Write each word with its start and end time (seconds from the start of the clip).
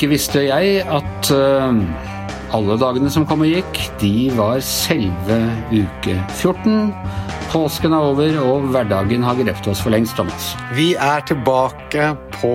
Ikke 0.00 0.14
visste 0.14 0.40
jeg 0.46 0.78
at 0.88 1.28
eh, 1.36 1.80
alle 2.56 2.76
dagene 2.80 3.10
som 3.12 3.26
kom 3.28 3.42
og 3.44 3.50
gikk, 3.52 3.80
de 4.00 4.30
var 4.32 4.62
selve 4.64 5.36
uke 5.68 6.14
14. 6.38 6.86
Påsken 7.52 7.92
er 7.92 8.06
over, 8.08 8.38
og 8.40 8.70
hverdagen 8.72 9.26
har 9.28 9.36
grepet 9.36 9.68
oss 9.68 9.84
for 9.84 9.92
lengst, 9.92 10.16
Thomas. 10.16 10.54
Vi 10.72 10.94
er 10.96 11.20
tilbake 11.28 12.14
på 12.40 12.52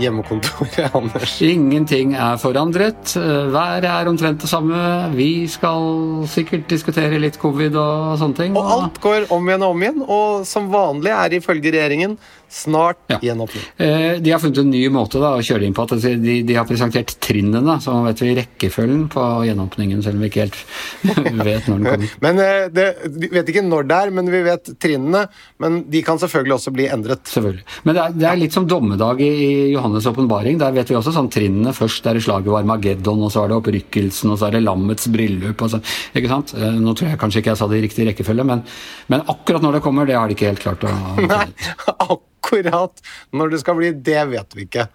hjemmekontoret, 0.00 0.78
Anders. 0.98 1.34
Ingenting 1.44 2.14
er 2.18 2.36
forandret. 2.42 3.14
Været 3.52 3.86
er 3.88 4.10
omtrent 4.10 4.42
det 4.44 4.50
samme. 4.50 4.76
Vi 5.16 5.46
skal 5.50 6.26
sikkert 6.30 6.68
diskutere 6.70 7.20
litt 7.22 7.38
covid 7.40 7.76
og 7.80 8.18
sånne 8.20 8.38
ting. 8.38 8.56
Og 8.58 8.70
alt 8.76 9.00
går 9.04 9.28
om 9.34 9.48
igjen 9.48 9.64
og 9.66 9.74
om 9.76 9.82
igjen, 9.86 10.04
og 10.06 10.46
som 10.48 10.70
vanlig 10.72 11.12
er 11.16 11.38
ifølge 11.40 11.72
regjeringen 11.74 12.16
snart 12.52 12.98
Ja. 13.08 13.16
gjenåpning. 13.24 13.62
Eh, 13.80 14.18
De 14.20 14.30
har 14.30 14.38
funnet 14.42 14.58
en 14.60 14.68
ny 14.68 14.82
måte 14.92 15.16
da, 15.22 15.30
å 15.38 15.44
kjøre 15.44 15.64
inn 15.64 15.72
på. 15.72 15.86
At 15.88 16.02
de, 16.04 16.34
de 16.44 16.54
har 16.58 16.66
presentert 16.68 17.14
trinnene, 17.24 17.78
så 17.80 17.94
nå 17.94 18.02
vet 18.10 18.20
vi 18.20 18.34
rekkefølgen 18.36 19.06
på 19.14 19.22
gjenåpningen, 19.48 20.02
selv 20.04 20.18
om 20.18 20.26
vi 20.26 20.28
ikke 20.28 20.44
helt 20.44 20.58
vet 21.48 21.70
når 21.70 21.78
den 21.80 21.88
kommer. 21.88 22.12
Men 22.26 22.42
eh, 22.44 22.66
det, 22.68 22.86
Vi 23.16 23.30
vet 23.32 23.48
ikke 23.54 23.64
når 23.64 23.88
det 23.88 23.96
er, 24.02 24.12
men 24.12 24.28
vi 24.28 24.42
vet 24.44 24.68
trinnene. 24.82 25.24
Men 25.64 25.80
de 25.88 26.02
kan 26.04 26.20
selvfølgelig 26.20 26.58
også 26.58 26.74
bli 26.76 26.90
endret. 26.92 27.24
Selvfølgelig. 27.32 27.64
Men 27.88 27.96
det 27.96 28.02
er, 28.04 28.18
det 28.20 28.28
er 28.34 28.40
litt 28.42 28.58
som 28.58 28.68
dommedag 28.68 29.21
i, 29.22 29.28
i 29.46 29.50
Johannes' 29.74 30.08
åpenbaring. 30.10 30.58
Der 30.60 30.74
vet 30.74 30.90
vi 30.90 30.96
også 30.98 31.14
sånn 31.14 31.30
trinnene. 31.32 31.74
Først 31.76 32.06
er 32.06 32.18
det 32.18 32.24
slaget 32.26 32.50
var 32.52 32.62
Armageddon, 32.64 33.22
og 33.26 33.32
så 33.34 33.44
er 33.44 33.52
det 33.52 33.58
opprykkelsen, 33.60 34.32
og 34.34 34.40
så 34.40 34.48
er 34.48 34.56
det 34.56 34.64
lammets 34.66 35.08
bryllup. 35.12 35.64
Så, 35.72 35.80
ikke 36.18 36.32
sant? 36.32 36.54
Eh, 36.58 36.78
Nå 36.82 36.96
tror 36.98 37.12
jeg 37.12 37.20
kanskje 37.22 37.42
ikke 37.42 37.54
jeg 37.54 37.62
sa 37.62 37.70
det 37.70 37.80
i 37.80 37.86
riktig 37.86 38.08
rekkefølge, 38.10 38.46
men, 38.48 38.64
men 39.12 39.24
akkurat 39.30 39.64
når 39.64 39.78
det 39.78 39.84
kommer, 39.86 40.08
det 40.08 40.18
har 40.18 40.28
de 40.28 40.36
ikke 40.36 40.50
helt 40.50 40.64
klart 40.64 40.86
å 40.88 40.92
Nei, 41.22 41.46
akkurat 42.16 43.02
når 43.36 43.54
det 43.54 43.62
skal 43.62 43.78
bli, 43.78 43.94
det 44.10 44.26
vet 44.32 44.58
vi 44.58 44.66
ikke. 44.68 44.88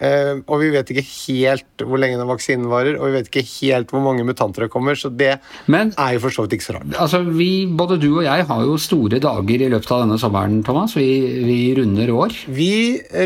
Eh, 0.00 0.40
og 0.48 0.62
vi 0.62 0.70
vet 0.72 0.90
ikke 0.92 1.04
helt 1.04 1.84
hvor 1.84 2.00
lenge 2.00 2.16
den 2.16 2.28
vaksinen 2.30 2.70
varer, 2.70 2.96
og 2.96 3.10
vi 3.10 3.18
vet 3.18 3.28
ikke 3.28 3.44
helt 3.60 3.92
hvor 3.92 4.00
mange 4.04 4.24
mutanter 4.24 4.64
det 4.64 4.70
kommer, 4.72 4.96
så 4.96 5.10
det 5.12 5.34
Men 5.68 5.92
er 5.98 6.16
jo 6.16 6.22
for 6.24 6.34
så 6.34 6.46
vidt 6.46 6.56
ikke 6.56 6.68
så 6.70 6.76
rart. 6.78 6.94
altså, 6.96 7.22
vi, 7.24 7.66
både 7.66 8.00
du 8.00 8.08
og 8.14 8.24
jeg 8.24 8.46
har 8.48 8.64
jo 8.64 8.78
store 8.80 9.20
dager 9.20 9.66
i 9.66 9.68
løpet 9.68 9.92
av 9.92 10.04
denne 10.06 10.18
sommeren, 10.20 10.62
Thomas. 10.64 10.96
Vi, 10.96 11.08
vi 11.44 11.58
runder 11.76 12.14
år. 12.16 12.36
Vi 12.48 12.72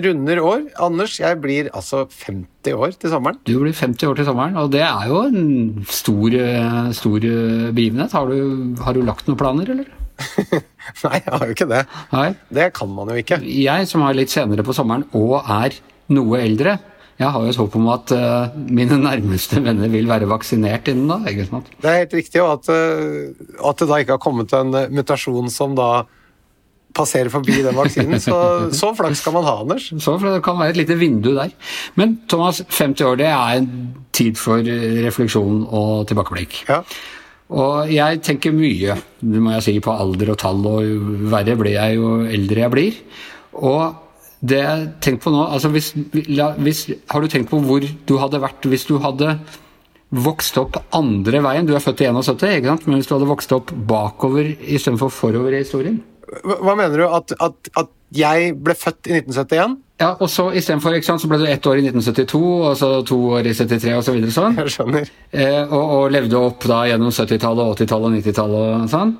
runder 0.05 0.43
år. 0.43 0.67
Anders, 0.83 1.19
jeg 1.21 1.41
blir 1.41 1.71
altså 1.73 2.09
50 2.11 2.75
år 2.75 2.99
til 2.99 3.15
sommeren. 3.15 3.39
Du 3.47 3.55
blir 3.63 3.73
50 3.73 4.11
år 4.11 4.19
til 4.19 4.29
sommeren, 4.29 4.59
og 4.59 4.73
det 4.75 4.83
er 4.83 5.11
jo 5.13 5.23
en 5.29 5.85
stor, 5.87 6.35
eh, 6.35 6.93
stor 6.97 7.29
eh, 7.31 7.71
begivenhet. 7.71 8.13
Har 8.19 8.27
du, 8.27 8.75
har 8.83 8.97
du 8.97 9.05
lagt 9.07 9.29
noen 9.31 9.39
planer, 9.39 9.71
eller? 9.77 9.93
Nei, 11.05 11.17
jeg 11.19 11.31
har 11.31 11.43
jo 11.47 11.55
ikke 11.55 11.71
det. 11.71 11.83
Nei. 12.13 12.29
Det 12.55 12.69
kan 12.77 12.91
man 12.95 13.11
jo 13.11 13.19
ikke. 13.19 13.41
Jeg 13.47 13.91
som 13.91 14.05
har 14.07 14.15
litt 14.17 14.33
senere 14.35 14.67
på 14.67 14.75
sommeren 14.77 15.07
og 15.15 15.41
er 15.43 15.75
noe 16.13 16.43
eldre, 16.43 16.79
jeg 17.15 17.31
har 17.31 17.45
jo 17.45 17.53
et 17.53 17.61
håp 17.61 17.77
om 17.79 17.87
at 17.95 18.13
uh, 18.17 18.57
mine 18.75 18.99
nærmeste 18.99 19.63
venner 19.63 19.91
vil 19.93 20.09
være 20.11 20.27
vaksinert 20.31 20.91
innen 20.91 21.13
da. 21.13 21.47
sant? 21.47 21.71
Det 21.79 21.91
er 21.91 22.03
helt 22.03 22.17
riktig, 22.19 22.43
og 22.43 22.57
at, 22.57 22.71
eh, 22.75 23.47
at 23.71 23.79
det 23.81 23.89
da 23.91 24.01
ikke 24.03 24.17
har 24.17 24.23
kommet 24.23 24.55
en 24.57 24.75
eh, 24.75 24.91
mutasjon 24.91 25.51
som 25.53 25.77
da 25.79 25.89
passerer 26.95 27.31
forbi 27.31 27.61
den 27.63 27.75
vaksinen. 27.79 28.19
Så, 28.23 28.35
så 28.81 28.91
flaks 28.99 29.23
skal 29.23 29.37
man 29.37 29.47
ha, 29.47 29.57
Anders. 29.63 29.93
Så 30.03 30.17
det 30.23 30.43
kan 30.47 30.59
være 30.59 30.75
et 30.75 30.83
lite 30.83 30.99
vindu 30.99 31.31
der. 31.37 31.55
Men 31.99 32.19
Thomas, 32.31 32.65
50 32.67 33.07
år 33.07 33.23
det 33.23 33.31
er 33.31 33.61
en 33.61 33.71
tid 34.15 34.39
for 34.39 34.63
refleksjon 35.07 35.65
og 35.71 36.09
tilbakeblikk. 36.11 36.65
Ja. 36.71 36.83
Og 37.55 37.91
jeg 37.93 38.23
tenker 38.27 38.55
mye, 38.57 38.97
det 39.23 39.43
må 39.43 39.55
jeg 39.55 39.67
si, 39.69 39.75
på 39.83 39.95
alder 39.95 40.33
og 40.35 40.41
tall, 40.43 40.63
og 40.67 41.29
verre 41.31 41.55
blir 41.61 41.77
jeg 41.77 42.01
jo 42.01 42.17
eldre 42.27 42.67
jeg 42.67 42.75
blir. 42.75 43.05
Og 43.63 44.04
det 44.45 44.65
tenker 45.05 45.23
på 45.25 45.33
nå, 45.33 45.45
altså 45.49 45.71
hvis, 45.73 45.93
hvis, 46.13 46.81
Har 47.11 47.23
du 47.23 47.29
tenkt 47.33 47.51
på 47.51 47.61
hvor 47.65 47.85
du 47.85 48.17
hadde 48.21 48.43
vært 48.43 48.67
hvis 48.69 48.87
du 48.89 48.99
hadde 49.01 49.39
vokst 50.15 50.59
opp 50.61 50.77
andre 50.95 51.41
veien? 51.43 51.67
Du 51.67 51.73
er 51.75 51.83
født 51.83 52.05
i 52.05 52.11
71, 52.11 52.59
ikke 52.59 52.73
sant? 52.73 52.87
men 52.87 53.01
hvis 53.01 53.09
du 53.09 53.15
hadde 53.17 53.31
vokst 53.31 53.55
opp 53.57 53.73
bakover 53.89 54.53
istedenfor 54.61 55.13
forover 55.13 55.57
i 55.57 55.63
historien? 55.65 56.03
Hva 56.43 56.75
mener 56.79 56.99
du? 56.99 57.07
At, 57.07 57.35
at, 57.41 57.73
at 57.79 57.93
jeg 58.15 58.55
ble 58.63 58.75
født 58.79 59.11
i 59.11 59.17
1971? 59.19 59.77
Ja, 60.03 60.09
og 60.19 60.27
så 60.27 60.49
istedenfor 60.59 60.97
så 61.07 61.29
ble 61.31 61.39
du 61.39 61.45
ett 61.47 61.67
år 61.71 61.79
i 61.79 61.85
1972, 61.87 62.39
og 62.43 62.73
så 62.79 62.89
to 63.07 63.19
år 63.37 63.47
i 63.47 63.53
73 63.55 63.93
og 63.95 64.03
så 64.03 64.15
videre 64.17 64.35
sånn. 64.35 64.57
Jeg 64.59 64.73
skjønner. 64.75 65.11
Eh, 65.31 65.61
og, 65.69 65.85
og 65.97 66.15
levde 66.15 66.41
opp 66.41 66.67
da 66.67 66.81
gjennom 66.91 67.13
70-tallet, 67.15 67.79
80-tallet 67.79 68.11
og 68.11 68.17
90-tallet 68.19 68.65
og 68.65 68.89
sånn. 68.91 69.13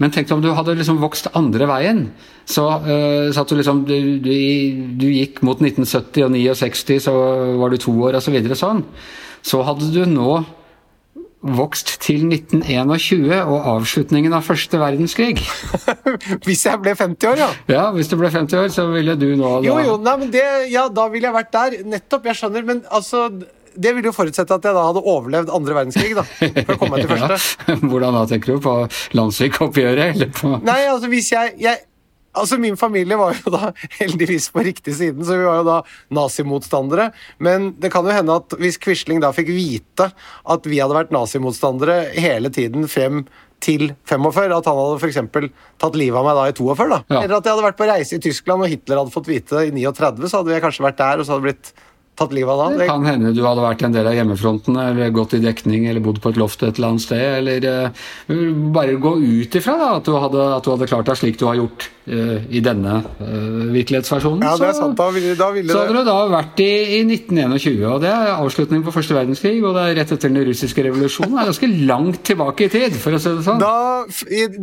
Men 0.00 0.14
tenk 0.14 0.32
om 0.32 0.40
du 0.44 0.48
hadde 0.56 0.76
liksom 0.78 1.02
vokst 1.02 1.28
andre 1.36 1.68
veien. 1.68 2.06
Så, 2.48 2.64
eh, 2.80 3.28
satt 3.36 3.52
du 3.52 3.58
liksom 3.60 3.84
du, 3.88 3.96
du, 4.24 4.32
du 5.00 5.06
gikk 5.12 5.42
mot 5.44 5.60
1970 5.60 6.24
og 6.24 6.32
69, 6.32 6.98
så 7.04 7.14
var 7.60 7.72
du 7.72 7.80
to 7.84 7.94
år 8.08 8.16
og 8.16 8.24
så 8.24 8.32
videre 8.32 8.56
sånn. 8.58 8.86
Så 9.44 9.60
hadde 9.68 9.92
du 9.92 10.04
nå 10.08 10.40
vokst 11.42 11.96
til 12.04 12.22
1921 12.28 13.32
og 13.42 13.66
avslutningen 13.76 14.34
av 14.36 14.44
første 14.46 14.78
verdenskrig. 14.78 15.40
Hvis 16.46 16.62
jeg 16.68 16.78
ble 16.82 16.94
50 16.94 17.28
år, 17.32 17.40
ja. 17.42 17.48
Ja, 17.72 17.84
hvis 17.94 18.10
du 18.10 18.14
ble 18.20 18.30
50 18.30 18.58
år, 18.60 18.68
så 18.74 18.86
ville 18.92 19.16
du 19.18 19.26
nå 19.36 19.56
da 19.58 19.66
Jo, 19.66 19.78
jo, 19.82 19.96
nei, 20.02 20.14
men 20.20 20.30
det, 20.34 20.44
ja, 20.70 20.86
da 20.92 21.08
ville 21.10 21.26
jeg 21.28 21.34
vært 21.34 21.52
der. 21.56 21.76
Nettopp, 21.96 22.30
jeg 22.30 22.38
skjønner. 22.38 22.66
Men 22.68 22.82
altså 22.94 23.24
Det 23.72 23.94
ville 23.96 24.10
jo 24.10 24.12
forutsette 24.14 24.54
at 24.54 24.66
jeg 24.68 24.76
da 24.76 24.82
hadde 24.84 25.02
overlevd 25.02 25.50
andre 25.56 25.78
verdenskrig, 25.80 26.14
da. 26.18 26.24
For 26.28 26.74
å 26.74 26.78
komme 26.80 26.96
meg 26.98 27.06
til 27.06 27.12
første. 27.16 27.38
Ja. 27.72 27.78
Hvordan 27.82 28.18
da, 28.18 28.24
tenker 28.30 28.54
du? 28.54 28.60
På 28.62 28.74
landssvikoppgjøret, 29.18 30.14
eller 30.14 30.30
på 30.36 30.56
Nei, 30.62 30.82
altså 30.92 31.10
hvis 31.12 31.32
jeg, 31.34 31.56
jeg 31.62 31.80
Altså 32.38 32.56
Min 32.60 32.78
familie 32.80 33.18
var 33.20 33.36
jo 33.36 33.52
da 33.52 33.72
heldigvis 34.00 34.48
på 34.54 34.64
riktig 34.64 34.96
siden, 34.98 35.24
så 35.26 35.36
vi 35.36 35.46
var 35.48 35.60
jo 35.60 35.68
da 35.68 35.78
nazimotstandere. 36.16 37.10
Men 37.44 37.72
det 37.80 37.92
kan 37.92 38.08
jo 38.08 38.14
hende 38.14 38.40
at 38.40 38.56
hvis 38.60 38.80
Quisling 38.82 39.22
da 39.22 39.32
fikk 39.36 39.52
vite 39.52 40.10
at 40.12 40.68
vi 40.68 40.80
hadde 40.80 40.96
vært 40.96 41.14
nazimotstandere 41.14 42.04
hele 42.16 42.52
tiden 42.54 42.88
frem 42.90 43.24
til 43.62 43.92
45, 44.10 44.56
at 44.56 44.66
han 44.66 44.78
hadde 44.80 44.98
f.eks. 44.98 45.52
tatt 45.78 45.98
livet 45.98 46.18
av 46.18 46.26
meg 46.26 46.38
da 46.38 46.48
i 46.50 46.56
42, 46.56 46.88
da. 46.90 47.00
Ja. 47.06 47.22
Eller 47.22 47.36
at 47.38 47.46
jeg 47.46 47.54
hadde 47.54 47.68
vært 47.68 47.78
på 47.78 47.88
reise 47.88 48.18
i 48.18 48.22
Tyskland 48.24 48.64
og 48.64 48.72
Hitler 48.72 49.02
hadde 49.02 49.14
fått 49.14 49.30
vite 49.30 49.54
det 49.54 49.70
i 49.70 49.86
39, 49.86 50.26
så 50.26 50.40
hadde 50.40 50.56
jeg 50.56 50.64
kanskje 50.64 50.86
vært 50.88 50.98
der, 50.98 51.22
og 51.22 51.28
så 51.28 51.36
hadde 51.36 51.46
blitt 51.46 51.72
tatt 52.18 52.34
livet 52.36 52.52
av 52.52 52.60
da. 52.60 52.80
Det 52.82 52.88
kan 52.90 53.06
hende 53.08 53.32
du 53.32 53.40
hadde 53.44 53.64
vært 53.64 53.84
en 53.86 53.94
del 53.94 54.08
av 54.08 54.16
hjemmefronten, 54.16 54.76
eller 54.82 55.14
gått 55.14 55.36
i 55.38 55.42
dekning, 55.42 55.86
eller 55.88 56.04
bodd 56.04 56.20
på 56.22 56.32
et 56.32 56.40
loft 56.40 56.64
et 56.66 56.76
eller 56.76 56.92
annet 56.92 57.04
sted, 57.06 57.24
eller 57.40 57.68
eh, 57.70 58.10
bare 58.74 58.98
gå 59.00 59.14
ut 59.22 59.58
ifra 59.62 59.78
da, 59.80 59.90
at, 60.00 60.08
du 60.08 60.18
hadde, 60.18 60.48
at 60.58 60.66
du 60.66 60.72
hadde 60.74 60.90
klart 60.90 61.08
deg 61.08 61.20
slik 61.22 61.40
du 61.40 61.46
har 61.48 61.60
gjort 61.62 61.88
i 62.06 62.60
denne 62.64 62.96
eh, 63.22 63.72
virkelighetsversjonen. 63.76 64.42
Ja, 64.42 64.56
det 64.58 64.68
er 64.72 64.74
sant. 64.74 64.96
Da 64.98 65.06
ville, 65.14 65.36
da 65.38 65.50
ville 65.54 65.70
så 65.70 65.84
hadde 65.84 65.94
det 65.94 66.02
du 66.02 66.08
da 66.10 66.16
vært 66.32 66.62
i, 66.64 66.70
i 66.96 67.00
1921, 67.06 67.84
og 67.86 68.00
det 68.02 68.10
er 68.10 68.32
avslutningen 68.34 68.82
på 68.86 68.94
første 68.94 69.14
verdenskrig, 69.14 69.54
og 69.62 69.76
det 69.76 69.84
er 69.86 69.98
rett 70.00 70.14
etter 70.16 70.32
den 70.32 70.48
russiske 70.48 70.82
revolusjonen. 70.88 71.36
Det 71.36 71.44
er 71.44 71.50
ganske 71.52 71.70
langt 71.92 72.22
tilbake 72.26 72.66
i 72.66 72.72
tid, 72.72 72.96
for 72.98 73.14
å 73.14 73.20
si 73.22 73.34
det 73.36 73.44
sånn. 73.46 73.62
da, 73.62 73.74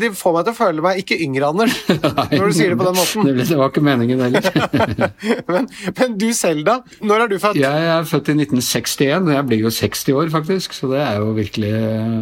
Det 0.03 0.11
får 0.19 0.35
meg 0.35 0.49
til 0.49 0.55
å 0.55 0.57
føle 0.59 0.85
meg 0.85 0.99
ikke 1.03 1.19
yngre, 1.23 1.53
Anders, 1.53 1.77
når 2.33 2.43
du 2.43 2.57
sier 2.57 2.75
det 2.75 2.79
på 2.81 2.89
den 2.89 2.99
måten. 2.99 3.29
Det, 3.29 3.47
det 3.53 3.59
var 3.61 3.71
ikke 3.71 3.85
meningen 3.87 4.25
heller. 4.25 4.49
Men, 5.49 5.65
men 5.97 6.15
du 6.19 6.27
selv, 6.35 6.61
da? 6.67 6.75
Når 7.05 7.23
er 7.23 7.29
du 7.31 7.35
født? 7.41 7.57
Jeg 7.59 7.87
er 7.93 8.05
født 8.07 8.29
i 8.31 8.35
1961, 8.35 9.27
og 9.29 9.33
jeg 9.33 9.45
blir 9.49 9.63
jo 9.63 9.71
60 9.73 10.17
år 10.19 10.31
faktisk, 10.33 10.75
så 10.75 10.89
det 10.91 10.99
er 11.01 11.19
jo 11.21 11.31
virkelig 11.37 11.71
eh, 11.75 12.13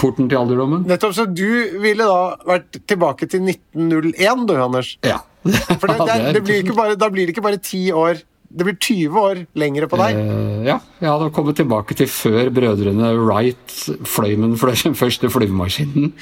porten 0.00 0.28
til 0.30 0.40
alderdommen. 0.40 0.84
Nettopp, 0.88 1.14
så 1.16 1.26
du 1.26 1.80
ville 1.82 2.06
da 2.06 2.36
vært 2.48 2.80
tilbake 2.90 3.28
til 3.30 3.44
1901, 3.48 4.46
du, 4.56 4.64
Anders? 4.64 4.96
Ja. 5.06 5.20
For 5.44 5.88
det, 5.88 5.96
det, 6.10 6.34
det 6.36 6.42
blir 6.46 6.60
ikke 6.64 6.76
bare, 6.76 6.98
da 6.98 7.08
blir 7.12 7.28
det 7.28 7.36
ikke 7.36 7.46
bare 7.46 7.60
10 7.60 7.96
år, 7.96 8.22
det 8.50 8.66
blir 8.66 8.76
20 8.76 9.20
år 9.20 9.42
lengre 9.62 9.86
på 9.90 9.98
deg. 10.00 10.18
Uh, 10.18 10.62
ja, 10.66 10.78
jeg 10.98 11.08
hadde 11.08 11.30
kommet 11.34 11.58
tilbake 11.60 11.96
til 11.98 12.10
før 12.10 12.50
brødrene 12.54 13.12
Wright 13.20 13.76
fløy 14.10 14.34
med 14.34 14.56
den 14.56 14.96
første 15.02 15.30
flyvemaskinen. 15.30 16.14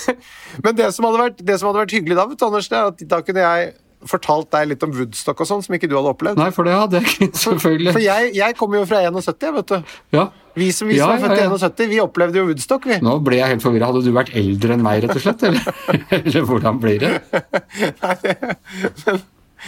Men 0.64 0.78
det 0.78 0.92
som 0.96 1.08
vært, 1.12 1.42
det 1.44 1.58
som 1.60 1.70
hadde 1.70 1.84
vært 1.84 1.96
hyggelig 1.98 2.16
da, 2.16 2.28
vet 2.30 2.40
du, 2.40 2.46
Anders, 2.48 2.70
det 2.72 2.78
er 2.80 2.94
at 2.94 3.04
da 3.10 3.20
kunne 3.24 3.44
jeg 3.44 3.74
fortalt 4.06 4.50
deg 4.54 4.72
litt 4.72 4.82
om 4.86 4.92
Woodstock 4.94 5.40
og 5.42 5.48
sånn, 5.48 5.62
som 5.64 5.76
ikke 5.76 5.88
du 5.90 5.96
hadde 5.98 6.12
opplevd. 6.12 6.40
Nei, 6.40 6.50
for 6.54 6.68
det 6.68 6.74
hadde 6.76 7.00
jeg 7.00 7.12
ikke, 7.12 7.30
selvfølgelig. 7.46 7.94
For 7.96 8.04
jeg, 8.04 8.32
jeg 8.36 8.58
kommer 8.58 8.82
jo 8.82 8.88
fra 8.90 9.02
71, 9.06 9.54
vet 9.56 9.72
du. 9.72 9.94
Ja. 10.16 10.26
Vi 10.56 10.70
som, 10.72 10.88
vi 10.88 10.96
Ja, 10.96 11.10
som 11.10 11.16
er 11.16 11.22
født 11.26 11.38
i 11.38 11.44
ja. 11.44 11.52
71, 11.52 11.88
vi 11.92 12.02
opplevde 12.04 12.40
jo 12.40 12.48
Woodstock, 12.50 12.88
vi. 12.88 12.98
Nå 13.04 13.18
ble 13.26 13.40
jeg 13.40 13.54
helt 13.54 13.64
forvirra. 13.64 13.92
Hadde 13.92 14.04
du 14.06 14.12
vært 14.16 14.34
eldre 14.36 14.76
enn 14.76 14.84
meg, 14.86 15.04
rett 15.04 15.16
og 15.16 15.24
slett? 15.24 15.46
Eller, 15.48 15.64
eller 16.18 16.50
hvordan 16.50 16.82
blir 16.82 16.98
det? 17.06 17.14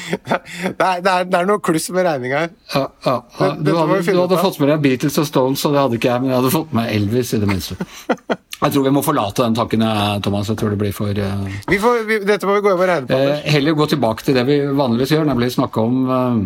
Det 0.08 0.84
er, 0.84 1.00
det 1.04 1.12
er, 1.12 1.24
det 1.28 1.38
er 1.38 1.46
noe 1.48 1.60
kluss 1.64 1.88
med 1.94 2.06
regninga 2.06 2.42
her. 2.44 2.50
Ja, 2.74 2.82
ja, 3.06 3.14
ja. 3.40 3.48
Du, 3.58 3.70
hadde, 3.76 4.00
du 4.06 4.20
hadde 4.20 4.38
fått 4.40 4.58
med 4.62 4.70
deg 4.72 4.82
Beatles 4.84 5.18
og 5.22 5.26
Stones, 5.28 5.64
og 5.68 5.74
det 5.74 5.82
hadde 5.82 5.98
ikke 6.00 6.10
jeg, 6.12 6.22
men 6.24 6.32
jeg 6.32 6.38
hadde 6.40 6.52
fått 6.54 6.76
med 6.78 6.92
Elvis, 6.94 7.32
i 7.34 7.40
det 7.42 7.48
minste. 7.50 7.78
Jeg 8.58 8.72
tror 8.74 8.82
vi 8.88 8.90
må 8.90 9.00
forlate 9.06 9.44
den 9.44 9.54
tanken, 9.54 9.82
eh, 9.86 10.16
Thomas. 10.18 10.48
Jeg 10.50 10.58
tror 10.58 10.72
det 10.74 10.78
blir 10.80 10.90
for 10.90 11.14
uh... 11.14 11.44
Vi 11.70 11.76
får, 11.78 12.00
vi, 12.08 12.16
dette 12.26 12.48
må 12.48 12.56
vi 12.56 12.64
gå 12.64 12.72
over 12.72 12.88
og 12.88 12.90
regne 12.90 13.06
på. 13.06 13.14
eh, 13.14 13.44
Heller 13.54 13.76
gå 13.78 13.86
tilbake 13.92 14.26
til 14.26 14.34
det 14.34 14.42
vi 14.48 14.56
vanligvis 14.80 15.12
gjør, 15.14 15.28
nemlig 15.28 15.52
snakke 15.54 15.84
om 15.84 16.00
uh, 16.10 16.40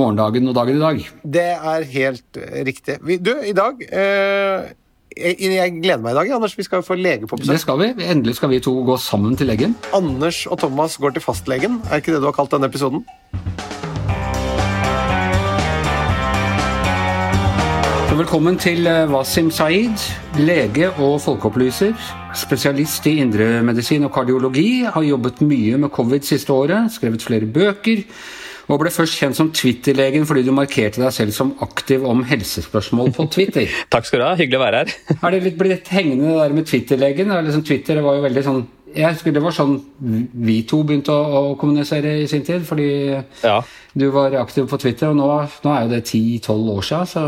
morgendagen 0.00 0.50
og 0.50 0.56
dagen 0.58 0.80
i 0.80 0.82
dag. 0.82 1.04
Det 1.38 1.44
er 1.54 1.86
helt 1.94 2.40
riktig. 2.66 2.98
Vi, 3.06 3.20
du, 3.22 3.36
i 3.46 3.54
dag 3.54 3.78
eh, 3.86 4.66
jeg, 5.18 5.72
gleder 5.82 6.02
meg 6.04 6.14
i 6.14 6.18
dag, 6.20 6.32
Anders. 6.38 6.56
Vi 6.58 6.66
skal 6.66 6.84
få 6.86 6.98
lege 6.98 7.26
på 7.26 7.38
besøk. 7.40 7.56
Det 7.56 7.62
skal 7.64 7.80
vi. 7.82 7.92
Endelig 8.06 8.38
skal 8.38 8.52
vi 8.52 8.62
to 8.64 8.74
gå 8.86 8.98
sammen 9.02 9.36
til 9.38 9.50
legen. 9.50 9.76
Anders 9.96 10.44
og 10.46 10.60
Thomas 10.62 10.96
går 10.96 11.16
til 11.16 11.24
fastlegen. 11.24 11.82
Er 11.90 12.02
ikke 12.02 12.14
det 12.14 12.22
du 12.22 12.30
har 12.30 12.38
kalt 12.38 12.54
denne 12.54 12.70
episoden? 12.70 13.04
velkommen 18.18 18.56
til 18.58 18.86
eh, 18.90 19.06
Wasim 19.06 19.46
Saeed, 19.54 20.02
lege 20.42 20.88
og 20.98 21.20
folkeopplyser. 21.22 21.92
Spesialist 22.34 23.06
i 23.06 23.12
indremedisin 23.22 24.08
og 24.08 24.10
kardiologi. 24.16 24.82
Har 24.90 25.04
jobbet 25.06 25.38
mye 25.46 25.78
med 25.78 25.92
covid 25.94 26.26
siste 26.26 26.50
året, 26.50 26.90
skrevet 26.90 27.22
flere 27.22 27.46
bøker. 27.46 28.02
Og 28.68 28.82
ble 28.82 28.90
først 28.92 29.16
kjent 29.16 29.36
som 29.38 29.48
Twitter-legen 29.54 30.26
fordi 30.28 30.44
du 30.44 30.52
markerte 30.52 31.00
deg 31.00 31.14
selv 31.16 31.32
som 31.36 31.54
aktiv 31.64 32.04
om 32.04 32.20
helsespørsmål 32.28 33.14
på 33.16 33.28
Twitter. 33.32 33.68
Takk 33.92 34.08
skal 34.08 34.20
du 34.20 34.26
ha, 34.28 34.34
hyggelig 34.36 34.60
å 34.60 34.64
være 34.66 34.82
her. 34.82 34.96
Har 35.22 35.34
det 35.34 35.44
litt 35.46 35.56
blitt 35.60 35.88
hengende 35.92 36.36
der 36.36 36.56
med 36.56 36.68
Twitter-legen? 36.68 37.32
Liksom 37.48 37.64
Twitter 37.64 38.02
var 38.04 38.18
jo 38.18 38.26
veldig 38.26 38.44
sånn 38.44 38.66
jeg 38.98 39.14
husker 39.14 39.34
Det 39.34 39.42
var 39.42 39.54
sånn 39.54 39.76
vi 40.48 40.56
to 40.68 40.80
begynte 40.86 41.14
å, 41.14 41.42
å 41.52 41.54
kommunisere 41.58 42.16
i 42.22 42.26
sin 42.30 42.44
tid. 42.46 42.64
Fordi 42.66 42.88
ja. 43.44 43.56
du 43.98 44.08
var 44.14 44.34
aktiv 44.40 44.66
på 44.70 44.78
Twitter, 44.80 45.12
og 45.12 45.18
nå, 45.20 45.28
nå 45.64 45.72
er 45.74 45.86
jo 45.86 45.92
det 45.92 46.02
10-12 46.04 46.72
år 46.74 46.86
siden. 46.88 47.10
Så 47.12 47.24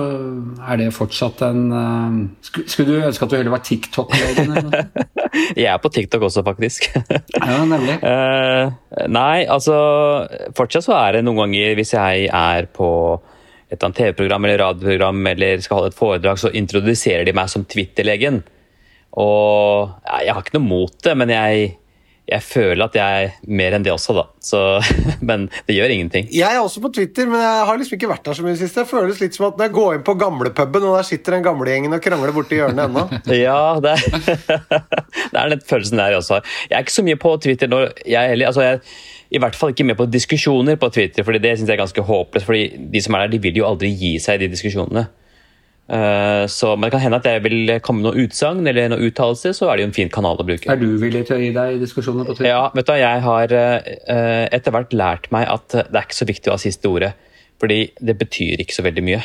er 0.67 0.81
det 0.81 0.91
fortsatt 0.97 1.45
en 1.47 1.65
uh, 1.71 2.21
Skulle 2.43 2.89
du 2.91 3.09
ønske 3.09 3.27
at 3.27 3.33
du 3.33 3.39
heller 3.39 3.55
var 3.55 3.65
TikTok-legen? 3.67 4.71
jeg 5.63 5.69
er 5.71 5.83
på 5.83 5.93
TikTok 5.95 6.29
også, 6.31 6.45
faktisk. 6.47 6.91
ja, 7.39 7.59
nemlig. 7.65 7.99
Uh, 8.03 9.07
nei, 9.11 9.47
altså 9.47 9.77
Fortsatt 10.59 10.89
så 10.89 10.97
er 10.99 11.19
det 11.19 11.27
noen 11.27 11.45
ganger 11.45 11.77
hvis 11.79 11.95
jeg 11.95 12.31
er 12.35 12.71
på 12.75 12.91
et 13.71 13.85
TV-program 13.95 14.47
eller 14.47 14.65
radioprogram 14.65 15.27
eller 15.31 15.61
skal 15.63 15.79
holde 15.79 15.93
et 15.93 15.99
foredrag, 15.99 16.41
så 16.43 16.51
introduserer 16.59 17.23
de 17.29 17.35
meg 17.37 17.51
som 17.53 17.63
Twitter-legen. 17.63 18.43
Og 19.19 19.91
ja, 20.07 20.25
jeg 20.27 20.35
har 20.35 20.45
ikke 20.45 20.59
noe 20.59 20.69
mot 20.69 20.97
det, 21.03 21.15
men 21.19 21.33
jeg, 21.33 21.71
jeg 22.31 22.45
føler 22.47 22.85
at 22.85 22.97
jeg 22.97 23.25
er 23.25 23.51
mer 23.51 23.75
enn 23.75 23.85
det 23.87 23.93
også, 23.93 24.15
da. 24.15 24.25
Så, 24.45 24.61
men 25.29 25.49
det 25.67 25.77
gjør 25.77 25.95
ingenting. 25.95 26.29
Jeg 26.35 26.47
er 26.47 26.63
også 26.63 26.83
på 26.85 26.93
Twitter, 26.95 27.27
men 27.31 27.43
jeg 27.43 27.69
har 27.69 27.81
liksom 27.81 27.99
ikke 27.99 28.11
vært 28.13 28.27
der 28.29 28.39
så 28.39 28.47
mye 28.47 28.59
sist. 28.61 28.79
Det 28.79 28.87
føles 28.91 29.23
litt 29.23 29.39
som 29.39 29.49
at 29.51 29.59
når 29.59 29.69
jeg 29.69 29.77
går 29.81 29.97
inn 29.99 30.07
på 30.07 30.17
gamlepuben, 30.21 30.89
og 30.89 30.99
der 31.01 31.09
sitter 31.11 31.37
den 31.37 31.47
gamlegjengen 31.47 31.97
og 31.97 32.03
krangler 32.05 32.35
borti 32.37 32.61
hjørnet 32.61 32.87
ennå. 32.87 33.07
ja, 33.47 33.63
det 33.83 33.97
er, 33.97 34.59
det 35.33 35.39
er 35.43 35.55
den 35.57 35.65
følelsen 35.73 36.03
der 36.03 36.19
også. 36.21 36.43
Jeg 36.69 36.79
er 36.79 36.87
ikke 36.87 37.01
så 37.01 37.07
mye 37.07 37.21
på 37.21 37.35
Twitter 37.43 37.71
nå, 37.71 37.89
jeg 38.07 38.35
heller. 38.35 38.53
Altså, 38.53 38.69
jeg 38.69 38.85
i 39.31 39.39
hvert 39.39 39.55
fall 39.55 39.71
ikke 39.71 39.87
med 39.87 39.99
på 39.99 40.09
diskusjoner 40.11 40.79
på 40.79 40.89
Twitter, 40.91 41.23
fordi 41.27 41.39
det 41.43 41.57
synes 41.57 41.71
jeg 41.71 41.77
er 41.77 41.85
ganske 41.85 42.03
håpløst. 42.03 42.47
fordi 42.47 42.65
de 42.93 43.03
som 43.03 43.15
er 43.15 43.25
der, 43.25 43.35
de 43.35 43.43
vil 43.43 43.61
jo 43.61 43.67
aldri 43.69 43.93
gi 43.95 44.17
seg 44.23 44.39
i 44.39 44.45
de 44.45 44.55
diskusjonene. 44.55 45.07
Eh, 45.91 46.47
så, 46.47 46.77
men 46.77 46.87
det 46.87 46.95
kan 46.95 47.03
hende 47.03 47.19
at 47.19 47.27
jeg 47.27 47.43
vil 47.43 47.73
komme 47.83 48.05
med 48.05 48.11
noen 48.11 48.29
utsagn 48.29 48.63
eller 48.63 48.93
noen 48.93 49.09
uttalelse, 49.09 49.51
så 49.57 49.71
er 49.71 49.79
det 49.79 49.85
jo 49.85 49.89
en 49.89 49.97
fin 49.97 50.13
kanal 50.13 50.39
å 50.39 50.47
bruke. 50.47 50.71
Er 50.71 50.79
du 50.79 50.93
villig 51.03 51.25
til 51.27 51.39
å 51.39 51.41
gi 51.41 51.51
deg 51.57 51.75
i 51.75 51.81
diskusjoner 51.83 52.29
på 52.29 52.37
Twitter? 52.37 52.53
Ja, 52.53 52.69
vet 52.77 52.87
du, 52.87 52.95
jeg 53.01 53.25
har 53.27 53.57
uh, 53.57 54.47
etter 54.55 54.77
hvert 54.77 54.95
lært 54.95 55.27
meg 55.35 55.49
at 55.51 55.75
det 55.81 55.91
er 55.91 56.07
ikke 56.07 56.21
så 56.21 56.31
viktig 56.31 56.53
å 56.53 56.55
ha 56.55 56.63
siste 56.63 56.93
ordet. 56.93 57.11
Fordi 57.61 57.81
det 58.01 58.15
betyr 58.17 58.63
ikke 58.63 58.79
så 58.79 58.87
veldig 58.87 59.03
mye. 59.05 59.21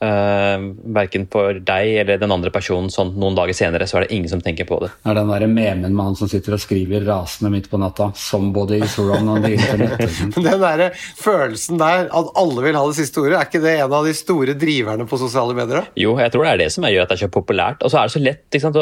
Uh, 0.00 0.08
eh, 0.08 0.62
verken 0.96 1.26
for 1.28 1.58
deg 1.60 1.90
eller 2.00 2.20
den 2.20 2.32
andre 2.32 2.48
personen 2.54 2.88
sånn 2.92 3.12
noen 3.20 3.34
dager 3.36 3.52
senere, 3.56 3.84
så 3.84 3.98
er 3.98 4.06
det 4.06 4.16
ingen 4.16 4.30
som 4.32 4.40
tenker 4.40 4.64
på 4.64 4.78
det. 4.80 4.88
Er 5.04 5.18
den 5.18 5.28
der 5.28 5.44
memen 5.50 5.92
med 5.92 6.04
han 6.06 6.16
som 6.16 6.30
sitter 6.30 6.56
og 6.56 6.62
skriver 6.62 7.04
rasende 7.04 7.50
midt 7.52 7.68
på 7.70 7.80
natta? 7.80 8.10
Somebody 8.16 8.80
is 8.80 8.96
wrong 8.98 9.28
on 9.28 9.44
the 9.44 9.52
internet. 9.58 10.00
den 10.36 10.64
der 10.64 10.96
følelsen 11.20 11.80
der, 11.82 12.08
at 12.08 12.32
alle 12.40 12.64
vil 12.64 12.80
ha 12.80 12.86
det 12.88 12.96
siste 12.96 13.20
ordet, 13.20 13.36
er 13.36 13.50
ikke 13.50 13.62
det 13.64 13.76
en 13.76 13.96
av 14.00 14.08
de 14.08 14.16
store 14.16 14.56
driverne 14.56 15.06
på 15.10 15.20
sosiale 15.20 15.56
medier? 15.58 15.92
Jo, 16.00 16.16
jeg 16.22 16.32
tror 16.32 16.48
det 16.48 16.54
er 16.54 16.64
det 16.64 16.72
som 16.72 16.88
gjør 16.88 17.04
at 17.04 17.12
det 17.12 17.18
er 17.18 17.24
så 17.26 17.32
populært. 17.36 17.84
Og 17.84 17.92
så 17.92 18.00
er 18.00 18.08
det 18.08 18.16
så 18.16 18.24
lett, 18.24 18.60
sant, 18.64 18.80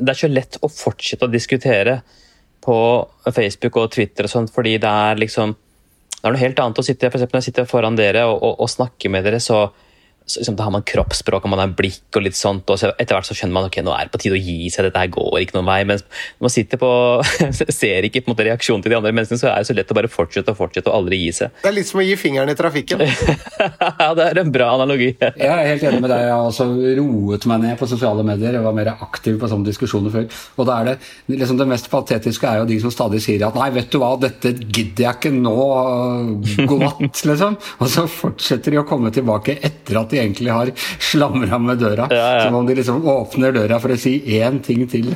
det 0.00 0.14
er 0.14 0.22
så 0.24 0.32
lett 0.32 0.60
å 0.64 0.72
fortsette 0.72 1.28
å 1.28 1.32
diskutere 1.32 2.00
på 2.64 2.78
Facebook 3.28 3.76
og 3.76 3.92
Twitter 3.92 4.24
og 4.24 4.32
sånt, 4.32 4.52
fordi 4.54 4.78
det 4.80 4.88
er 4.88 5.20
liksom 5.20 5.52
det 6.24 6.30
er 6.30 6.32
noe 6.32 6.40
helt 6.40 6.60
annet 6.62 6.78
å 6.80 6.82
sitte 6.86 7.10
for 7.10 7.20
eksempel, 7.20 7.36
når 7.36 7.42
jeg 7.42 7.52
sitter 7.52 7.66
foran 7.68 7.96
dere 7.98 8.22
og, 8.24 8.38
og, 8.38 8.54
og 8.64 8.70
snakke 8.72 9.10
med 9.12 9.26
dere, 9.26 9.42
så 9.44 9.66
liksom, 10.26 10.56
Da 10.56 10.64
har 10.64 10.72
man 10.72 10.84
kroppsspråk 10.86 11.44
og 11.44 11.52
man 11.52 11.62
har 11.62 11.74
blikk 11.76 12.16
og 12.16 12.24
litt 12.24 12.36
sånt. 12.38 12.68
og 12.70 12.78
så 12.80 12.92
Etter 12.98 13.16
hvert 13.16 13.28
så 13.28 13.36
skjønner 13.36 13.56
man 13.58 13.68
ok, 13.68 13.80
nå 13.84 13.94
er 13.94 14.08
det 14.08 14.14
på 14.14 14.20
tide 14.22 14.38
å 14.38 14.40
gi 14.40 14.70
seg, 14.72 14.88
dette 14.88 15.00
her 15.00 15.12
går 15.12 15.38
ikke 15.42 15.58
noen 15.58 15.68
vei. 15.68 15.80
Men 15.88 16.00
når 16.00 16.46
man 16.46 16.54
sitter 16.54 16.80
på, 16.80 16.90
ser 17.80 18.08
ikke 18.08 18.24
på 18.24 18.30
en 18.30 18.34
måte 18.34 18.48
reaksjonen 18.48 18.84
til 18.84 18.94
de 18.94 18.98
andre 18.98 19.14
menneskene, 19.14 19.40
så 19.40 19.50
er 19.52 19.62
det 19.62 19.70
så 19.70 19.76
lett 19.76 19.92
å 19.92 19.98
bare 19.98 20.12
fortsette 20.12 20.54
og 20.54 20.60
fortsette 20.60 20.90
og 20.90 21.00
aldri 21.00 21.20
gi 21.24 21.32
seg. 21.40 21.54
Det 21.62 21.70
er 21.70 21.76
litt 21.78 21.90
som 21.90 22.02
å 22.02 22.06
gi 22.06 22.16
fingeren 22.20 22.52
i 22.52 22.56
trafikken. 22.58 23.04
ja, 23.60 24.10
det 24.16 24.28
er 24.28 24.42
en 24.44 24.54
bra 24.54 24.70
analogi. 24.78 25.12
jeg 25.20 25.50
er 25.50 25.70
helt 25.72 25.86
enig 25.90 26.02
med 26.04 26.12
deg. 26.12 26.24
Jeg 26.24 26.34
har 26.34 26.48
også 26.48 26.68
roet 27.00 27.48
meg 27.50 27.64
ned 27.66 27.78
på 27.80 27.90
sosiale 27.90 28.26
medier. 28.26 28.58
Jeg 28.58 28.64
var 28.64 28.76
mer 28.76 28.94
aktiv 28.94 29.38
på 29.40 29.50
sånne 29.50 29.68
diskusjoner 29.68 30.14
før. 30.14 30.28
Og 30.58 30.68
da 30.68 30.80
er 30.80 30.92
det, 30.92 30.96
liksom 31.34 31.60
det 31.60 31.68
mest 31.70 31.90
patetiske 31.92 32.48
er 32.48 32.62
jo 32.62 32.68
de 32.70 32.80
som 32.82 32.94
stadig 32.94 33.20
sier 33.24 33.44
at 33.46 33.58
nei, 33.58 33.70
vet 33.74 33.90
du 33.92 34.00
hva, 34.00 34.14
dette 34.20 34.54
gidder 34.64 35.08
jeg 35.08 35.18
ikke 35.18 35.34
nå, 35.34 35.54
god 36.64 36.84
natt, 36.86 37.24
liksom. 37.28 37.58
Og 37.80 37.90
så 37.90 38.06
fortsetter 38.10 38.74
de 38.74 38.80
å 38.80 38.86
komme 38.88 39.12
tilbake 39.14 39.58
etter 39.64 40.00
at 40.00 40.13
de 40.14 40.22
egentlig 40.22 40.52
har 40.54 40.70
slamra 41.02 41.58
med 41.60 41.82
døra. 41.82 42.08
Ja, 42.10 42.28
ja. 42.38 42.44
Som 42.46 42.58
om 42.60 42.68
de 42.68 42.76
liksom 42.78 43.04
åpner 43.10 43.54
døra 43.54 43.80
for 43.82 43.94
å 43.94 43.98
si 44.00 44.16
én 44.38 44.60
ting 44.64 44.86
til. 44.90 45.12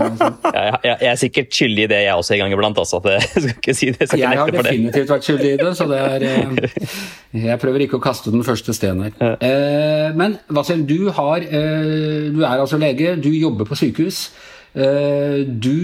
ja, 0.56 0.66
jeg, 0.84 0.96
er 1.12 1.20
sikkert 1.20 1.52
skyldig 1.54 1.86
i 1.86 1.90
det, 1.92 2.02
jeg 2.06 2.18
også, 2.22 2.34
en 2.36 2.44
gang 2.44 2.56
iblant. 2.56 2.82
Altså, 2.82 3.00
jeg 3.12 3.28
skal 3.44 3.54
ikke 3.54 3.76
si 3.76 3.90
det. 3.92 4.10
Jeg, 4.10 4.24
jeg 4.24 4.42
har 4.42 4.52
definitivt 4.58 5.14
vært 5.14 5.30
skyldig 5.30 5.54
i 5.54 5.62
det, 5.62 5.72
så 5.78 5.88
det 5.90 6.02
er 6.02 6.26
eh, 6.32 7.00
Jeg 7.46 7.62
prøver 7.62 7.86
ikke 7.86 8.00
å 8.00 8.04
kaste 8.04 8.34
den 8.34 8.46
første 8.46 8.74
steinen 8.76 9.08
her. 9.08 9.38
Eh, 9.44 10.10
men 10.18 10.38
Vasil, 10.54 10.84
du, 10.88 11.10
har, 11.16 11.44
eh, 11.44 12.28
du 12.34 12.42
er 12.44 12.54
altså 12.56 12.80
lege, 12.80 13.16
du 13.20 13.30
jobber 13.34 13.68
på 13.68 13.78
sykehus. 13.78 14.28
Eh, 14.76 15.46
du, 15.48 15.78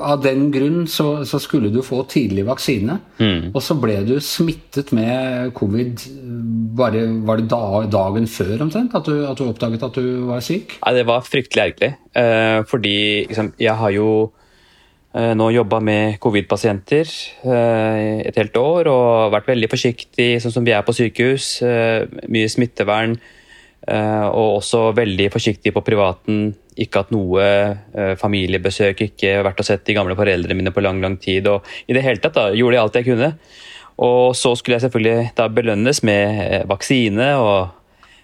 av 0.00 0.22
den 0.24 0.48
grunn 0.54 0.86
så, 0.88 1.20
så, 1.28 1.38
skulle 1.42 1.68
du 1.72 1.82
få 1.84 2.00
tidlig 2.08 2.46
vaksine, 2.48 2.96
mm. 3.20 3.50
og 3.52 3.60
så 3.62 3.76
ble 3.78 3.98
du 4.08 4.14
smittet 4.24 4.94
med 4.96 5.52
covid 5.56 6.06
bare, 6.80 7.04
var 7.28 7.40
det 7.42 7.48
da, 7.52 7.62
dagen 7.92 8.28
før 8.30 8.64
omtrent 8.64 8.96
at 8.96 9.06
du, 9.06 9.14
at 9.28 9.38
du, 9.38 9.46
oppdaget 9.50 9.84
at 9.84 9.98
du 10.00 10.26
var 10.30 10.44
syk? 10.44 10.78
Ja, 10.80 10.94
det 10.96 11.06
var 11.10 11.26
fryktelig 11.26 11.66
ergerlig. 11.66 11.92
Eh, 12.16 12.60
fordi 12.70 12.96
liksom, 13.28 13.52
jeg 13.60 13.76
har 13.82 13.92
jo 13.94 14.08
eh, 15.14 15.34
nå 15.36 15.50
jobba 15.54 15.82
med 15.84 16.16
covid-pasienter 16.24 17.12
eh, 17.44 18.22
et 18.30 18.40
helt 18.40 18.56
år 18.56 18.90
og 18.90 19.36
vært 19.36 19.52
veldig 19.52 19.70
forsiktig, 19.70 20.32
sånn 20.40 20.56
som 20.56 20.66
vi 20.66 20.74
er 20.74 20.86
på 20.86 20.96
sykehus. 20.96 21.52
Eh, 21.66 22.08
mye 22.32 22.48
smittevern. 22.50 23.18
Eh, 23.90 24.26
og 24.28 24.60
også 24.60 24.90
veldig 24.94 25.26
forsiktig 25.34 25.72
på 25.74 25.82
privaten. 25.82 26.52
Ikke 26.80 27.02
hatt 27.02 27.10
noe 27.14 27.42
eh, 27.42 28.12
familiebesøk, 28.20 29.02
ikke 29.08 29.40
vært 29.46 29.62
og 29.62 29.66
sett 29.66 29.82
de 29.88 29.96
gamle 29.96 30.14
foreldrene 30.18 30.58
mine 30.58 30.72
på 30.74 30.84
lang 30.84 31.00
lang 31.02 31.18
tid. 31.20 31.48
og 31.50 31.66
I 31.88 31.96
det 31.96 32.04
hele 32.06 32.22
tatt 32.22 32.38
da, 32.38 32.50
gjorde 32.54 32.78
jeg 32.78 32.84
alt 32.84 33.00
jeg 33.00 33.08
kunne. 33.10 33.32
Og 34.00 34.36
så 34.38 34.54
skulle 34.56 34.78
jeg 34.78 34.86
selvfølgelig 34.86 35.34
da 35.36 35.50
belønnes 35.52 36.02
med 36.06 36.42
eh, 36.46 36.64
vaksine 36.70 37.32
og 37.40 37.58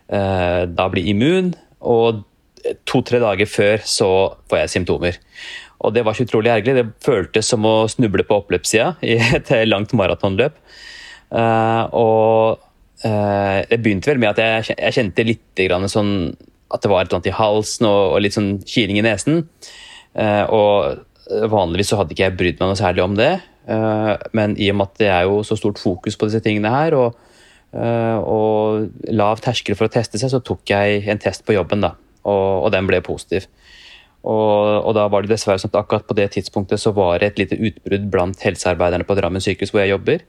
eh, 0.09 0.63
da 0.71 0.89
bli 0.93 1.09
immun. 1.13 1.53
Og 1.83 2.23
to-tre 2.89 3.21
dager 3.23 3.51
før 3.51 3.83
så 3.87 4.11
får 4.51 4.63
jeg 4.63 4.75
symptomer. 4.77 5.19
Og 5.85 5.93
det 5.95 6.07
var 6.07 6.17
så 6.17 6.25
utrolig 6.27 6.53
ergerlig. 6.53 6.85
Det 6.85 7.05
føltes 7.05 7.51
som 7.53 7.67
å 7.69 7.75
snuble 7.91 8.25
på 8.27 8.39
oppløpssida 8.41 8.95
i 9.05 9.19
et 9.39 9.53
langt 9.67 9.93
maratonløp. 9.99 10.57
Uh, 11.27 11.91
og 11.91 12.66
det 13.07 13.81
begynte 13.85 14.11
vel 14.11 14.21
med 14.23 14.33
at 14.33 14.41
jeg, 14.41 14.77
jeg 14.77 14.97
kjente 14.97 15.27
litt 15.27 15.65
sånn 15.93 16.15
at 16.73 16.83
det 16.83 16.91
var 16.91 17.03
et 17.03 17.11
eller 17.11 17.21
annet 17.21 17.29
i 17.31 17.37
halsen 17.37 17.87
og, 17.89 18.01
og 18.15 18.23
litt 18.25 18.35
sånn 18.35 18.57
kiling 18.67 18.99
i 18.99 19.05
nesen. 19.07 19.45
Uh, 20.17 20.45
og 20.51 21.47
vanligvis 21.53 21.93
så 21.93 22.01
hadde 22.01 22.17
ikke 22.17 22.25
jeg 22.25 22.37
brydd 22.39 22.59
meg 22.63 22.73
noe 22.73 22.79
særlig 22.79 23.05
om 23.05 23.15
det. 23.19 23.35
Uh, 23.69 24.17
men 24.37 24.57
i 24.59 24.71
og 24.73 24.79
med 24.79 24.91
at 24.91 25.03
det 25.03 25.13
er 25.13 25.29
jo 25.29 25.43
så 25.47 25.59
stort 25.59 25.79
fokus 25.83 26.19
på 26.19 26.29
disse 26.29 26.43
tingene 26.45 26.73
her, 26.73 26.97
og, 26.99 27.23
og 27.77 29.11
lav 29.13 29.43
terskel 29.45 29.77
for 29.77 29.89
å 29.89 29.93
teste 29.93 30.17
seg, 30.17 30.31
så 30.33 30.41
tok 30.41 30.63
jeg 30.71 31.03
en 31.13 31.21
test 31.21 31.45
på 31.45 31.57
jobben, 31.57 31.83
da. 31.85 31.93
Og, 32.25 32.65
og 32.65 32.71
den 32.73 32.89
ble 32.89 33.03
positiv. 33.05 33.45
Og, 34.27 34.83
og, 34.83 34.93
da 34.97 35.05
var 35.11 35.23
det 35.23 35.31
dessverre 35.31 35.61
sånn 35.63 35.71
at 35.71 35.79
akkurat 35.83 36.07
på 36.09 36.17
det 36.19 36.31
tidspunktet 36.35 36.83
så 36.83 36.91
var 36.97 37.21
det 37.21 37.29
et 37.29 37.43
lite 37.45 37.59
utbrudd 37.69 38.09
blant 38.11 38.41
helsearbeiderne 38.43 39.07
på 39.07 39.15
Drammen 39.19 39.45
sykehus 39.45 39.71
hvor 39.75 39.85
jeg 39.85 39.93
jobber. 39.93 40.25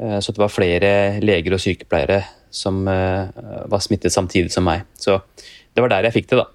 Så 0.00 0.32
det 0.32 0.40
var 0.40 0.48
flere 0.48 0.90
leger 1.20 1.52
og 1.52 1.60
sykepleiere 1.60 2.22
som 2.50 2.78
var 2.88 3.82
smittet 3.84 4.14
samtidig 4.14 4.48
som 4.54 4.64
meg. 4.64 4.86
Så 4.96 5.18
det 5.76 5.84
var 5.84 5.92
der 5.92 6.08
jeg 6.08 6.14
fikk 6.14 6.30
det, 6.30 6.38
da. 6.40 6.46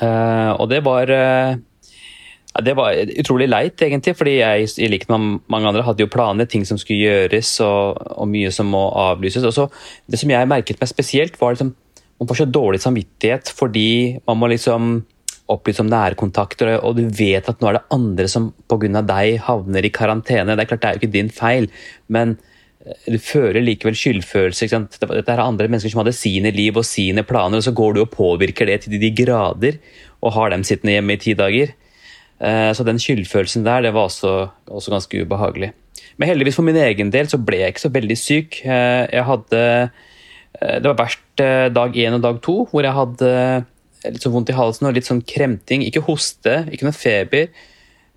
Uh, 0.00 0.52
og 0.56 0.70
det 0.72 0.78
var 0.86 1.12
det 2.58 2.74
var 2.74 2.96
utrolig 3.20 3.46
leit, 3.48 3.82
egentlig, 3.82 4.16
fordi 4.18 4.38
jeg 4.40 4.66
i 4.82 4.88
likhet 4.90 5.12
med 5.12 5.38
mange 5.52 5.68
andre 5.68 5.84
hadde 5.86 6.02
jo 6.02 6.10
planer, 6.10 6.48
ting 6.50 6.64
som 6.66 6.78
skulle 6.80 7.04
gjøres 7.04 7.52
og, 7.62 8.00
og 8.16 8.26
mye 8.28 8.50
som 8.50 8.72
må 8.72 8.80
avlyses. 8.88 9.46
Og 9.46 9.54
så, 9.54 9.68
det 10.10 10.18
som 10.18 10.32
jeg 10.32 10.50
merket 10.50 10.80
meg 10.80 10.90
spesielt, 10.90 11.38
var 11.40 11.54
liksom 11.54 11.74
man 12.20 12.28
får 12.28 12.42
så 12.42 12.46
dårlig 12.52 12.82
samvittighet 12.82 13.48
fordi 13.56 14.20
man 14.28 14.36
må 14.36 14.50
liksom 14.52 14.90
opplyse 15.50 15.82
om 15.82 15.90
nærkontakter, 15.90 16.76
og 16.78 16.98
du 16.98 17.06
vet 17.06 17.48
at 17.50 17.60
nå 17.60 17.70
er 17.70 17.78
det 17.78 17.88
andre 17.94 18.28
som 18.30 18.52
pga. 18.70 19.02
deg 19.02 19.40
havner 19.46 19.84
i 19.84 19.90
karantene. 19.90 20.54
Det 20.54 20.64
er 20.64 20.70
klart 20.70 20.82
det 20.82 20.88
er 20.88 20.98
jo 20.98 21.02
ikke 21.02 21.18
din 21.18 21.32
feil, 21.34 21.68
men 22.08 22.38
du 22.80 23.18
føler 23.20 23.60
likevel 23.60 23.96
skyldfølelse. 23.98 24.68
Dette 25.02 25.34
er 25.34 25.42
andre 25.42 25.68
mennesker 25.68 25.92
som 25.92 26.00
hadde 26.00 26.16
sine 26.16 26.52
liv 26.54 26.78
og 26.80 26.86
sine 26.88 27.24
planer, 27.28 27.60
og 27.60 27.66
så 27.66 27.74
går 27.76 27.96
du 27.96 28.02
og 28.04 28.12
påvirker 28.14 28.70
det 28.70 28.82
til 28.84 28.96
de 29.00 29.10
grader 29.12 29.76
og 30.20 30.34
har 30.36 30.52
dem 30.52 30.64
sittende 30.64 30.96
hjemme 30.96 31.16
i 31.16 31.20
ti 31.20 31.34
dager. 31.36 31.74
Eh, 32.40 32.70
så 32.72 32.86
den 32.86 33.00
skyldfølelsen 33.00 33.66
der 33.66 33.84
det 33.84 33.92
var 33.96 34.08
også, 34.08 34.48
også, 34.66 34.94
ganske 34.94 35.24
ubehagelig. 35.24 35.72
Men 36.16 36.32
heldigvis 36.32 36.56
for 36.56 36.64
min 36.64 36.78
egen 36.80 37.12
del 37.12 37.28
så 37.28 37.40
ble 37.40 37.60
jeg 37.60 37.74
ikke 37.74 37.84
så 37.84 37.92
veldig 37.92 38.16
syk. 38.16 38.62
Eh, 38.64 39.04
jeg 39.12 39.28
hadde 39.28 39.90
Det 40.60 40.84
var 40.84 40.96
verst 40.98 41.40
dag 41.72 41.94
én 41.94 42.16
og 42.16 42.22
dag 42.22 42.40
to, 42.42 42.66
hvor 42.68 42.82
jeg 42.82 42.92
hadde 42.92 43.64
litt 44.06 44.24
sånn 44.24 44.34
vondt 44.34 44.52
i 44.52 44.56
halsen 44.56 44.88
og 44.88 44.96
litt 44.96 45.08
sånn 45.08 45.22
kremting. 45.26 45.84
Ikke 45.86 46.04
hoste, 46.06 46.62
ikke 46.72 46.88
noe 46.88 46.96
feber, 46.96 47.50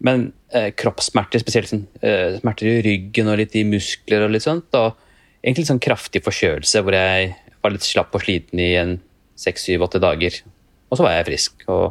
men 0.04 0.30
eh, 0.56 0.72
kroppssmerter, 0.80 1.44
spesielt 1.44 1.72
sånn, 1.72 1.86
eh, 2.04 2.38
smerter 2.40 2.70
i 2.70 2.84
ryggen 2.86 3.32
og 3.32 3.40
litt 3.42 3.56
i 3.60 3.66
muskler 3.68 4.26
og 4.26 4.34
litt 4.36 4.46
sånt. 4.46 4.70
Og 4.80 4.96
egentlig 5.44 5.66
litt 5.66 5.74
sånn 5.74 5.84
kraftig 5.84 6.24
forkjølelse 6.26 6.84
hvor 6.84 6.98
jeg 6.98 7.34
var 7.64 7.76
litt 7.76 7.88
slapp 7.88 8.16
og 8.16 8.24
sliten 8.24 8.62
i 8.62 8.74
en 8.80 8.98
seks, 9.40 9.68
syv, 9.68 9.86
åtte 9.88 10.02
dager. 10.04 10.40
Og 10.90 11.00
så 11.00 11.06
var 11.06 11.18
jeg 11.18 11.28
frisk 11.32 11.64
og 11.68 11.86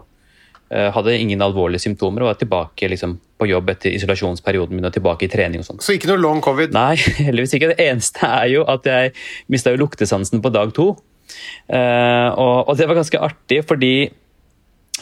eh, 0.73 0.89
hadde 0.95 1.19
ingen 1.19 1.45
alvorlige 1.45 1.85
symptomer 1.87 2.25
og 2.25 2.33
var 2.33 2.41
tilbake 2.41 2.91
liksom, 2.93 3.17
på 3.41 3.49
jobb 3.51 3.73
etter 3.75 3.97
isolasjonsperioden 3.97 4.77
min 4.77 4.89
og 4.89 4.95
tilbake 4.95 5.27
i 5.27 5.33
trening 5.33 5.65
og 5.65 5.69
sånn. 5.69 5.83
Så 5.85 5.97
ikke 5.97 6.13
noe 6.13 6.21
long 6.23 6.43
covid? 6.45 6.75
Nei, 6.77 6.95
heldigvis 7.29 7.57
ikke. 7.59 7.73
Det 7.75 7.89
eneste 7.89 8.29
er 8.29 8.51
jo 8.55 8.67
at 8.71 8.89
jeg 8.89 9.17
mista 9.53 9.75
luktesansen 9.77 10.45
på 10.45 10.53
dag 10.55 10.75
to. 10.77 10.93
Uh, 11.73 12.29
og, 12.37 12.69
og, 12.69 12.75
det 12.77 12.89
var 12.89 12.99
ganske 12.99 13.21
artig, 13.23 13.63
fordi 13.69 13.95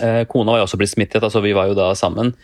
uh, 0.00 0.22
kona 0.30 0.54
var 0.54 0.60
jo 0.60 0.66
også 0.68 0.78
blitt 0.80 0.92
smittet, 0.92 1.25
altså 1.25 1.42
vi 1.44 1.54
var 1.56 1.70
jo 1.70 1.78
da 1.78 1.90
sammen. 1.99 2.34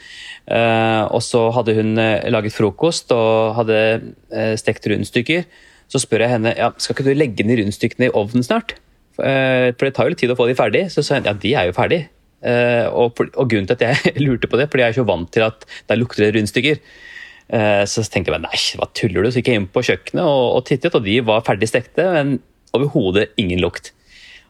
Uh, 0.46 1.04
og 1.10 1.22
så 1.26 1.46
hadde 1.54 1.76
hun 1.78 1.94
laget 2.32 2.54
frokost 2.54 3.12
og 3.14 3.56
hadde 3.60 3.78
stekt 4.60 4.88
rundstykker. 4.90 5.46
Så 5.86 6.02
spør 6.02 6.24
jeg 6.24 6.34
henne 6.34 6.56
ja, 6.58 6.72
skal 6.82 6.96
ikke 6.96 7.06
du 7.06 7.14
legge 7.14 7.46
ned 7.46 7.60
rundstykkene 7.60 8.08
i 8.08 8.14
ovnen 8.18 8.42
snart. 8.42 8.74
for 9.16 9.82
det 9.86 9.92
tar 9.94 10.04
jo 10.04 10.12
litt 10.12 10.18
tid 10.18 10.32
å 10.34 10.36
få 10.36 10.48
de 10.48 10.56
ferdig. 10.58 10.88
Så 10.90 11.04
sa 11.06 11.20
hun 11.20 11.28
ja, 11.28 11.32
de 11.32 11.52
er 11.54 11.68
jo 11.68 11.76
ferdig. 11.76 12.00
Og, 12.42 13.22
og, 13.22 13.44
grunnen 13.48 13.68
til 13.70 13.78
at 13.78 13.84
jeg 13.86 14.16
lurte 14.26 14.50
på 14.50 14.58
det, 14.58 14.66
fordi 14.72 14.82
jeg 14.82 14.94
er 14.94 14.98
så 14.98 15.06
vant 15.06 15.30
til 15.32 15.46
at 15.46 15.62
der 15.86 16.00
lukter 16.00 16.26
det 16.26 16.34
rundstykker. 16.34 16.82
Så 17.86 18.02
tenkte 18.10 18.34
jeg 18.34 18.42
nei, 18.42 18.58
hva 18.80 18.90
tuller 18.98 19.22
du? 19.22 19.30
Så 19.30 19.38
gikk 19.38 19.52
jeg 19.52 19.62
inn 19.62 19.70
på 19.70 19.84
kjøkkenet 19.86 20.26
og, 20.26 20.58
og 20.58 20.66
tittet, 20.66 20.98
og 20.98 21.06
de 21.06 21.20
var 21.30 21.46
ferdig 21.46 21.70
stekte. 21.70 22.10
men 22.18 22.34
overhodet 22.76 23.30
ingen 23.40 23.62
lukt. 23.64 23.92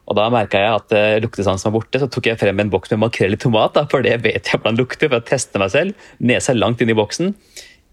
Og 0.06 0.14
Da 0.18 0.28
merka 0.30 0.60
jeg 0.62 0.74
at 0.80 0.92
uh, 0.94 1.18
luktesansen 1.24 1.68
var 1.70 1.80
borte, 1.80 2.00
så 2.02 2.10
tok 2.10 2.28
jeg 2.30 2.38
frem 2.38 2.60
en 2.62 2.70
boks 2.70 2.92
med 2.94 3.02
makrell 3.06 3.34
i 3.34 3.40
tomat. 3.42 3.74
Da, 3.74 3.86
for 3.90 4.06
det 4.06 4.20
vet 4.22 4.46
jeg 4.46 4.60
hvordan 4.60 4.78
lukter, 4.78 5.10
for 5.10 5.18
å 5.18 5.26
teste 5.26 5.62
meg 5.62 5.72
selv. 5.74 6.10
Nesa 6.22 6.54
langt 6.54 6.82
inn 6.84 6.92
i 6.92 6.98
boksen. 6.98 7.32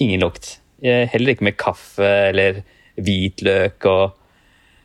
Ingen 0.03 0.21
lukt. 0.21 0.57
Heller 0.83 1.33
ikke 1.33 1.47
med 1.47 1.57
kaffe 1.57 2.09
eller 2.29 2.61
hvitløk. 3.01 3.87
og 3.89 4.19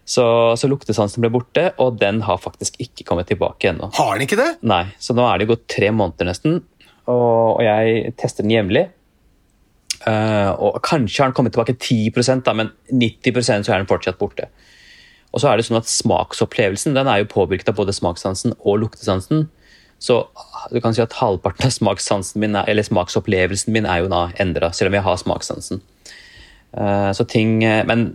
så, 0.09 0.25
så, 0.57 0.69
luktesansen 0.73 1.21
ble 1.21 1.29
borte, 1.35 1.67
og 1.85 1.99
den 2.01 2.23
har 2.25 2.41
faktisk 2.41 2.79
ikke 2.81 3.05
kommet 3.05 3.29
tilbake 3.29 3.69
ennå. 3.69 3.91
Har 3.99 4.15
den 4.15 4.25
ikke 4.25 4.39
det? 4.41 4.55
Nei, 4.65 4.87
så 5.05 5.13
nå 5.13 5.27
er 5.29 5.41
det 5.41 5.51
gått 5.51 5.67
tre 5.69 5.91
måneder 5.93 6.31
nesten, 6.31 6.63
og, 7.05 7.59
og 7.59 7.61
jeg 7.67 8.15
tester 8.17 8.47
den 8.47 8.55
jevnlig. 8.55 8.87
Uh, 9.99 10.55
og 10.63 10.79
kanskje 10.87 11.21
har 11.21 11.29
den 11.29 11.37
kommet 11.37 11.53
tilbake 11.53 11.75
10 11.77 12.41
da, 12.47 12.55
men 12.57 12.71
90% 12.89 13.67
så 13.67 13.75
er 13.75 13.83
den 13.83 13.91
fortsatt 13.91 14.17
borte. 14.21 14.49
Og 15.33 15.43
så 15.43 15.51
er 15.51 15.59
det 15.59 15.67
sånn 15.69 15.81
at 15.81 15.91
Smaksopplevelsen 15.91 16.97
den 16.97 17.11
er 17.11 17.23
jo 17.23 17.33
påvirket 17.33 17.69
av 17.73 17.77
både 17.79 17.95
smakssansen 17.97 18.55
og 18.59 18.81
luktesansen. 18.85 19.47
Så 19.99 20.23
du 20.71 20.79
kan 20.81 20.95
si 20.95 21.03
at 21.03 21.17
halvparten 21.19 21.67
av 21.67 21.75
smakssansen 21.75 22.41
min, 22.43 22.57
eller 22.59 22.87
smaksopplevelsen 22.87 23.75
min 23.75 23.89
er 23.89 24.05
jo 24.05 24.13
da 24.13 24.29
endra, 24.41 24.71
selv 24.73 24.93
om 24.93 24.99
jeg 24.99 25.07
har 25.09 25.21
smakssansen. 25.21 25.83
Uh, 26.77 27.11
så 27.17 27.25
ting, 27.27 27.63
eh, 27.65 27.85
Men 27.89 28.13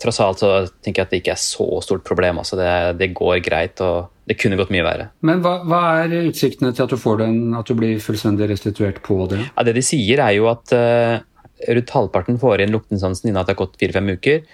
tross 0.00 0.20
alt 0.22 0.40
så 0.40 0.50
tenker 0.84 1.02
jeg 1.02 1.06
at 1.06 1.12
det 1.12 1.20
ikke 1.22 1.34
er 1.34 1.42
så 1.42 1.66
stort 1.84 2.04
problem. 2.08 2.40
Altså 2.40 2.56
det, 2.56 2.70
det 3.00 3.12
går 3.18 3.42
greit, 3.44 3.80
og 3.84 4.08
det 4.28 4.38
kunne 4.40 4.58
gått 4.60 4.72
mye 4.72 4.84
verre. 4.86 5.08
Men 5.26 5.42
hva, 5.44 5.58
hva, 5.68 5.82
er 6.04 6.28
utsiktene 6.28 6.72
til 6.72 6.86
at 6.86 6.92
du 6.92 7.00
får 7.00 7.22
den, 7.22 7.38
at 7.58 7.68
du 7.68 7.76
blir 7.76 8.00
fullstendig 8.02 8.48
restituert 8.50 9.02
på 9.04 9.22
det? 9.30 9.42
Ja, 9.50 9.64
det 9.66 9.76
de 9.78 9.84
sier, 9.84 10.22
er 10.24 10.36
jo 10.36 10.48
at 10.52 10.72
uh, 10.76 11.20
rundt 11.68 11.94
halvparten 11.94 12.40
får 12.40 12.64
inn 12.64 12.74
luktesansen 12.74 13.28
innen 13.28 13.40
at 13.42 13.48
det 13.48 13.56
har 13.56 13.64
gått 13.64 13.80
fire-fem 13.80 14.12
uker. 14.16 14.44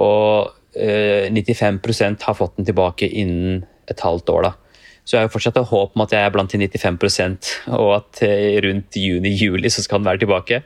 Og 0.00 0.56
95 0.74 1.80
eh, 2.00 2.16
har 2.26 2.34
fått 2.38 2.56
den 2.56 2.68
tilbake 2.68 3.08
innen 3.08 3.64
et 3.90 4.00
halvt 4.00 4.28
år. 4.30 4.42
da. 4.42 4.52
Så 5.04 5.16
jeg 5.16 5.22
har 5.22 5.28
jo 5.28 5.34
fortsatt 5.34 5.56
et 5.58 5.72
håp 5.72 5.96
om 5.96 6.04
at 6.04 6.12
jeg 6.14 6.22
er 6.22 6.30
blant 6.30 6.52
de 6.52 6.60
95% 6.68 7.50
og 7.74 7.88
at 7.96 8.20
rundt 8.62 8.94
juni-juli 8.94 9.70
så 9.72 9.82
skal 9.82 9.98
den 9.98 10.06
være 10.06 10.22
tilbake. 10.22 10.62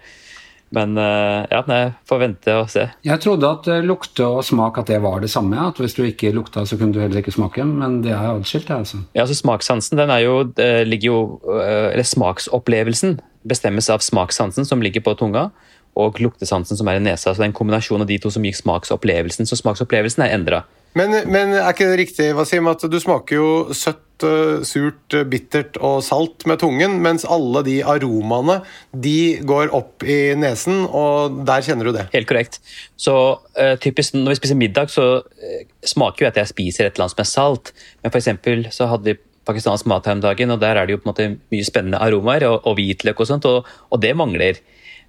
Men 0.75 0.97
eh, 0.99 1.45
ja, 1.53 1.61
jeg 1.69 1.93
får 2.09 2.21
vente 2.23 2.55
og 2.59 2.71
se. 2.73 2.87
Jeg 3.07 3.23
trodde 3.23 3.51
at 3.51 3.69
eh, 3.71 3.85
lukte 3.87 4.27
og 4.27 4.43
smak 4.47 4.81
at 4.81 4.91
det 4.91 5.01
var 5.05 5.21
det 5.23 5.31
samme. 5.33 5.59
At 5.61 5.79
hvis 5.81 5.95
du 5.97 6.03
ikke 6.07 6.33
lukta, 6.35 6.65
så 6.67 6.79
kunne 6.81 6.97
du 6.97 7.03
heller 7.03 7.23
ikke 7.23 7.35
smake. 7.35 7.65
Men 7.69 8.01
det 8.05 8.15
er 8.15 8.33
adskilt, 8.33 8.67
det. 8.69 8.81
altså. 8.83 9.03
Ja, 9.15 9.23
altså 9.25 9.39
Smakssansen 9.39 10.01
den 10.01 10.11
er 10.11 10.25
jo, 10.25 10.41
ligger 10.89 11.07
jo 11.07 11.19
Eller 11.61 12.07
smaksopplevelsen 12.07 13.19
bestemmes 13.45 13.91
av 13.93 14.01
smakssansen 14.01 14.65
som 14.65 14.83
ligger 14.83 15.05
på 15.05 15.15
tunga 15.21 15.51
og 15.99 16.21
luktesansen 16.23 16.79
som 16.79 16.89
er 16.91 17.01
i 17.01 17.05
nesa. 17.05 17.33
Så 17.33 17.39
det 17.39 17.47
er 17.47 17.53
en 17.53 17.59
kombinasjon 17.59 18.03
av 18.03 18.11
de 18.11 18.19
to 18.23 18.33
som 18.35 18.45
gir 18.45 18.57
smaksopplevelsen. 18.57 19.49
Så 19.49 19.61
smaksopplevelsen 19.61 20.27
er 20.27 20.35
endra. 20.37 20.65
Men, 20.95 21.15
men, 21.27 21.57
er 21.59 21.73
ikke 21.73 21.89
det 21.91 21.99
riktig, 22.05 22.27
Wasim, 22.39 22.69
at 22.71 22.85
du 22.87 22.95
smaker 23.03 23.35
jo 23.35 23.47
søtt, 23.75 24.23
eh, 24.23 24.63
surt, 24.63 25.17
bittert 25.27 25.75
og 25.83 26.05
salt 26.07 26.47
med 26.47 26.61
tungen, 26.63 27.01
mens 27.03 27.27
alle 27.27 27.65
de 27.67 27.81
aromaene 27.83 28.61
de 28.95 29.41
går 29.43 29.75
opp 29.75 30.07
i 30.07 30.37
nesen, 30.39 30.85
og 30.87 31.41
der 31.49 31.67
kjenner 31.67 31.91
du 31.91 31.97
det? 31.97 32.07
Helt 32.15 32.31
korrekt. 32.31 32.61
Så 32.95 33.17
uh, 33.43 33.75
typisk 33.83 34.15
når 34.15 34.37
vi 34.37 34.39
spiser 34.39 34.61
middag, 34.61 34.95
så 34.95 35.09
uh, 35.19 35.61
smaker 35.83 36.27
jo 36.27 36.31
at 36.31 36.39
jeg 36.39 36.53
spiser 36.53 36.87
et 36.87 36.95
eller 36.95 37.09
annet 37.09 37.17
som 37.17 37.25
er 37.25 37.33
salt. 37.33 37.75
Men 38.05 38.15
for 38.15 38.23
eksempel 38.23 38.69
så 38.75 38.87
hadde 38.93 39.11
vi 39.11 39.19
pakistansk 39.45 39.91
mat 39.91 40.07
her 40.07 40.15
om 40.15 40.23
dagen, 40.23 40.55
og 40.55 40.63
der 40.63 40.79
er 40.79 40.87
det 40.87 40.95
jo 40.95 41.03
på 41.03 41.09
en 41.09 41.13
måte 41.13 41.29
mye 41.53 41.67
spennende 41.67 42.01
aromaer, 42.01 42.47
og, 42.49 42.63
og 42.71 42.79
hvitløk 42.79 43.19
og 43.19 43.29
sånt, 43.29 43.51
og, 43.51 43.67
og 43.91 44.01
det 44.01 44.15
mangler. 44.17 44.63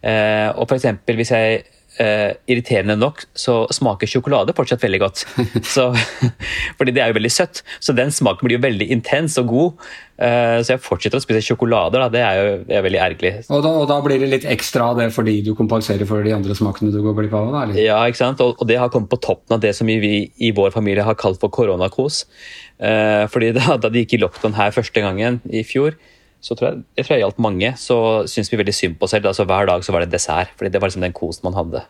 Eh, 0.06 0.50
og 0.54 0.68
for 0.70 0.78
eksempel, 0.78 1.18
hvis 1.20 1.34
jeg 1.34 1.64
Uh, 1.96 2.34
irriterende 2.52 2.98
nok 3.00 3.22
så 3.40 3.54
smaker 3.72 4.10
sjokolade 4.10 4.52
fortsatt 4.52 4.82
veldig 4.84 4.98
godt. 5.00 5.22
Så, 5.76 5.86
fordi 6.78 6.92
det 6.92 7.00
er 7.00 7.08
jo 7.08 7.16
veldig 7.16 7.32
søtt. 7.32 7.62
Så 7.80 7.96
den 7.96 8.10
smaken 8.12 8.44
blir 8.44 8.58
jo 8.58 8.64
veldig 8.66 8.90
intens 8.92 9.38
og 9.40 9.48
god. 9.48 9.86
Uh, 10.20 10.60
så 10.60 10.74
jeg 10.74 10.82
fortsetter 10.84 11.22
å 11.22 11.24
spise 11.24 11.46
sjokolader. 11.46 12.04
Da. 12.04 12.10
Det 12.12 12.24
er 12.26 12.40
jo 12.40 12.50
det 12.68 12.76
er 12.76 12.84
veldig 12.84 13.00
ergerlig. 13.06 13.32
Og 13.48 13.64
da, 13.64 13.72
og 13.80 13.88
da, 13.88 14.02
blir 14.04 14.20
det 14.20 14.28
litt 14.34 14.48
ekstra 14.52 14.90
av 14.92 15.00
det 15.00 15.08
fordi 15.16 15.38
du 15.46 15.54
kompenserer 15.56 16.04
for 16.10 16.28
de 16.28 16.36
andre 16.36 16.58
smakene 16.60 16.92
du 16.92 17.00
går 17.06 17.16
glipp 17.22 17.38
av? 17.40 17.72
Ja, 17.80 18.02
ikke 18.04 18.26
sant? 18.26 18.44
Og, 18.44 18.60
og, 18.60 18.68
det 18.68 18.82
har 18.82 18.92
kommet 18.92 19.14
på 19.14 19.22
toppen 19.24 19.56
av 19.56 19.64
det 19.64 19.72
som 19.80 19.88
vi 19.88 20.26
i 20.36 20.52
vår 20.56 20.76
familie 20.76 21.08
har 21.08 21.16
kalt 21.20 21.40
for 21.40 21.48
koronakos. 21.48 22.26
Uh, 22.76 23.24
fordi 23.32 23.54
da, 23.56 23.80
da 23.80 23.88
de 23.88 24.04
gikk 24.04 24.18
i 24.18 24.22
lockdown 24.26 24.60
her 24.60 24.76
første 24.76 25.00
gangen 25.00 25.40
i 25.48 25.64
fjor, 25.64 25.96
så 26.46 26.54
tror 26.54 26.68
jeg, 26.68 26.84
jeg 27.00 27.08
tror 27.08 27.16
jeg 27.16 27.24
hjalp 27.24 27.40
mange, 27.42 27.70
så 27.82 27.98
syns 28.30 28.52
vi 28.52 28.60
veldig 28.60 28.74
synd 28.78 29.00
på 29.00 29.08
oss 29.08 29.16
selv. 29.16 29.26
Altså, 29.32 29.48
hver 29.50 29.66
dag 29.66 29.86
så 29.86 29.96
var 29.96 30.04
det 30.04 30.14
dessert, 30.14 30.52
fordi 30.60 30.70
det 30.70 30.82
var 30.82 30.92
liksom 30.92 31.06
den 31.06 31.16
kosen 31.18 31.48
man 31.48 31.58
hadde. 31.58 31.82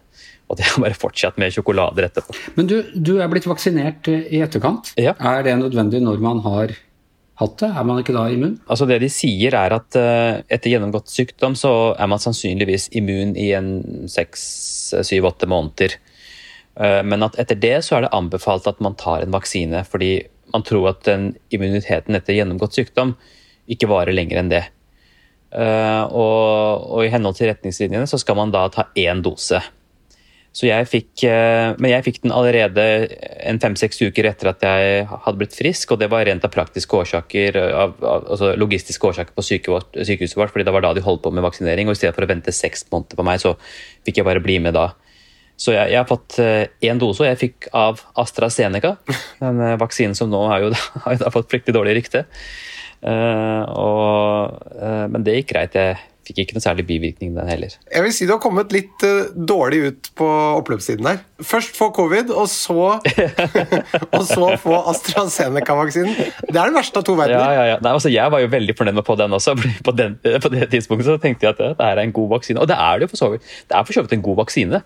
Og 0.48 0.56
det 0.56 0.68
har 0.70 0.84
bare 0.86 0.96
fortsatt 0.96 1.40
med 1.42 1.52
sjokolader 1.52 2.08
etterpå. 2.08 2.36
Men 2.56 2.70
du, 2.70 2.78
du 2.96 3.18
er 3.20 3.28
blitt 3.32 3.48
vaksinert 3.50 4.08
eh, 4.12 4.28
i 4.32 4.40
etterkant. 4.46 4.94
Ja. 5.02 5.16
Er 5.20 5.44
det 5.44 5.58
nødvendig 5.60 6.00
når 6.06 6.24
man 6.24 6.40
har 6.46 6.72
hatt 7.42 7.58
det? 7.60 7.72
Er 7.74 7.88
man 7.90 8.00
ikke 8.00 8.16
da 8.16 8.30
immun? 8.32 8.56
Altså 8.72 8.88
Det 8.88 9.02
de 9.04 9.12
sier, 9.12 9.58
er 9.60 9.76
at 9.76 10.00
uh, 10.00 10.40
etter 10.48 10.72
gjennomgått 10.72 11.12
sykdom 11.12 11.58
så 11.60 11.74
er 12.00 12.12
man 12.12 12.22
sannsynligvis 12.24 12.88
immun 12.96 13.36
i 13.36 13.50
en 13.58 13.72
seks, 14.12 14.46
syv, 15.04 15.28
åtte 15.34 15.50
måneder. 15.52 15.98
Uh, 16.80 17.02
men 17.04 17.28
at 17.28 17.36
etter 17.42 17.60
det 17.60 17.78
så 17.84 17.98
er 17.98 18.06
det 18.06 18.16
anbefalt 18.16 18.72
at 18.72 18.80
man 18.84 18.96
tar 19.00 19.26
en 19.26 19.36
vaksine, 19.36 19.84
fordi 19.90 20.14
man 20.54 20.64
tror 20.64 20.94
at 20.94 21.04
den 21.10 21.34
immuniteten 21.52 22.16
etter 22.16 22.38
gjennomgått 22.38 22.78
sykdom 22.78 23.18
ikke 23.72 23.90
varer 23.90 24.16
lenger 24.16 24.42
enn 24.42 24.52
det. 24.52 24.66
Uh, 25.56 26.04
og, 26.12 26.92
og, 26.98 27.02
i 27.06 27.12
henhold 27.14 27.38
til 27.38 27.48
retningslinjene 27.48 28.10
så 28.10 28.20
skal 28.20 28.36
man 28.36 28.52
da 28.52 28.66
ta 28.74 28.90
én 29.00 29.22
dose. 29.24 29.62
Så 30.56 30.68
jeg 30.68 30.88
fikk, 30.88 31.24
uh, 31.28 31.76
men 31.80 31.94
jeg 31.94 32.04
fikk 32.10 32.20
den 32.26 32.34
allerede 32.36 32.84
en 33.48 33.62
fem-seks 33.64 34.02
uker 34.04 34.28
etter 34.32 34.52
at 34.52 34.66
jeg 34.68 35.06
hadde 35.08 35.40
blitt 35.40 35.56
frisk, 35.56 35.94
og 35.94 36.02
det 36.02 36.10
var 36.12 36.28
rent 36.28 36.44
av 36.48 36.52
praktiske 36.52 37.00
årsaker, 37.00 37.62
av, 37.72 37.96
av, 38.04 38.28
altså 38.36 38.52
logistiske 38.60 39.12
årsaker 39.12 39.36
på 39.36 39.48
sykehuset 39.48 40.38
vårt, 40.40 40.52
fordi 40.52 40.68
det 40.68 40.76
var 40.76 40.84
da 40.84 40.92
de 40.98 41.06
holdt 41.06 41.24
på 41.24 41.32
med 41.32 41.46
vaksinering, 41.46 41.88
og 41.88 41.96
i 41.96 42.02
stedet 42.02 42.16
for 42.18 42.28
å 42.28 42.32
vente 42.34 42.56
seks 42.56 42.88
måneder 42.92 43.20
på 43.20 43.28
meg, 43.28 43.44
så 43.44 43.56
fikk 44.08 44.22
jeg 44.22 44.28
bare 44.28 44.44
bli 44.44 44.60
med 44.64 44.76
da. 44.76 44.90
Så 45.56 45.72
jeg, 45.72 45.94
jeg 45.94 46.02
har 46.02 46.10
fått 46.10 46.36
én 46.36 47.00
dose, 47.00 47.24
og 47.24 47.30
jeg 47.30 47.40
fikk 47.40 47.72
av 47.72 48.04
AstraZeneca, 48.20 48.98
den 49.40 49.64
vaksinen 49.80 50.20
som 50.20 50.28
nå 50.28 50.48
har 50.52 50.68
jo 50.68 50.76
har 51.06 51.16
jo 51.16 51.24
da 51.24 51.32
fått 51.32 51.52
fryktelig 51.54 51.80
dårlig 51.80 52.00
rykte. 52.02 52.28
Uh, 53.06 53.62
og, 53.70 54.60
uh, 54.82 55.06
men 55.14 55.26
det 55.26 55.40
gikk 55.42 55.52
greit. 55.54 55.76
Jeg 55.78 55.98
fikk 56.26 56.40
ikke 56.42 56.56
noe 56.56 56.64
særlig 56.64 56.88
bivirkning 56.90 57.36
den 57.36 57.50
heller. 57.52 57.74
Jeg 57.92 58.02
vil 58.02 58.14
si 58.16 58.26
du 58.26 58.32
har 58.34 58.40
kommet 58.42 58.72
litt 58.74 59.04
uh, 59.06 59.30
dårlig 59.36 59.82
ut 59.86 60.10
på 60.18 60.30
oppløpssiden 60.58 61.06
der. 61.06 61.20
Først 61.46 61.78
få 61.78 61.92
covid, 61.94 62.34
og 62.34 62.50
så, 62.50 62.96
og 64.18 64.26
så 64.26 64.50
få 64.64 64.80
AstraZeneca-vaksinen. 64.94 66.18
Det 66.50 66.58
er 66.58 66.72
det 66.72 66.78
verste 66.80 67.04
av 67.04 67.06
to 67.06 67.18
verdener. 67.20 67.46
Ja, 67.46 67.60
ja, 67.60 67.68
ja. 67.76 67.78
Nei, 67.86 67.94
altså, 67.94 68.10
jeg 68.14 68.34
var 68.34 68.42
jo 68.42 68.50
veldig 68.56 68.78
fornøyd 68.80 68.98
med 68.98 69.06
på 69.06 69.20
den 69.22 69.38
også. 69.38 69.54
På, 69.86 69.94
den, 69.94 70.18
på, 70.24 70.54
det 70.56 70.72
tidspunktet 70.74 71.12
så 71.12 71.20
tenkte 71.22 71.46
jeg 71.46 71.60
at 71.60 71.78
det 71.78 71.92
er 71.92 72.02
en 72.02 72.16
god 72.16 72.34
vaksine. 72.40 72.64
Og 72.64 72.72
det 72.72 72.80
er 72.80 72.98
det 72.98 73.06
jo 73.06 73.14
for 73.14 73.22
så 73.22 73.32
vidt. 73.36 73.54
Det 73.70 73.78
er 73.78 73.86
for 73.86 74.00
så 74.00 74.06
vidt 74.06 74.18
en 74.18 74.26
god 74.26 74.42
vaksine. 74.42 74.82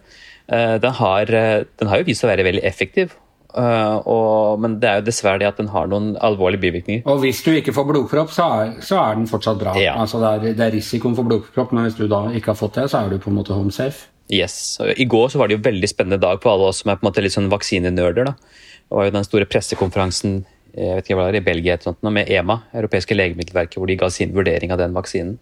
Den 0.50 0.94
har, 0.98 1.30
den 1.30 1.92
har 1.92 2.02
jo 2.02 2.08
vist 2.08 2.24
seg 2.24 2.28
å 2.28 2.34
være 2.34 2.48
veldig 2.48 2.64
effektiv. 2.66 3.14
Uh, 3.50 3.98
og, 4.06 4.60
men 4.62 4.76
det 4.78 4.90
er 4.90 5.00
jo 5.00 5.08
dessverre 5.08 5.40
det 5.42 5.48
at 5.50 5.58
den 5.58 5.72
har 5.74 5.88
noen 5.90 6.12
alvorlige 6.22 6.62
bivirkninger. 6.68 7.02
Og 7.10 7.24
hvis 7.24 7.42
du 7.42 7.50
ikke 7.56 7.74
får 7.74 7.88
blodpropp, 7.90 8.30
så 8.36 8.46
er, 8.60 8.76
så 8.86 9.00
er 9.02 9.18
den 9.18 9.26
fortsatt 9.30 9.58
bra. 9.62 9.74
Ja. 9.82 9.96
Altså 9.98 10.22
det, 10.22 10.30
er, 10.30 10.56
det 10.60 10.68
er 10.68 10.76
risikoen 10.78 11.18
for 11.18 11.26
blodpropp, 11.26 11.74
men 11.74 11.88
hvis 11.88 11.98
du 11.98 12.06
da 12.12 12.28
ikke 12.30 12.54
har 12.54 12.60
fått 12.60 12.78
det, 12.78 12.86
så 12.94 13.02
er 13.02 13.10
du 13.10 13.18
på 13.22 13.34
en 13.34 13.40
måte 13.40 13.58
home 13.58 13.74
safe. 13.74 14.08
Yes. 14.30 14.78
I 14.94 15.08
går 15.10 15.32
så 15.34 15.42
var 15.42 15.50
det 15.50 15.58
jo 15.58 15.66
veldig 15.66 15.90
spennende 15.90 16.22
dag 16.22 16.38
på 16.44 16.52
alle 16.52 16.70
oss 16.70 16.84
som 16.84 16.92
er 16.92 17.00
på 17.00 17.08
en 17.08 17.10
måte 17.10 17.26
litt 17.26 17.34
sånn 17.34 17.50
vaksinenerder. 17.50 18.30
da. 18.30 18.38
Det 18.38 18.98
var 18.98 19.10
jo 19.10 19.18
den 19.18 19.26
store 19.26 19.50
pressekonferansen 19.50 20.44
jeg 20.70 21.00
vet 21.00 21.08
ikke 21.08 21.18
hva 21.18 21.26
det 21.26 21.32
var, 21.32 21.38
i 21.40 21.46
Belgia 21.48 21.76
et 21.76 21.86
sånt, 21.86 22.00
med 22.06 22.30
EMA, 22.30 22.60
Europeiske 22.78 23.16
legemiddelverket, 23.18 23.80
hvor 23.80 23.90
de 23.90 23.98
ga 24.00 24.10
sin 24.14 24.34
vurdering 24.36 24.72
av 24.74 24.80
den 24.82 24.94
vaksinen. 24.96 25.38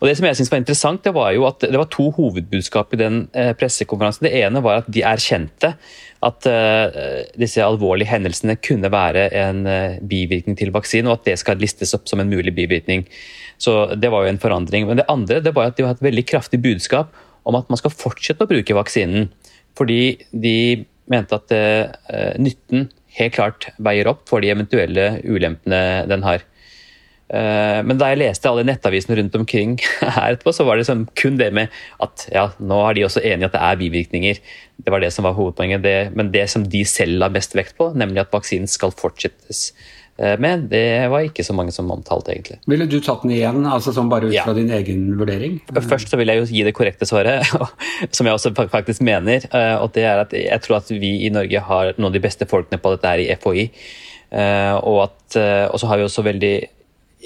Og 0.00 0.08
Det 0.08 0.16
som 0.18 0.26
jeg 0.26 0.38
synes 0.40 0.50
var 0.52 0.60
interessant, 0.60 1.04
det 1.04 1.14
var 1.14 1.30
jo 1.36 1.46
at 1.48 1.62
det 1.62 1.78
var 1.78 1.88
to 1.92 2.08
hovedbudskap 2.16 2.94
i 2.94 3.00
den 3.00 3.20
eh, 3.32 3.52
pressekonferansen. 3.56 4.26
Det 4.26 4.34
ene 4.42 4.62
var 4.64 4.82
at 4.82 4.90
de 4.90 5.04
erkjente 5.06 5.74
at 6.26 6.48
uh, 6.50 7.22
disse 7.38 7.62
alvorlige 7.62 8.10
hendelsene 8.10 8.56
kunne 8.62 8.90
være 8.92 9.28
en 9.38 9.62
uh, 9.68 9.98
bivirkning 10.06 10.58
til 10.58 10.72
vaksinen, 10.74 11.10
og 11.10 11.20
at 11.20 11.30
det 11.30 11.38
skal 11.42 11.60
listes 11.62 11.94
opp 11.96 12.08
som 12.10 12.22
en 12.22 12.32
mulig 12.32 12.54
bivirkning. 12.56 13.06
Så 13.58 13.94
Det 13.96 14.10
var 14.12 14.24
jo 14.24 14.32
en 14.34 14.42
forandring. 14.42 14.86
Men 14.88 15.00
det 15.00 15.08
andre 15.12 15.40
det 15.40 15.54
var 15.56 15.70
at 15.70 15.78
de 15.78 15.86
har 15.86 15.96
et 15.96 16.04
veldig 16.04 16.26
kraftig 16.28 16.60
budskap 16.62 17.14
om 17.46 17.54
at 17.54 17.70
man 17.70 17.78
skal 17.78 17.94
fortsette 17.94 18.44
å 18.44 18.50
bruke 18.50 18.76
vaksinen. 18.76 19.30
Fordi 19.78 20.18
de 20.32 20.84
mente 21.06 21.38
at 21.38 21.54
uh, 21.54 22.34
nytten 22.42 22.90
helt 23.16 23.36
klart 23.36 23.70
veier 23.78 24.08
opp 24.10 24.26
for 24.28 24.44
de 24.44 24.52
eventuelle 24.52 25.16
ulempene 25.24 26.04
den 26.10 26.26
har. 26.26 26.44
Eh, 27.26 27.80
men 27.82 27.98
da 27.98 28.12
jeg 28.12 28.20
leste 28.22 28.50
alle 28.50 28.66
nettavisene 28.66 29.18
rundt 29.18 29.34
omkring 29.38 29.76
her 30.18 30.36
etterpå, 30.36 30.54
så 30.54 30.66
var 30.66 30.76
det 30.76 30.84
liksom 30.84 31.06
kun 31.18 31.40
det 31.40 31.50
med 31.56 31.74
at 32.04 32.28
ja, 32.32 32.48
nå 32.58 32.80
er 32.86 32.98
de 32.98 33.06
også 33.08 33.24
enige 33.24 33.50
at 33.50 33.58
det 33.58 33.64
er 33.66 33.82
bivirkninger. 33.82 34.40
Det 34.76 34.94
var 34.94 35.02
det 35.02 35.12
som 35.14 35.26
var 35.26 35.36
hovedpoenget. 35.38 35.84
Det, 35.84 35.98
men 36.16 36.32
det 36.34 36.48
som 36.52 36.66
de 36.70 36.84
selv 36.86 37.20
la 37.22 37.30
mest 37.32 37.56
vekt 37.58 37.78
på, 37.78 37.92
nemlig 37.98 38.26
at 38.26 38.34
vaksinen 38.34 38.70
skal 38.70 38.94
fortsettes 38.94 39.70
Eh, 40.18 40.36
men 40.40 40.64
det 40.70 41.08
var 41.12 41.26
ikke 41.26 41.44
så 41.44 41.54
mange 41.56 41.74
som 41.74 41.90
omtalte, 41.92 42.32
egentlig. 42.32 42.58
Ville 42.70 42.88
du 42.88 42.98
tatt 43.04 43.24
den 43.24 43.34
igjen, 43.36 43.60
altså 43.68 43.92
sånn 43.94 44.10
bare 44.12 44.30
ut 44.30 44.36
fra 44.38 44.54
ja. 44.54 44.56
din 44.56 44.72
egen 44.72 45.04
vurdering? 45.20 45.58
Først 45.76 46.12
så 46.12 46.20
vil 46.20 46.32
jeg 46.32 46.40
jo 46.40 46.48
gi 46.48 46.64
det 46.66 46.74
korrekte 46.76 47.08
svaret, 47.08 47.44
som 48.16 48.28
jeg 48.28 48.38
også 48.38 48.54
faktisk 48.72 49.04
mener. 49.06 49.44
Eh, 49.50 49.76
og 49.76 49.92
det 49.96 50.06
er 50.08 50.24
at 50.24 50.34
jeg 50.36 50.64
tror 50.64 50.80
at 50.80 50.92
vi 50.92 51.16
i 51.26 51.32
Norge 51.34 51.62
har 51.68 51.92
noen 51.96 52.10
av 52.10 52.16
de 52.16 52.24
beste 52.24 52.48
folkene 52.48 52.80
på 52.80 52.96
dette 52.96 53.12
her 53.12 53.24
i 53.24 53.30
FHI. 53.36 53.70
Og, 54.36 54.96
at, 55.04 55.36
og 55.70 55.76
så 55.78 55.86
har 55.86 56.00
vi 56.00 56.04
også 56.04 56.24
veldig 56.26 56.50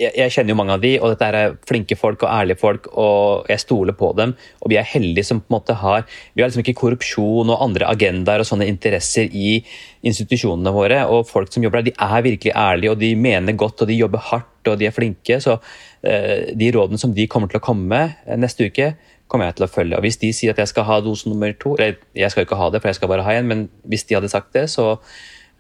jeg, 0.01 0.13
jeg, 0.17 0.33
kjenner 0.33 0.55
jo 0.55 0.59
mange 0.59 0.75
av 0.77 0.83
de, 0.83 0.93
og 0.99 1.13
dette 1.13 1.29
er 1.29 1.57
flinke 1.69 1.97
folk 1.99 2.25
og 2.25 2.31
ærlige 2.33 2.61
folk, 2.61 2.89
og 2.99 3.51
jeg 3.53 3.63
stoler 3.63 3.97
på 3.97 4.11
dem. 4.19 4.33
Og 4.65 4.73
vi 4.73 4.79
er 4.81 4.89
heldige 4.89 5.27
som 5.29 5.43
på 5.43 5.51
en 5.51 5.57
måte 5.59 5.77
har 5.77 6.07
Vi 6.09 6.43
har 6.43 6.49
liksom 6.49 6.65
ikke 6.65 6.79
korrupsjon 6.81 7.53
og 7.53 7.63
andre 7.67 7.89
agendaer 7.91 8.43
og 8.43 8.49
sånne 8.49 8.69
interesser 8.71 9.29
i 9.29 9.59
institusjonene 10.07 10.73
våre. 10.75 11.03
Og 11.13 11.29
folk 11.29 11.53
som 11.53 11.65
jobber 11.65 11.83
der, 11.83 11.91
de 11.91 12.09
er 12.17 12.27
virkelig 12.27 12.57
ærlige, 12.57 12.95
og 12.95 13.01
de 13.03 13.15
mener 13.17 13.59
godt, 13.61 13.85
og 13.85 13.91
de 13.91 14.01
jobber 14.01 14.25
hardt, 14.31 14.73
og 14.73 14.81
de 14.81 14.89
er 14.89 14.97
flinke. 14.97 15.41
Så 15.43 15.59
eh, 16.03 16.51
de 16.57 16.73
rådene 16.75 17.01
som 17.01 17.15
de 17.17 17.29
kommer 17.31 17.53
til 17.53 17.61
å 17.61 17.65
komme 17.65 17.89
med 17.91 18.17
eh, 18.27 18.41
neste 18.41 18.71
uke, 18.71 18.95
kommer 19.31 19.51
jeg 19.51 19.61
til 19.61 19.69
å 19.69 19.71
følge. 19.71 19.99
Og 19.99 20.07
hvis 20.07 20.19
de 20.21 20.33
sier 20.35 20.55
at 20.55 20.61
jeg 20.63 20.73
skal 20.73 20.89
ha 20.89 21.01
dose 21.05 21.31
nummer 21.31 21.53
to, 21.61 21.77
eller 21.77 22.01
jeg 22.19 22.33
skal 22.33 22.43
jo 22.43 22.51
ikke 22.51 22.61
ha 22.61 22.71
det, 22.73 22.83
for 22.83 22.91
jeg 22.91 22.99
skal 22.99 23.13
bare 23.13 23.27
ha 23.27 23.37
en, 23.39 23.51
men 23.51 23.67
hvis 23.89 24.09
de 24.09 24.19
hadde 24.19 24.33
sagt 24.33 24.55
det, 24.57 24.67
så, 24.73 24.97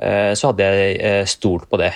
eh, 0.02 0.32
så 0.34 0.50
hadde 0.50 0.66
jeg 0.66 0.96
eh, 0.98 1.24
stolt 1.30 1.68
på 1.70 1.80
det. 1.80 1.92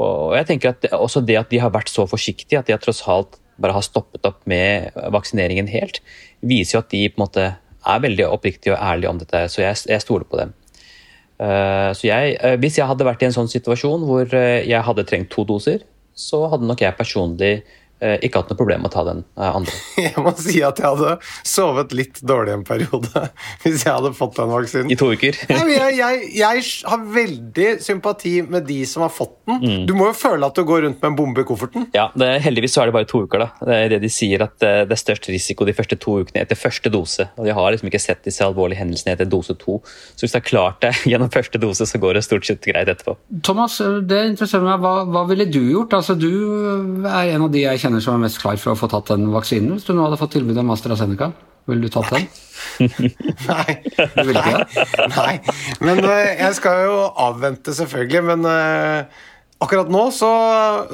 Og 0.00 0.34
jeg 0.38 0.48
tenker 0.48 0.72
at 0.72 0.86
også 0.96 1.22
det 1.26 1.36
at 1.40 1.50
de 1.52 1.60
har 1.62 1.72
vært 1.74 1.92
så 1.92 2.06
forsiktige, 2.08 2.60
at 2.60 2.70
de 2.70 2.78
tross 2.80 3.02
alt 3.10 3.38
bare 3.60 3.76
har 3.76 3.84
stoppet 3.84 4.24
opp 4.24 4.40
med 4.48 4.94
vaksineringen 5.12 5.68
helt, 5.68 6.00
viser 6.40 6.78
jo 6.78 6.82
at 6.84 6.92
de 6.92 7.02
på 7.10 7.20
en 7.20 7.26
måte 7.26 7.50
er 7.90 8.02
veldig 8.04 8.26
oppriktige 8.28 8.74
og 8.74 8.80
ærlige 8.80 9.10
om 9.10 9.20
dette. 9.20 9.44
Så 9.52 9.62
jeg, 9.62 9.76
jeg 9.88 10.04
stoler 10.04 10.28
på 10.28 10.40
dem. 10.40 10.54
Uh, 11.40 11.92
så 11.96 12.08
jeg, 12.08 12.36
uh, 12.44 12.56
hvis 12.60 12.76
jeg 12.76 12.88
hadde 12.88 13.06
vært 13.06 13.22
i 13.24 13.30
en 13.30 13.36
sånn 13.36 13.48
situasjon 13.48 14.02
hvor 14.04 14.28
uh, 14.28 14.60
jeg 14.60 14.84
hadde 14.84 15.06
trengt 15.08 15.30
to 15.32 15.46
doser, 15.48 15.84
så 16.12 16.42
hadde 16.52 16.68
nok 16.68 16.82
jeg 16.84 16.96
personlig 16.98 17.52
ikke 18.00 18.40
hatt 18.40 18.50
noe 18.52 18.58
problem 18.58 18.84
med 18.84 18.90
å 18.90 18.94
ta 18.94 19.04
den 19.08 19.22
eh, 19.36 19.48
andre. 19.48 19.74
Jeg 20.06 20.24
må 20.24 20.32
si 20.38 20.60
at 20.64 20.80
jeg 20.80 20.86
hadde 20.88 21.16
sovet 21.46 21.92
litt 21.96 22.20
dårlig 22.26 22.54
en 22.54 22.64
periode 22.66 23.24
hvis 23.62 23.84
jeg 23.84 23.92
hadde 23.92 24.12
fått 24.16 24.38
den 24.38 24.50
vaksinen. 24.52 24.90
I 24.92 24.96
to 24.98 25.10
uker? 25.12 25.36
jeg, 25.50 25.90
jeg, 25.98 26.20
jeg, 26.38 26.64
har 26.90 27.02
veldig 27.14 27.68
sympati 27.84 28.34
med 28.46 28.64
de 28.68 28.78
som 28.88 29.04
har 29.04 29.12
fått 29.12 29.34
den. 29.48 29.60
Mm. 29.60 29.82
Du 29.88 29.94
må 29.98 30.08
jo 30.10 30.16
føle 30.16 30.48
at 30.48 30.56
du 30.56 30.64
går 30.66 30.86
rundt 30.86 31.00
med 31.02 31.10
en 31.10 31.18
bombe 31.18 31.44
i 31.44 31.48
kofferten. 31.48 31.88
Ja, 31.96 32.08
det, 32.16 32.30
heldigvis 32.46 32.76
så 32.76 32.84
er 32.84 32.90
det 32.90 32.96
bare 32.96 33.08
to 33.10 33.22
uker. 33.26 33.44
da. 33.44 33.50
Det 33.66 33.76
er 33.76 33.92
det 33.94 34.00
de 34.04 34.12
sier 34.12 34.44
at 34.46 34.66
eh, 34.66 34.82
det 34.88 34.96
er 34.96 35.02
størst 35.02 35.28
risiko 35.32 35.68
de 35.68 35.76
første 35.76 35.98
to 36.00 36.16
ukene 36.22 36.44
etter 36.44 36.58
første 36.58 36.92
dose. 36.92 37.28
Og 37.36 37.48
De 37.48 37.54
har 37.56 37.70
liksom 37.74 37.90
ikke 37.90 38.02
sett 38.02 38.24
disse 38.26 38.44
alvorlige 38.46 38.80
hendelsene 38.80 39.16
etter 39.16 39.28
dose 39.28 39.56
to. 39.60 39.80
Så 40.14 40.24
hvis 40.24 40.36
du 40.36 40.40
har 40.40 40.46
klart 40.46 40.80
det 40.84 40.94
gjennom 41.10 41.32
første 41.32 41.60
dose, 41.60 41.88
så 41.88 42.00
går 42.00 42.16
det 42.16 42.24
stort 42.26 42.48
sett 42.48 42.64
greit 42.64 42.88
etterpå. 42.88 43.16
Thomas, 43.46 43.80
det 43.80 44.22
interesserer 44.32 44.66
meg. 44.66 44.80
Hva, 44.84 45.04
hva 45.10 45.26
ville 45.28 45.48
du 45.50 45.60
gjort? 45.60 45.98
Altså, 46.00 46.16
Du 46.20 46.30
er 46.30 47.34
en 47.34 47.46
av 47.46 47.52
de 47.52 47.66
jeg 47.66 47.82
kjenner 47.82 47.89
kjenner 47.90 48.04
som 48.04 48.14
er 48.14 48.26
mest 48.28 48.38
klar 48.38 48.58
for 48.60 48.72
å 48.72 48.78
få 48.78 48.88
tatt 48.90 49.10
den 49.10 49.30
vaksinen? 49.34 49.74
Hvis 49.74 49.88
du 49.88 49.94
nå 49.96 50.04
hadde 50.06 50.18
fått 50.20 50.36
tilbud 50.36 50.58
om 50.62 50.70
AstraZeneca, 50.70 51.32
ville 51.66 51.82
du 51.82 51.90
tatt 51.90 52.10
den? 52.14 52.28
Nei. 53.50 53.74
Du 54.14 54.20
ville 54.28 54.38
ikke 54.38 54.60
det? 54.60 54.84
Nei. 55.16 55.32
Men 55.82 56.02
uh, 56.04 56.28
jeg 56.38 56.54
skal 56.60 56.84
jo 56.86 57.00
avvente, 57.18 57.74
selvfølgelig. 57.74 58.22
Men 58.30 58.46
uh, 58.46 59.26
Akkurat 59.60 59.90
nå 59.92 60.06
så, 60.16 60.28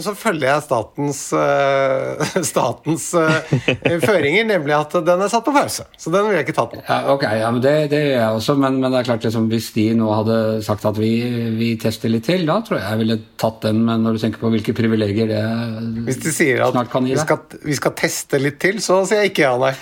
så, 0.02 0.11
følger 0.18 0.48
jeg 0.48 0.62
statens, 0.64 1.20
uh, 1.38 2.22
statens 2.50 3.05
uh, 3.14 3.37
føringer, 4.09 4.42
nemlig 4.48 4.74
at 4.74 4.96
den 5.07 5.22
er 5.22 5.31
satt 5.31 5.44
på 5.46 5.55
pause. 5.55 5.85
Så 5.94 6.11
den 6.11 6.26
vil 6.26 6.35
jeg 6.35 6.48
ikke 6.48 6.57
tatt 6.57 6.74
nå. 6.74 6.81
Ja, 6.83 6.96
ok, 7.14 7.22
ja, 7.38 7.52
men 7.55 7.62
det, 7.62 7.74
det, 7.92 8.00
gjør 8.09 8.16
jeg 8.18 8.40
også, 8.40 8.57
men, 8.59 8.81
men 8.83 8.90
det 8.90 8.98
er 8.98 9.09
klart 9.12 9.26
liksom, 9.29 9.46
hvis 9.52 9.68
de 9.76 9.85
nå 9.94 10.09
hadde 10.11 10.38
sagt 10.66 10.87
at 10.90 10.98
vi, 10.98 11.12
vi, 11.55 11.68
tester 11.79 12.11
litt 12.11 12.26
til, 12.26 12.42
da 12.48 12.59
tror 12.66 12.81
jeg 12.81 12.88
jeg 12.88 13.00
ville 13.05 13.18
tatt 13.38 13.61
den. 13.68 13.85
Men 13.87 14.02
når 14.02 14.16
du 14.16 14.24
tenker 14.24 14.42
på 14.42 14.50
hvilke 14.57 14.74
privilegier 14.74 15.31
det 15.31 15.44
hvis 16.09 16.18
de 16.24 16.33
sier 16.35 16.64
at 16.66 16.74
snart 16.74 16.90
kan 16.90 17.07
gi 17.07 17.14
deg 17.14 17.22
vi 17.22 17.26
skal, 17.26 17.61
vi 17.70 17.76
skal 17.79 17.94
teste 18.02 18.40
litt 18.42 18.59
til, 18.62 18.81
så 18.83 18.98
sier 19.07 19.22
jeg 19.22 19.31
ikke 19.31 19.46
ja, 19.46 19.55
nei. 19.62 19.74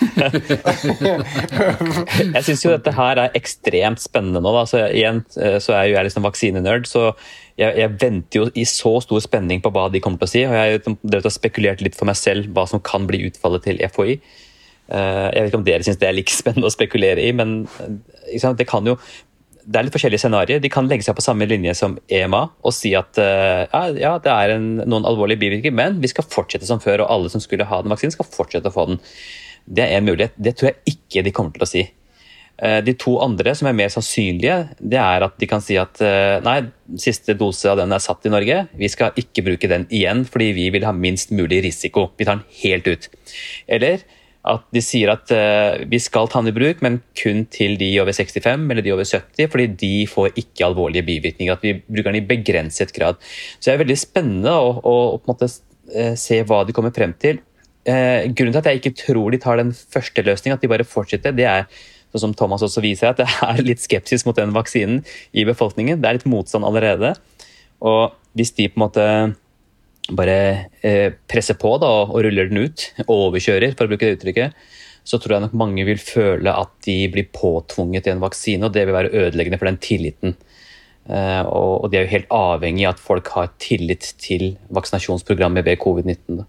jeg 2.36 2.44
syns 2.50 2.66
jo 2.66 2.74
dette 2.74 2.92
her 3.00 3.22
er 3.24 3.40
ekstremt 3.40 4.04
spennende 4.04 4.44
nå. 4.44 4.52
Da. 4.58 4.66
Så 4.68 4.84
igjen 4.90 5.24
eh, 5.40 5.56
så 5.64 5.72
er 5.78 5.88
jo 5.88 5.96
jeg 5.96 6.10
liksom 6.10 6.28
vaksinenerd. 6.28 6.88
så 6.90 7.14
jeg, 7.60 7.76
jeg, 7.78 7.90
venter 8.00 8.40
jo 8.40 8.46
i 8.58 8.64
så 8.66 8.96
stor 9.04 9.20
spenning 9.22 9.60
på 9.62 9.70
hva 9.74 9.86
de 9.92 10.00
kommer 10.02 10.18
til 10.22 10.26
å 10.26 10.32
si. 10.32 10.42
og 10.48 10.56
Jeg 10.56 11.22
har 11.22 11.34
spekulert 11.34 11.84
litt 11.84 11.98
for 11.98 12.08
meg 12.08 12.18
selv 12.18 12.50
hva 12.54 12.66
som 12.70 12.82
kan 12.82 13.06
bli 13.10 13.22
utfallet 13.28 13.62
til 13.66 13.78
FHI. 13.92 14.16
Eh, 14.84 15.28
jeg 15.30 15.38
vet 15.38 15.52
ikke 15.52 15.60
om 15.60 15.68
dere 15.68 15.86
syns 15.86 16.00
det 16.00 16.08
er 16.10 16.16
like 16.16 16.34
spennende 16.42 16.68
å 16.68 16.74
spekulere 16.74 17.22
i, 17.22 17.30
men 17.36 17.62
eh, 17.84 18.50
det 18.58 18.68
kan 18.70 18.90
jo 18.90 18.98
det 19.64 19.78
er 19.78 19.86
litt 19.86 19.94
forskjellige 19.94 20.20
scenarioer. 20.20 20.60
De 20.60 20.68
kan 20.68 20.88
legge 20.90 21.06
seg 21.06 21.16
på 21.16 21.24
samme 21.24 21.46
linje 21.48 21.72
som 21.78 21.94
EMA 22.12 22.42
og 22.60 22.74
si 22.76 22.90
at 22.98 23.16
uh, 23.16 23.64
ja, 23.96 24.10
det 24.20 24.28
er 24.28 24.52
en, 24.58 24.66
noen 24.82 25.06
alvorlige 25.08 25.40
bivirkninger, 25.40 25.72
men 25.72 26.02
vi 26.02 26.10
skal 26.12 26.26
fortsette 26.28 26.68
som 26.68 26.82
før, 26.84 27.00
og 27.00 27.12
alle 27.14 27.32
som 27.32 27.40
skulle 27.40 27.64
ha 27.70 27.78
den 27.80 27.94
vaksinen, 27.94 28.12
skal 28.12 28.28
fortsette 28.28 28.68
å 28.68 28.74
få 28.74 28.84
den. 28.90 29.00
Det 29.64 29.86
er 29.86 30.02
en 30.02 30.08
mulighet. 30.10 30.36
Det 30.36 30.52
tror 30.58 30.68
jeg 30.68 30.98
ikke 30.98 31.24
de 31.24 31.32
kommer 31.32 31.56
til 31.56 31.64
å 31.64 31.70
si. 31.70 31.86
Eh, 32.54 32.80
de 32.86 32.94
to 32.94 33.16
andre 33.18 33.50
som 33.58 33.66
er 33.66 33.74
mer 33.74 33.90
sannsynlige, 33.90 34.58
det 34.78 34.98
er 35.02 35.24
at 35.26 35.38
de 35.40 35.46
kan 35.50 35.62
si 35.62 35.74
at 35.80 35.98
eh, 36.06 36.38
nei, 36.44 36.60
siste 37.02 37.34
dose 37.38 37.66
av 37.66 37.80
den 37.80 37.94
er 37.94 38.02
satt 38.02 38.28
i 38.28 38.30
Norge, 38.30 38.60
vi 38.78 38.90
skal 38.90 39.16
ikke 39.18 39.42
bruke 39.48 39.70
den 39.70 39.88
igjen 39.90 40.22
fordi 40.28 40.52
vi 40.54 40.68
vil 40.74 40.86
ha 40.86 40.92
minst 40.94 41.34
mulig 41.34 41.64
risiko. 41.66 42.12
Vi 42.14 42.28
tar 42.28 42.38
den 42.38 42.60
helt 42.62 42.86
ut. 42.86 43.08
Eller 43.66 44.04
at 44.44 44.66
de 44.76 44.80
sier 44.84 45.08
at 45.08 45.30
uh, 45.32 45.80
vi 45.88 45.96
skal 46.04 46.26
ta 46.28 46.42
den 46.42 46.50
i 46.50 46.52
bruk, 46.52 46.82
men 46.84 46.98
kun 47.16 47.46
til 47.48 47.78
de 47.80 47.86
over 48.02 48.12
65 48.12 48.66
eller 48.74 48.84
de 48.84 48.92
over 48.92 49.06
70, 49.08 49.48
fordi 49.48 49.66
de 49.80 49.92
får 50.04 50.36
ikke 50.36 50.66
alvorlige 50.66 51.06
bivirkninger. 51.06 51.56
At 51.56 51.64
vi 51.64 51.78
bruker 51.80 52.12
den 52.12 52.18
i 52.20 52.26
begrenset 52.28 52.92
grad. 52.92 53.16
Så 53.56 53.70
det 53.70 53.72
er 53.72 53.80
veldig 53.86 53.96
spennende 53.96 54.52
å, 54.52 54.68
å, 54.84 54.94
på 55.16 55.32
en 55.32 55.32
måte 55.32 55.48
se 56.20 56.42
hva 56.44 56.60
de 56.68 56.76
kommer 56.76 56.92
frem 56.92 57.16
til. 57.16 57.40
Grunnen 57.88 58.52
til 58.52 58.60
at 58.60 58.68
jeg 58.68 58.82
ikke 58.82 58.94
tror 59.00 59.32
de 59.32 59.40
tar 59.40 59.62
den 59.62 59.72
første 59.72 60.26
løsningen, 60.28 60.60
at 60.60 60.64
de 60.64 60.72
bare 60.74 60.88
fortsetter, 60.88 61.32
det 61.36 61.48
er 61.48 61.64
som 62.22 62.35
Thomas 62.37 62.64
også 62.66 62.83
viser, 62.85 63.12
at 63.12 63.22
det 63.22 63.29
er 63.46 63.62
litt 63.64 63.83
skepsis 63.83 64.27
mot 64.27 64.37
den 64.38 64.55
vaksinen 64.55 65.03
i 65.33 65.46
befolkningen. 65.48 66.00
Det 66.03 66.11
er 66.11 66.18
litt 66.18 66.29
motstand 66.31 66.66
allerede. 66.66 67.14
Og 67.85 68.14
hvis 68.38 68.55
de 68.57 68.68
på 68.70 68.79
en 68.79 68.85
måte 68.87 69.09
bare 70.14 70.38
eh, 70.85 71.14
presser 71.31 71.57
på 71.57 71.77
da, 71.81 71.90
og 72.05 72.18
ruller 72.27 72.50
den 72.50 72.66
ut, 72.66 72.88
overkjører, 73.07 73.77
for 73.77 73.87
å 73.87 73.92
bruke 73.92 74.09
det 74.09 74.18
uttrykket, 74.18 74.66
så 75.05 75.20
tror 75.20 75.37
jeg 75.37 75.44
nok 75.44 75.57
mange 75.61 75.85
vil 75.85 76.00
føle 76.00 76.53
at 76.53 76.72
de 76.87 76.96
blir 77.12 77.29
påtvunget 77.33 78.09
i 78.09 78.14
en 78.14 78.22
vaksine, 78.24 78.66
og 78.66 78.77
det 78.77 78.87
vil 78.87 78.96
være 78.96 79.12
ødeleggende 79.12 79.61
for 79.61 79.68
den 79.68 79.81
tilliten. 79.85 80.37
Eh, 81.05 81.42
og, 81.44 81.85
og 81.85 81.90
de 81.92 81.98
er 81.98 82.07
jo 82.07 82.14
helt 82.14 82.31
avhengig 82.33 82.87
av 82.88 82.94
at 82.94 83.03
folk 83.05 83.29
har 83.37 83.50
tillit 83.61 84.14
til 84.20 84.55
vaksinasjonsprogrammet 84.72 85.66
ved 85.66 85.81
covid-19. 85.83 86.44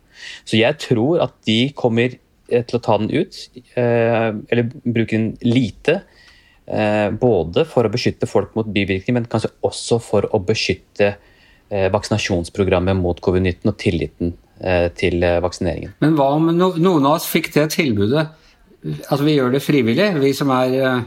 Så 0.47 0.60
jeg 0.60 0.80
tror 0.84 1.25
at 1.28 1.36
de 1.47 1.60
kommer 1.75 2.15
til 2.49 2.77
å 2.77 2.84
ta 2.84 2.97
den 3.01 3.12
ut, 3.13 3.38
eh, 3.75 4.29
eller 4.51 4.69
bruke 4.84 5.17
den 5.17 5.31
lite. 5.41 6.01
Eh, 6.67 7.10
både 7.12 7.65
for 7.69 7.86
å 7.86 7.93
beskytte 7.93 8.29
folk 8.29 8.55
mot 8.55 8.67
bivirkninger, 8.67 9.21
men 9.21 9.29
kanskje 9.29 9.53
også 9.65 10.01
for 10.01 10.29
å 10.31 10.43
beskytte 10.43 11.15
vaksinasjonsprogrammet 11.65 12.93
mot 12.93 13.17
covid-19 13.25 13.71
og 13.71 13.77
tilliten 13.81 14.36
til 14.93 15.23
vaksineringen. 15.41 15.95
Men 15.99 16.13
hva 16.13 16.27
om 16.38 16.45
noen 16.53 17.08
av 17.10 17.15
oss 17.15 17.25
fikk 17.25 17.49
det 17.55 17.63
tilbudet? 17.73 18.27
Altså 19.10 19.25
Vi 19.25 19.34
gjør 19.34 19.55
det 19.55 19.63
frivillig, 19.65 20.12
vi 20.21 20.29
som 20.38 20.53
er 20.53 21.01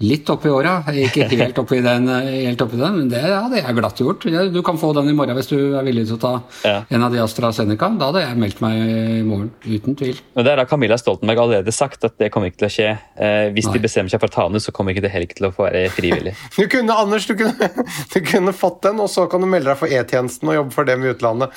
litt 0.00 0.30
oppi 0.32 0.48
åra. 0.52 0.78
Ikke 0.96 1.26
helt 1.28 1.58
oppi 1.60 1.80
den, 1.84 2.08
helt 2.08 2.62
oppi 2.64 2.78
den 2.80 3.00
men 3.00 3.08
det 3.12 3.20
hadde 3.22 3.60
jeg 3.60 3.76
glatt 3.76 4.00
gjort. 4.00 4.24
Du 4.52 4.60
kan 4.66 4.78
få 4.80 4.92
den 4.96 5.10
i 5.12 5.16
morgen 5.16 5.36
hvis 5.38 5.50
du 5.50 5.56
er 5.78 5.84
villig 5.86 6.06
til 6.08 6.16
å 6.16 6.20
ta 6.20 6.32
ja. 6.66 6.76
en 6.88 7.04
av 7.06 7.12
de 7.14 7.20
AstraZeneca. 7.22 7.90
Da 8.00 8.10
hadde 8.10 8.24
jeg 8.24 8.38
meldt 8.40 8.62
meg 8.64 8.80
i 8.80 9.22
morgen, 9.26 9.50
uten 9.64 9.96
tvil. 9.98 10.20
Men 10.36 10.46
Det 10.46 10.54
har 10.56 10.70
Camilla 10.70 10.98
Stoltenberg 11.00 11.44
allerede 11.44 11.74
sagt 11.74 12.04
at 12.08 12.16
det 12.20 12.30
kommer 12.32 12.50
ikke 12.50 12.62
til 12.64 12.68
å 12.68 12.72
skje. 12.74 12.88
Eh, 13.20 13.50
hvis 13.54 13.68
Nei. 13.68 13.76
de 13.76 13.84
bestemmer 13.86 14.12
seg 14.12 14.22
for 14.22 14.32
å 14.32 14.34
ta 14.36 14.46
den 14.48 14.60
ut, 14.60 14.64
så 14.64 14.74
kommer 14.76 14.94
ikke 14.94 15.04
det 15.06 15.12
heller 15.14 15.34
til 15.34 15.48
å 15.50 15.52
få 15.54 15.66
være 15.68 15.86
frivillig. 15.94 16.36
Du 16.60 16.66
kunne, 16.68 16.92
Anders, 16.92 17.24
du 17.24 17.32
kunne, 17.38 17.68
du 18.12 18.18
kunne 18.26 18.52
fått 18.52 18.82
den, 18.84 18.98
og 19.00 19.08
så 19.08 19.24
kan 19.30 19.40
du 19.40 19.48
melde 19.48 19.70
deg 19.70 19.78
for 19.80 19.92
E-tjenesten 19.92 20.50
og 20.50 20.56
jobbe 20.58 20.74
for 20.74 20.88
dem 20.88 21.04
i 21.04 21.12
utlandet. 21.12 21.54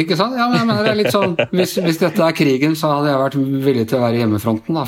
ikke 0.00 0.18
sant? 0.18 0.36
Ja, 0.36 0.48
men 0.50 0.58
jeg 0.60 0.68
mener 0.68 0.84
det 0.84 0.92
er 0.92 0.98
litt 0.98 1.14
sånn 1.14 1.36
hvis, 1.54 1.76
hvis, 1.80 2.00
dette 2.02 2.24
er 2.26 2.36
krigen, 2.36 2.74
så 2.76 2.90
hadde 2.92 3.12
jeg 3.12 3.22
vært 3.22 3.38
villig 3.38 3.86
til 3.88 3.98
å 3.98 4.02
være 4.04 4.18
i 4.18 4.22
hjemmefronten, 4.24 4.76
da. 4.76 4.84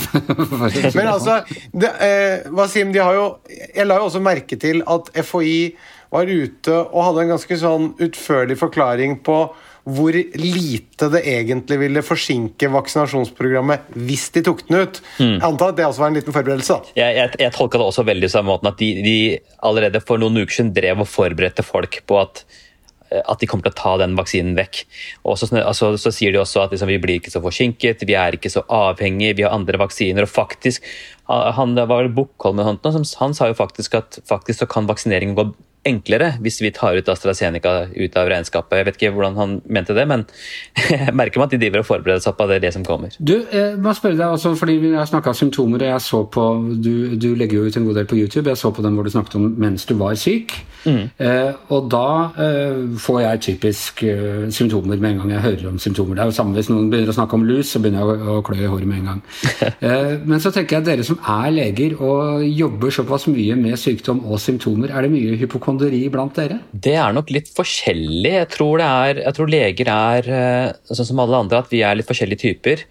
men 0.98 1.10
altså, 1.12 1.38
det, 1.72 1.92
eh, 2.04 2.48
hva 2.52 2.66
de 2.68 2.85
har 2.94 3.14
jo 3.14 3.26
Jeg 3.48 3.86
la 3.86 3.98
jo 4.00 4.08
også 4.08 4.22
merke 4.22 4.58
til 4.60 4.82
at 4.86 5.10
FHI 5.24 5.76
var 6.12 6.28
ute 6.30 6.74
og 6.74 7.00
hadde 7.08 7.24
en 7.24 7.32
ganske 7.34 7.56
sånn 7.60 7.88
utførlig 8.02 8.58
forklaring 8.60 9.18
på 9.26 9.40
hvor 9.86 10.16
lite 10.16 11.06
det 11.12 11.20
egentlig 11.30 11.76
ville 11.78 12.02
forsinke 12.02 12.70
vaksinasjonsprogrammet 12.74 13.92
hvis 13.94 14.24
de 14.34 14.42
tok 14.48 14.64
den 14.66 14.80
ut. 14.82 14.98
Mm. 15.20 15.36
Jeg 15.36 15.44
antar 15.46 15.70
at 15.70 15.78
det 15.78 15.86
også 15.86 16.02
var 16.02 16.10
en 16.10 16.18
liten 16.18 16.34
forberedelse? 16.34 16.78
Jeg, 16.98 17.14
jeg, 17.20 17.34
jeg 17.44 17.54
tolka 17.54 17.78
det 17.78 17.86
også 17.86 18.06
veldig 18.08 18.30
samme 18.32 18.50
måten 18.50 18.70
at 18.72 18.80
de, 18.82 18.88
de, 19.06 19.16
allerede 19.66 20.02
for 20.02 20.18
noen 20.18 20.42
uker 20.42 20.58
siden 20.58 20.72
drev 20.74 21.04
og 21.04 21.10
forberedte 21.10 21.62
folk 21.66 22.00
på 22.06 22.18
at 22.18 22.42
at 23.10 23.40
de 23.40 23.48
kommer 23.48 23.66
til 23.66 23.74
å 23.74 23.78
ta 23.78 23.92
den 24.02 24.16
vaksinen 24.18 24.56
vekk. 24.58 24.82
Og 25.26 25.38
så, 25.40 25.48
altså, 25.60 25.92
så 26.00 26.12
sier 26.14 26.34
de 26.34 26.40
også 26.42 26.64
at 26.64 26.74
liksom, 26.74 26.90
vi 26.90 27.00
blir 27.02 27.20
ikke 27.20 27.34
så 27.34 27.42
forsinket, 27.44 28.06
vi 28.08 28.16
er 28.18 28.38
ikke 28.38 28.52
så 28.52 28.64
avhengige, 28.72 29.36
vi 29.38 29.46
har 29.46 29.54
andre 29.56 29.80
vaksiner. 29.82 30.26
Og 30.26 30.32
faktisk, 30.32 30.84
han, 31.26 31.74
det 31.78 31.86
var 31.90 32.08
Bukkholm 32.14 32.62
han, 32.62 32.80
han 32.82 33.34
sa 33.34 33.50
jo 33.50 33.58
faktisk 33.58 33.96
at 33.98 34.20
faktisk 34.28 34.62
så 34.62 34.70
kan 34.70 34.86
vaksineringen 34.90 35.38
gå 35.38 35.48
enklere 35.86 36.32
hvis 36.42 36.60
vi 36.64 36.72
tar 36.74 36.98
ut 36.98 37.08
AstraZeneca 37.12 37.74
ut 37.94 38.18
av 38.18 38.30
regnskapet. 38.30 38.78
Jeg 38.80 38.88
vet 38.88 38.98
ikke 39.00 39.12
hvordan 39.16 39.38
han 39.40 39.56
mente 39.66 39.96
det, 39.96 40.06
men 40.08 40.26
jeg 40.90 41.14
merker 41.16 41.40
meg 41.40 41.48
at 41.48 41.56
de 41.56 41.60
driver 41.64 41.84
og 41.84 41.88
forbereder 41.90 42.24
seg 42.24 42.36
på 42.38 42.48
det, 42.50 42.60
det 42.64 42.72
som 42.76 42.86
kommer. 42.86 43.16
Du, 43.18 43.36
jeg 43.52 43.76
må 43.82 43.94
spørre 43.96 44.18
deg 44.18 44.36
også, 44.36 44.54
fordi 44.58 44.78
Vi 44.82 44.92
har 44.94 45.08
snakka 45.08 45.32
symptomer, 45.34 45.82
og 45.82 45.92
jeg 45.92 46.04
så 46.04 46.22
på, 46.30 46.46
du, 46.84 47.16
du, 47.16 47.28
legger 47.38 47.60
jo 47.60 47.66
ut 47.66 47.76
en 47.78 47.86
god 47.88 48.00
del 48.00 48.08
på 48.10 48.18
YouTube. 48.18 48.50
Jeg 48.50 48.60
så 48.60 48.70
på 48.74 48.84
den 48.84 48.94
hvor 48.96 49.06
du 49.06 49.12
snakket 49.12 49.38
om 49.38 49.46
mens 49.58 49.86
du 49.88 49.94
var 49.98 50.14
syk. 50.20 50.54
Mm. 50.86 51.08
Eh, 51.18 51.52
og 51.74 51.88
da 51.90 52.08
eh, 52.44 52.82
får 53.02 53.20
jeg 53.22 53.42
typisk 53.48 54.02
eh, 54.06 54.46
symptomer 54.54 55.00
med 55.00 55.10
en 55.10 55.22
gang 55.22 55.32
jeg 55.34 55.44
hører 55.46 55.70
om 55.72 55.80
symptomer. 55.82 56.14
Det 56.14 56.22
er 56.22 56.30
jo 56.30 56.36
samme 56.36 56.54
hvis 56.54 56.70
noen 56.70 56.90
begynner 56.92 57.10
å 57.10 57.16
snakke 57.16 57.38
om 57.38 57.46
lus, 57.48 57.72
så 57.72 57.82
begynner 57.82 58.04
jeg 58.04 58.28
å, 58.28 58.36
å 58.36 58.44
klø 58.46 58.58
i 58.60 58.70
håret 58.70 58.90
med 58.90 59.02
en 59.02 59.12
gang. 59.12 59.24
Eh, 59.86 60.22
men 60.24 60.40
så 60.40 60.50
tenker 60.54 60.76
jeg 60.76 60.82
at 60.82 60.86
dere 60.88 61.04
som 61.04 61.18
er 61.30 61.50
leger 61.52 61.96
og 62.02 62.42
jobber 62.46 62.92
såpass 62.94 63.26
mye 63.30 63.54
med 63.58 63.76
sykdom 63.78 64.22
og 64.24 64.40
symptomer, 64.42 64.90
er 64.90 65.04
det 65.04 65.10
mye 65.12 65.36
hypokondri 65.40 65.75
hypokondri 65.76 66.10
blant 66.10 66.36
dere? 66.36 66.58
Det 66.72 66.94
er 66.96 67.14
nok 67.14 67.30
litt 67.34 67.48
forskjellig. 67.54 68.32
Jeg 68.32 68.48
tror, 68.52 68.80
er, 68.80 69.22
jeg 69.24 69.36
tror, 69.36 69.50
leger 69.50 69.90
er 69.92 70.28
eh, 70.28 70.76
sånn 70.90 71.08
som 71.08 71.20
alle 71.20 71.40
andre, 71.44 71.60
at 71.60 71.72
vi 71.72 71.82
er 71.82 71.96
litt 71.96 72.08
forskjellige 72.08 72.42
typer. 72.42 72.84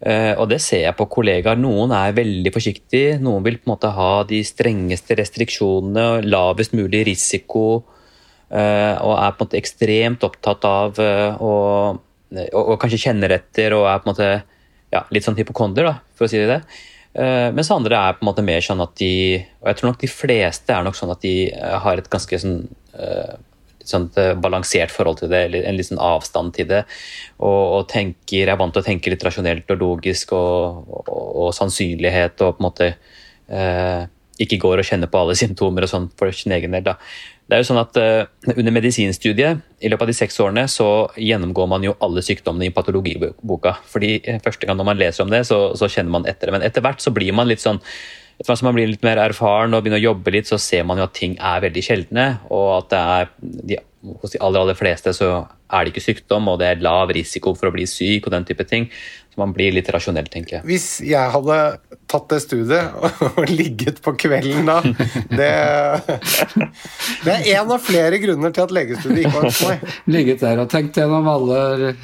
Eh, 0.00 0.34
og 0.38 0.48
det 0.50 0.60
ser 0.62 0.84
jeg 0.84 0.96
på 0.98 1.08
kollegaer. 1.10 1.58
Noen 1.58 1.92
er 1.96 2.16
veldig 2.16 2.52
forsiktige. 2.54 3.18
Noen 3.22 3.44
vil 3.46 3.58
på 3.58 3.68
en 3.68 3.74
måte 3.74 3.92
ha 3.94 4.24
de 4.28 4.42
strengeste 4.46 5.16
restriksjonene, 5.18 6.24
lavest 6.26 6.76
mulig 6.76 7.06
risiko. 7.08 7.84
Eh, 8.48 8.94
og 9.02 9.16
er 9.16 9.32
på 9.32 9.42
en 9.42 9.48
måte 9.48 9.60
ekstremt 9.60 10.28
opptatt 10.28 10.68
av 10.68 11.00
å 11.40 11.54
og, 12.28 12.74
kanskje 12.76 13.06
kjenner 13.06 13.32
etter 13.38 13.72
og 13.72 13.86
er 13.88 14.00
på 14.02 14.04
en 14.04 14.12
måte 14.12 14.26
ja, 14.92 15.00
litt 15.12 15.24
sånn 15.24 15.36
hypokonder, 15.38 15.86
da, 15.88 15.94
for 16.12 16.26
å 16.26 16.28
si 16.28 16.42
det. 16.44 16.58
Uh, 17.18 17.50
mens 17.50 17.70
andre 17.74 17.98
er 17.98 18.14
på 18.14 18.22
en 18.22 18.28
måte 18.28 18.44
mer 18.46 18.62
sånn 18.62 18.78
at 18.84 18.92
de 19.00 19.40
Og 19.58 19.66
jeg 19.66 19.78
tror 19.78 19.88
nok 19.88 19.96
de 19.98 20.10
fleste 20.12 20.70
er 20.70 20.84
nok 20.86 20.94
sånn 20.94 21.10
at 21.10 21.24
de 21.24 21.48
uh, 21.50 21.74
har 21.82 21.98
et 21.98 22.10
ganske 22.12 22.38
sånn, 22.38 22.60
uh, 22.94 23.32
sånt, 23.82 24.20
balansert 24.38 24.92
forhold 24.94 25.18
til 25.18 25.32
det, 25.32 25.40
en 25.58 25.74
litt 25.74 25.88
sånn 25.88 26.02
avstand 26.04 26.52
til 26.54 26.68
det. 26.70 26.82
Og, 27.40 27.62
og, 27.78 27.82
tenker, 27.90 28.52
er 28.52 28.60
vant 28.60 28.74
til 28.76 28.84
å 28.84 28.86
tenke 28.86 29.10
litt 29.10 29.24
rasjonelt 29.24 29.72
og 29.74 29.80
logisk 29.80 30.36
og, 30.36 30.84
og, 30.92 31.10
og 31.48 31.50
sannsynlighet 31.56 32.44
og 32.44 32.58
på 32.58 32.62
en 32.62 32.68
måte 32.68 32.90
ikke 34.38 34.58
går 34.60 34.82
og 34.82 34.86
kjenner 34.86 35.08
på 35.10 35.22
alle 35.22 35.38
symptomer 35.42 35.86
og 35.86 35.90
sånn 35.90 36.10
for 36.20 36.36
sin 36.36 36.54
egen 36.54 36.76
del. 36.76 36.84
da. 36.90 36.98
Det 37.48 37.56
er 37.56 37.62
jo 37.62 37.68
sånn 37.70 37.80
at 37.80 37.96
uh, 37.96 38.52
Under 38.54 38.74
medisinstudiet 38.76 39.64
i 39.80 39.88
løpet 39.88 40.04
av 40.04 40.10
de 40.10 40.16
seks 40.18 40.36
årene 40.44 40.66
så 40.68 41.08
gjennomgår 41.16 41.68
man 41.70 41.84
jo 41.86 41.96
alle 42.04 42.22
sykdommene 42.24 42.68
i 42.68 42.74
patologiboka. 42.74 43.76
fordi 43.88 44.18
eh, 44.20 44.40
Første 44.44 44.66
gang 44.66 44.76
når 44.76 44.88
man 44.90 45.00
leser 45.00 45.24
om 45.24 45.30
det, 45.32 45.44
så, 45.48 45.60
så 45.78 45.88
kjenner 45.88 46.16
man 46.18 46.26
etter 46.28 46.48
det. 46.48 46.56
Men 46.58 46.66
etter 46.66 46.84
hvert 46.84 47.00
så 47.00 47.14
blir 47.14 47.32
man 47.36 47.48
litt 47.48 47.62
sånn 47.62 47.78
etter 48.38 48.52
hvert 48.52 48.60
som 48.60 48.68
man 48.68 48.76
blir 48.76 48.90
litt 48.90 49.06
mer 49.06 49.18
erfaren 49.18 49.72
og 49.74 49.82
begynner 49.82 49.98
å 49.98 50.10
jobbe 50.12 50.30
litt, 50.30 50.46
så 50.46 50.60
ser 50.62 50.84
man 50.86 51.00
jo 51.00 51.06
at 51.08 51.14
ting 51.16 51.32
er 51.42 51.62
veldig 51.64 51.82
sjeldne. 51.82 52.26
Og 52.54 52.68
at 52.76 52.90
det 52.92 53.00
er 53.14 53.30
de, 53.70 53.78
hos 54.22 54.34
de 54.34 54.42
aller, 54.42 54.60
aller 54.62 54.78
fleste 54.78 55.14
så 55.16 55.30
er 55.74 55.84
det 55.84 55.92
ikke 55.92 56.04
sykdom, 56.04 56.46
og 56.52 56.60
det 56.60 56.68
er 56.68 56.84
lav 56.84 57.10
risiko 57.14 57.54
for 57.58 57.70
å 57.70 57.74
bli 57.74 57.86
syk 57.90 58.28
og 58.28 58.34
den 58.36 58.46
type 58.46 58.66
ting 58.68 58.86
man 59.38 59.52
blir 59.56 59.74
litt 59.74 59.88
rasjonell, 59.94 60.28
tenker 60.30 60.58
jeg. 60.58 60.66
Hvis 60.68 60.86
jeg 61.06 61.32
hadde 61.34 61.58
tatt 62.08 62.26
det 62.32 62.40
studiet 62.44 62.96
og 63.28 63.50
ligget 63.50 64.00
på 64.04 64.14
kvelden 64.18 64.68
da 64.68 64.78
Det, 64.82 65.50
det 67.24 67.34
er 67.34 67.48
en 67.58 67.72
av 67.76 67.84
flere 67.84 68.20
grunner 68.22 68.54
til 68.54 68.66
at 68.66 68.74
legestudiet 68.74 69.26
ikke 69.26 69.34
var 69.36 69.48
for 69.52 69.72
meg. 69.72 69.94
Ligget 70.18 70.42
der 70.44 70.62
og 70.62 70.70
tenkt 70.72 70.98
gjennom 70.98 71.28
alle, 71.30 71.94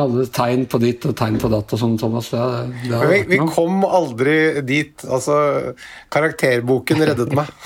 alle 0.00 0.26
tegn 0.34 0.66
på 0.70 0.80
ditt 0.82 1.06
og 1.08 1.16
tegn 1.18 1.40
på 1.40 1.50
datt 1.52 1.76
og 1.76 1.82
sånn, 1.82 1.98
Thomas. 2.00 2.30
Det, 2.32 2.46
det 2.90 3.04
vi, 3.10 3.20
vi 3.34 3.42
kom 3.50 3.84
aldri 3.88 4.38
dit. 4.66 5.06
Altså, 5.08 5.36
karakterboken 6.12 7.06
reddet 7.10 7.36
meg. 7.36 7.52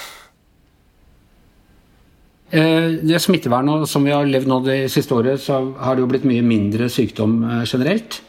Eh, 2.55 3.01
det 3.03 3.19
Smittevernet 3.19 3.88
som 3.90 4.05
vi 4.07 4.12
har 4.14 4.29
levd 4.29 4.47
nå 4.47 4.61
det 4.62 4.77
siste 4.93 5.17
året, 5.17 5.43
så 5.43 5.59
har 5.81 5.97
det 5.97 6.05
jo 6.05 6.11
blitt 6.12 6.27
mye 6.29 6.45
mindre 6.45 6.87
sykdom 6.93 7.40
eh, 7.49 7.64
generelt. 7.67 8.21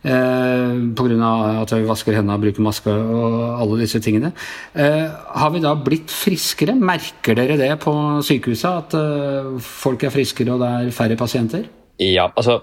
Eh, 0.00 0.76
Pga. 0.96 1.32
at 1.60 1.72
vi 1.74 1.84
vasker 1.84 2.16
hendene 2.16 2.38
og 2.38 2.44
bruker 2.44 2.64
maske 2.64 2.92
og 2.92 3.34
alle 3.60 3.80
disse 3.82 4.00
tingene. 4.00 4.32
Eh, 4.72 5.08
har 5.10 5.50
vi 5.52 5.60
da 5.60 5.74
blitt 5.76 6.08
friskere? 6.08 6.74
Merker 6.74 7.36
dere 7.36 7.58
det 7.60 7.74
på 7.84 7.92
sykehuset? 8.24 8.70
At 8.70 8.96
eh, 8.96 9.58
folk 9.60 10.02
er 10.02 10.14
friskere 10.14 10.54
og 10.54 10.64
det 10.64 10.70
er 10.70 10.94
færre 10.96 11.18
pasienter? 11.20 11.68
Ja, 12.00 12.30
altså 12.32 12.62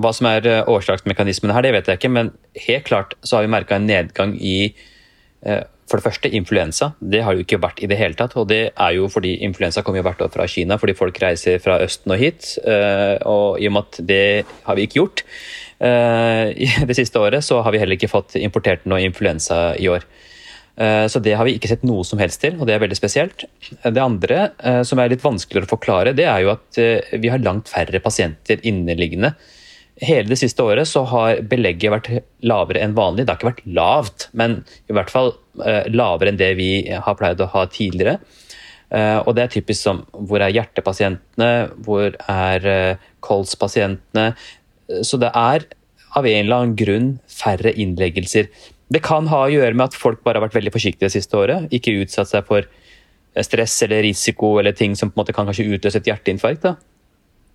Hva 0.00 0.14
som 0.16 0.26
er 0.30 0.64
årsaksmekanismene 0.66 1.52
her, 1.52 1.62
det 1.62 1.74
vet 1.74 1.90
jeg 1.90 2.00
ikke. 2.00 2.08
Men 2.10 2.32
helt 2.56 2.88
klart 2.88 3.12
så 3.20 3.36
har 3.36 3.44
vi 3.44 3.52
merka 3.52 3.76
en 3.76 3.86
nedgang 3.86 4.32
i 4.40 4.72
for 5.42 6.00
det 6.00 6.06
første 6.06 6.30
influensa. 6.32 6.92
Det 6.98 7.20
har 7.22 7.36
jo 7.36 7.42
ikke 7.44 7.60
vært 7.60 7.82
i 7.84 7.88
det 7.90 7.98
hele 8.00 8.16
tatt. 8.16 8.32
Og 8.40 8.48
det 8.48 8.72
er 8.72 8.94
jo 8.96 9.10
fordi 9.12 9.34
influensa 9.44 9.84
kommer 9.84 10.00
jo 10.00 10.06
hvert 10.06 10.22
år 10.24 10.32
fra 10.32 10.46
Kina, 10.48 10.78
fordi 10.80 10.96
folk 10.96 11.20
reiser 11.20 11.60
fra 11.62 11.76
Østen 11.84 12.14
og 12.14 12.22
hit. 12.22 12.54
Og 13.28 13.60
i 13.60 13.68
og 13.68 13.76
med 13.76 13.84
at 13.84 14.00
det 14.08 14.24
har 14.64 14.78
vi 14.78 14.88
ikke 14.88 15.02
gjort, 15.02 15.24
det 16.88 16.94
siste 16.94 17.18
året 17.18 17.42
så 17.42 17.56
har 17.64 17.74
vi 17.74 17.80
heller 17.82 17.98
ikke 17.98 18.10
fått 18.12 18.36
importert 18.38 18.84
noe 18.86 19.02
influensa 19.02 19.72
i 19.82 19.88
år. 19.90 20.06
Eh, 20.76 21.06
så 21.06 21.20
det 21.20 21.34
har 21.36 21.44
vi 21.44 21.56
ikke 21.58 21.68
sett 21.68 21.84
noe 21.84 22.04
som 22.06 22.20
helst 22.22 22.40
til, 22.42 22.56
og 22.58 22.68
det 22.68 22.76
er 22.76 22.82
veldig 22.82 22.96
spesielt. 22.96 23.44
Det 23.82 24.02
andre 24.02 24.44
eh, 24.58 24.80
som 24.88 25.00
er 25.02 25.12
litt 25.12 25.24
vanskeligere 25.24 25.68
å 25.68 25.74
forklare, 25.74 26.14
det 26.16 26.26
er 26.28 26.44
jo 26.44 26.54
at 26.54 26.80
vi 27.12 27.32
har 27.32 27.42
langt 27.44 27.70
færre 27.72 28.00
pasienter 28.04 28.62
inneliggende. 28.68 29.34
Hele 30.02 30.32
det 30.32 30.40
siste 30.40 30.64
året 30.64 30.88
så 30.88 31.04
har 31.06 31.42
belegget 31.46 31.92
vært 31.92 32.08
lavere 32.48 32.80
enn 32.82 32.96
vanlig. 32.96 33.26
Det 33.26 33.34
har 33.34 33.40
ikke 33.40 33.50
vært 33.52 33.66
lavt, 33.76 34.30
men 34.32 34.62
i 34.88 34.96
hvert 34.96 35.12
fall 35.12 35.34
lavere 35.92 36.32
enn 36.32 36.40
det 36.40 36.54
vi 36.58 36.70
har 36.90 37.18
pleid 37.18 37.42
å 37.44 37.50
ha 37.52 37.66
tidligere. 37.70 38.16
Og 39.22 39.30
det 39.36 39.44
er 39.44 39.52
typisk 39.52 39.78
som 39.78 40.00
hvor 40.10 40.42
er 40.42 40.52
hjertepasientene, 40.56 41.50
hvor 41.84 42.16
er 42.16 42.66
kolspasientene, 43.24 44.32
så 45.06 45.18
det 45.20 45.32
er 45.32 45.66
av 46.12 46.28
en 46.28 46.44
eller 46.44 46.58
annen 46.58 46.76
grunn 46.76 47.10
færre 47.30 47.72
innleggelser. 47.72 48.50
Det 48.92 49.00
kan 49.04 49.30
ha 49.32 49.46
å 49.46 49.52
gjøre 49.52 49.76
med 49.76 49.88
at 49.88 49.96
folk 49.96 50.20
bare 50.24 50.38
har 50.38 50.46
vært 50.46 50.58
veldig 50.58 50.74
forsiktige 50.74 51.08
det 51.08 51.14
siste 51.14 51.38
året. 51.38 51.70
Ikke 51.72 51.94
utsatt 52.02 52.28
seg 52.28 52.44
for 52.48 52.68
stress 53.40 53.78
eller 53.86 54.04
risiko 54.04 54.58
eller 54.60 54.76
ting 54.76 54.96
som 54.98 55.08
på 55.08 55.16
en 55.16 55.22
måte 55.22 55.34
kan 55.36 55.48
kanskje 55.48 55.70
utløse 55.72 56.02
et 56.02 56.10
hjerteinfarkt. 56.10 56.66
Da. 56.66 56.74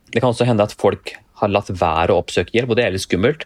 Det 0.09 0.23
kan 0.23 0.31
også 0.31 0.47
hende 0.49 0.65
at 0.65 0.73
folk 0.73 1.13
har 1.37 1.51
latt 1.53 1.69
være 1.69 2.15
å 2.15 2.23
oppsøke 2.23 2.55
hjelp, 2.55 2.71
og 2.73 2.79
det 2.79 2.87
er 2.87 2.95
litt 2.95 3.05
skummelt. 3.05 3.45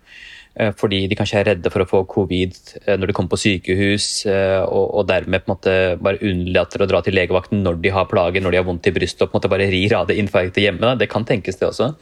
Eh, 0.59 0.73
fordi 0.75 1.05
de 1.07 1.15
kanskje 1.15 1.39
er 1.39 1.47
redde 1.47 1.71
for 1.71 1.83
å 1.83 1.87
få 1.87 2.01
covid 2.11 2.55
eh, 2.81 2.97
når 2.99 3.09
de 3.09 3.15
kommer 3.15 3.31
på 3.31 3.39
sykehus, 3.39 4.07
eh, 4.27 4.59
og, 4.67 5.05
dermed 5.07 5.45
på 5.45 5.47
en 5.47 5.53
måte 5.53 5.75
bare 6.03 6.19
unnlater 6.27 6.83
å 6.83 6.89
dra 6.91 6.99
til 7.03 7.15
legevakten 7.15 7.63
når 7.63 7.79
de 7.83 7.93
har 7.95 8.09
plager, 8.11 8.43
når 8.43 8.55
de 8.55 8.59
har 8.59 8.67
vondt 8.67 8.89
i 8.91 8.95
brystet, 8.95 9.23
og 9.23 9.31
på 9.31 9.37
en 9.37 9.39
måte 9.39 9.51
bare 9.53 9.69
rir 9.71 9.95
av 9.95 10.09
det 10.09 10.19
infarktet 10.19 10.63
hjemme. 10.65 10.95
Det 10.99 11.07
kan 11.11 11.27
tenkes, 11.27 11.59
det 11.59 11.69
også. 11.69 11.93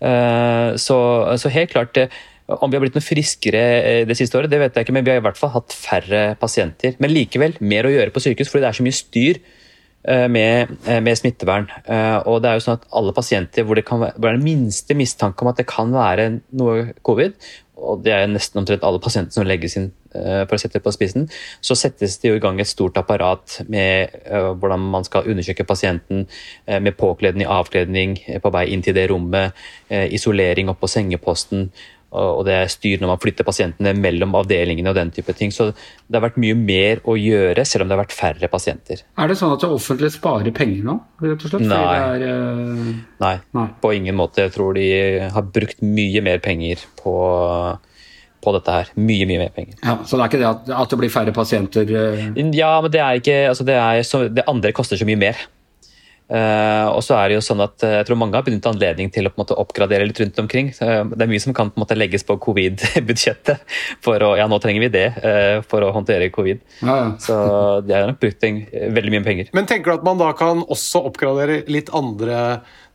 Eh, 0.00 0.76
så, 0.76 0.98
så, 1.40 1.52
helt 1.52 1.72
klart 1.72 1.96
eh, 1.96 2.12
om 2.52 2.70
vi 2.70 2.76
har 2.76 2.84
blitt 2.84 2.96
noe 2.96 3.04
friskere 3.04 3.62
eh, 3.80 4.00
det 4.08 4.16
siste 4.18 4.36
året, 4.38 4.52
det 4.52 4.60
vet 4.60 4.76
jeg 4.76 4.86
ikke, 4.86 4.96
men 4.96 5.06
vi 5.06 5.14
har 5.14 5.22
i 5.22 5.24
hvert 5.24 5.40
fall 5.40 5.54
hatt 5.54 5.76
færre 5.76 6.24
pasienter. 6.40 6.98
Men 7.02 7.14
likevel 7.14 7.56
mer 7.64 7.88
å 7.88 7.94
gjøre 7.94 8.14
på 8.14 8.24
sykehus, 8.24 8.52
fordi 8.52 8.66
det 8.66 8.72
er 8.72 8.80
så 8.80 8.86
mye 8.86 9.00
styr 9.02 9.46
med, 10.30 10.70
med 11.02 11.18
smittevern. 11.18 11.64
Og 12.30 12.36
det 12.38 12.46
er 12.46 12.60
jo 12.60 12.62
sånn 12.62 12.76
at 12.76 12.84
alle 12.94 13.10
pasienter 13.10 13.64
hvor 13.66 13.74
det 13.74 13.82
kan 13.88 13.98
være 14.04 14.36
den 14.36 14.44
minste 14.44 14.94
mistanke 14.94 15.42
om 15.42 15.50
at 15.50 15.58
det 15.58 15.64
kan 15.66 15.90
være 15.90 16.28
noe 16.54 16.92
covid, 17.02 17.34
og 17.76 18.02
det 18.04 18.12
er 18.14 18.28
nesten 18.30 18.62
omtrent 18.62 18.84
alle 18.86 19.00
pasienter 19.02 19.36
som 19.36 19.46
legges 19.46 19.76
inn 19.76 19.90
for 20.16 20.56
å 20.56 20.58
sette 20.60 20.78
det 20.78 20.84
på 20.86 20.92
spissen, 20.94 21.26
så 21.60 21.76
settes 21.76 22.14
det 22.22 22.30
jo 22.30 22.38
i 22.38 22.40
gang 22.40 22.56
et 22.60 22.70
stort 22.70 22.96
apparat 22.96 23.58
med 23.68 24.14
hvordan 24.32 24.86
man 24.94 25.04
skal 25.04 25.28
undersøke 25.28 25.66
pasienten, 25.68 26.24
med 26.66 26.96
påkledning, 26.96 27.44
avkledning 27.44 28.16
på 28.40 28.52
vei 28.54 28.64
inn 28.72 28.84
til 28.86 28.96
det 28.96 29.10
rommet, 29.12 29.52
isolering 29.92 30.72
oppå 30.72 30.88
sengeposten 30.88 31.68
og 32.14 32.44
det 32.46 32.54
er 32.54 32.70
styr 32.70 33.00
når 33.02 33.10
man 33.10 33.20
flytter 33.20 33.46
pasientene 33.46 33.92
mellom 33.98 34.36
avdelingene 34.38 34.92
og 34.92 34.96
den 34.98 35.10
type 35.14 35.34
ting. 35.36 35.50
Så 35.52 35.72
det 35.72 36.16
har 36.16 36.24
vært 36.24 36.38
mye 36.40 36.56
mer 36.58 37.02
å 37.04 37.16
gjøre, 37.18 37.64
selv 37.66 37.84
om 37.84 37.90
det 37.90 37.96
har 37.96 38.04
vært 38.04 38.14
færre 38.16 38.50
pasienter. 38.52 39.02
Er 39.18 39.30
det 39.30 39.38
sånn 39.40 39.56
at 39.56 39.64
det 39.64 39.72
offentlige 39.74 40.14
sparer 40.14 40.54
penger 40.56 40.86
nå, 40.86 40.96
rett 41.24 41.42
og 41.48 41.52
slett? 41.52 41.66
Nei. 41.66 41.82
Er, 41.96 42.24
uh... 42.30 42.94
Nei. 43.24 43.34
Nei. 43.58 43.66
på 43.82 43.92
ingen 43.96 44.16
måte. 44.18 44.46
Jeg 44.46 44.54
tror 44.54 44.78
de 44.78 44.86
har 45.34 45.50
brukt 45.58 45.82
mye 45.84 46.24
mer 46.24 46.40
penger 46.44 46.86
på 47.02 47.18
på 48.46 48.52
dette 48.54 48.70
her. 48.70 48.90
Mye 48.94 49.26
mye 49.26 49.40
mer 49.40 49.50
penger. 49.50 49.74
Ja, 49.82 49.96
Så 50.06 50.14
det 50.14 50.22
er 50.22 50.30
ikke 50.30 50.38
det 50.38 50.46
at, 50.46 50.68
at 50.84 50.92
det 50.92 50.98
blir 51.00 51.10
færre 51.10 51.32
pasienter? 51.34 51.88
Uh... 51.90 52.38
Ja, 52.54 52.76
men 52.84 52.92
det 52.94 53.02
er 53.02 53.18
ikke 53.18 53.36
altså 53.50 53.66
det, 53.66 53.74
er 53.74 54.06
så, 54.06 54.26
det 54.30 54.46
andre 54.46 54.70
koster 54.76 55.00
så 55.00 55.08
mye 55.08 55.18
mer. 55.18 55.40
Uh, 56.26 56.90
og 56.90 57.04
så 57.06 57.14
er 57.20 57.30
det 57.30 57.36
jo 57.36 57.42
sånn 57.46 57.60
at 57.62 57.78
uh, 57.86 57.92
jeg 58.00 58.06
tror 58.08 58.18
mange 58.18 58.34
har 58.34 58.42
benyttet 58.46 58.66
anledning 58.72 59.12
til 59.14 59.28
å 59.28 59.30
på 59.30 59.38
en 59.38 59.44
måte, 59.44 59.58
oppgradere 59.62 60.08
litt 60.08 60.18
rundt 60.18 60.40
omkring. 60.42 60.72
Uh, 60.74 61.06
det 61.12 61.22
er 61.22 61.30
mye 61.30 61.42
som 61.42 61.54
kan 61.54 61.70
på 61.70 61.78
en 61.78 61.84
måte, 61.84 61.98
legges 61.98 62.26
på 62.26 62.34
covid-budsjettet. 62.42 63.62
for 64.04 64.22
å, 64.26 64.32
ja 64.38 64.48
nå 64.50 64.58
trenger 64.62 64.86
vi 64.86 64.90
det 64.90 65.06
for 65.70 65.86
å 65.86 65.92
håndtere 65.94 66.32
covid. 66.34 66.62
Ja, 66.80 66.96
ja. 66.96 67.06
Så 67.22 67.36
de 67.86 67.94
har 67.94 68.08
nok 68.10 68.18
brukt 68.22 68.42
en, 68.46 68.58
veldig 68.96 69.14
mye 69.14 69.26
penger. 69.26 69.52
Men 69.56 69.70
tenker 69.70 69.92
du 69.92 70.00
at 70.00 70.06
man 70.06 70.18
da 70.18 70.32
kan 70.36 70.64
også 70.66 71.04
oppgradere 71.06 71.62
litt 71.70 71.92
andre 71.94 72.40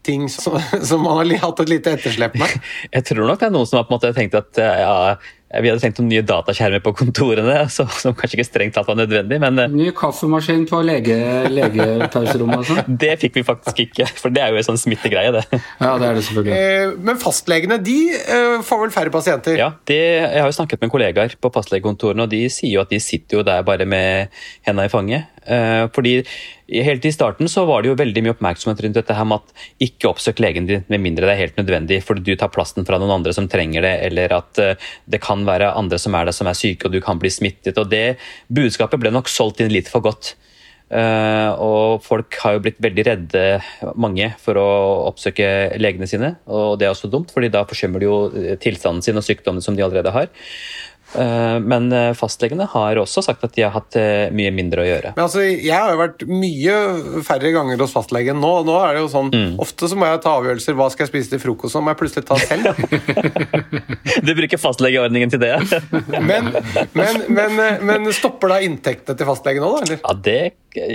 ting 0.05 0.27
som, 0.31 0.57
som 0.83 1.03
man 1.05 1.21
har 1.21 1.45
hatt 1.45 1.61
et 1.65 1.75
lite 1.75 1.97
etterslep 1.97 2.39
med? 2.41 2.57
jeg 2.95 3.07
tror 3.09 3.27
nok 3.27 3.41
det 3.41 3.51
er 3.51 3.55
noen 3.55 3.69
som 3.69 3.81
har 3.81 3.87
på 3.87 3.95
en 3.95 3.99
måte 3.99 4.15
tenkt 4.17 4.39
at 4.39 4.61
ja, 4.61 5.17
vi 5.59 5.67
hadde 5.67 5.81
tenkt 5.83 5.99
om 5.99 6.07
nye 6.07 6.23
dataskjermer 6.23 6.79
på 6.83 6.93
kontorene, 6.95 7.57
så, 7.75 7.85
som 7.91 8.15
kanskje 8.15 8.39
ikke 8.39 8.47
strengt 8.47 8.77
tatt 8.77 8.87
var 8.87 8.97
nødvendig. 8.99 9.39
men... 9.43 9.59
Eh, 9.59 9.73
Ny 9.81 9.89
kaffemaskin 9.97 10.63
på 10.69 10.79
lege, 10.87 11.17
legepauserommet 11.51 12.63
og 12.63 12.69
sånn? 12.69 12.95
Det 13.01 13.13
fikk 13.21 13.41
vi 13.41 13.45
faktisk 13.47 13.83
ikke, 13.85 14.07
for 14.19 14.33
det 14.33 14.43
er 14.43 14.53
jo 14.53 14.61
en 14.61 14.69
sånn 14.71 14.79
smittegreie, 14.79 15.33
det. 15.35 15.43
Ja, 15.81 15.95
det 15.99 16.07
er 16.07 16.17
det 16.17 16.23
selvfølgelig. 16.27 16.55
Eh, 16.55 16.95
men 17.09 17.19
fastlegene 17.21 17.79
de 17.83 17.97
eh, 18.21 18.57
får 18.67 18.83
vel 18.85 18.95
færre 18.95 19.13
pasienter? 19.13 19.57
Ja, 19.59 19.71
det, 19.89 19.99
jeg 19.99 20.39
har 20.39 20.47
jo 20.47 20.57
snakket 20.61 20.83
med 20.83 20.93
kollegaer 20.93 21.35
på 21.41 21.53
fastlegekontorene, 21.53 22.27
og 22.27 22.31
de 22.31 22.45
sier 22.53 22.77
jo 22.77 22.85
at 22.85 22.93
de 22.93 23.01
sitter 23.03 23.41
jo 23.41 23.45
der 23.47 23.65
bare 23.67 23.87
med 23.89 24.31
hendene 24.67 24.87
i 24.87 24.93
fanget. 24.93 25.40
Fordi 25.41 26.11
Helt 26.71 27.05
i 27.05 27.11
starten 27.11 27.49
så 27.49 27.63
var 27.65 27.81
det 27.81 27.89
jo 27.89 27.95
veldig 27.99 28.21
mye 28.23 28.33
oppmerksomhet 28.35 28.83
rundt 28.85 28.99
dette 28.99 29.15
her 29.17 29.25
med 29.27 29.41
at 29.41 29.63
ikke 29.83 30.11
oppsøk 30.11 30.37
legen 30.39 30.67
din 30.69 30.85
med 30.87 31.01
mindre 31.03 31.25
det 31.27 31.33
er 31.33 31.41
helt 31.41 31.57
nødvendig 31.59 31.97
fordi 32.05 32.21
du 32.23 32.37
tar 32.39 32.51
plassen 32.53 32.85
fra 32.87 32.99
noen 33.01 33.11
andre 33.17 33.33
som 33.35 33.49
trenger 33.51 33.83
det, 33.83 33.91
eller 34.05 34.35
at 34.37 34.61
det 35.03 35.19
kan 35.25 35.43
være 35.43 35.73
andre 35.75 35.99
som 35.99 36.15
er 36.15 36.29
der 36.29 36.37
som 36.37 36.47
er 36.47 36.55
syke 36.55 36.87
og 36.87 36.95
du 36.95 37.01
kan 37.03 37.19
bli 37.19 37.33
smittet. 37.33 37.75
og 37.81 37.89
Det 37.91 38.15
budskapet 38.47 39.01
ble 39.01 39.11
nok 39.11 39.27
solgt 39.33 39.59
inn 39.65 39.73
litt 39.73 39.91
for 39.91 40.05
godt. 40.05 40.35
Uh, 40.91 41.55
og 41.63 42.01
folk 42.03 42.35
har 42.43 42.57
jo 42.57 42.63
blitt 42.65 42.81
veldig 42.83 43.03
redde, 43.07 43.43
mange, 43.95 44.27
for 44.43 44.59
å 44.59 44.67
oppsøke 45.07 45.45
legene 45.79 46.09
sine. 46.09 46.33
Og 46.51 46.75
det 46.79 46.87
er 46.87 46.91
også 46.91 47.07
dumt, 47.11 47.31
fordi 47.31 47.47
da 47.53 47.63
forsømmer 47.67 48.03
de 48.03 48.09
jo 48.09 48.17
tilstanden 48.59 49.05
sin 49.05 49.19
og 49.19 49.23
sykdommen 49.23 49.63
som 49.63 49.77
de 49.77 49.85
allerede 49.85 50.11
har. 50.11 50.27
Eh, 51.15 51.59
men 51.59 51.91
eh, 51.91 52.11
fastlegene 52.15 52.65
har 52.71 52.99
også 53.01 53.23
sagt 53.25 53.43
at 53.43 53.55
de 53.55 53.65
har 53.65 53.73
hatt 53.75 53.97
eh, 53.99 54.29
mye 54.35 54.51
mindre 54.55 54.83
å 54.83 54.87
gjøre. 54.87 55.13
Men 55.17 55.25
altså, 55.25 55.43
Jeg 55.43 55.75
har 55.75 55.91
jo 55.91 55.99
vært 55.99 56.23
mye 56.29 56.77
færre 57.27 57.51
ganger 57.55 57.83
hos 57.83 57.95
fastlegen 57.95 58.39
nå. 58.41 58.51
Nå 58.67 58.77
er 58.79 58.95
det 58.95 59.03
jo 59.03 59.11
sånn, 59.11 59.31
mm. 59.33 59.59
Ofte 59.63 59.91
så 59.91 59.99
må 59.99 60.07
jeg 60.07 60.21
ta 60.23 60.37
avgjørelser. 60.39 60.77
Hva 60.79 60.87
skal 60.93 61.05
jeg 61.05 61.11
spise 61.11 61.33
til 61.33 61.43
frokost? 61.43 61.79
Må 61.81 61.91
jeg 61.93 61.99
plutselig 61.99 62.27
ta 62.29 62.39
selv. 62.39 62.71
du 64.27 64.33
bruker 64.37 64.61
fastlegeordningen 64.61 65.33
til 65.33 65.43
det? 65.43 65.53
men, 66.29 66.51
men, 66.95 67.21
men, 67.27 67.61
men, 67.87 68.09
stopper 68.15 68.55
da 68.55 68.61
inntektene 68.63 69.19
til 69.19 69.27
fastlegen 69.27 69.65
nå, 69.65 69.75
da? 69.75 69.85
Eller? 69.85 70.01
Ja, 70.01 70.15
det, 70.27 70.39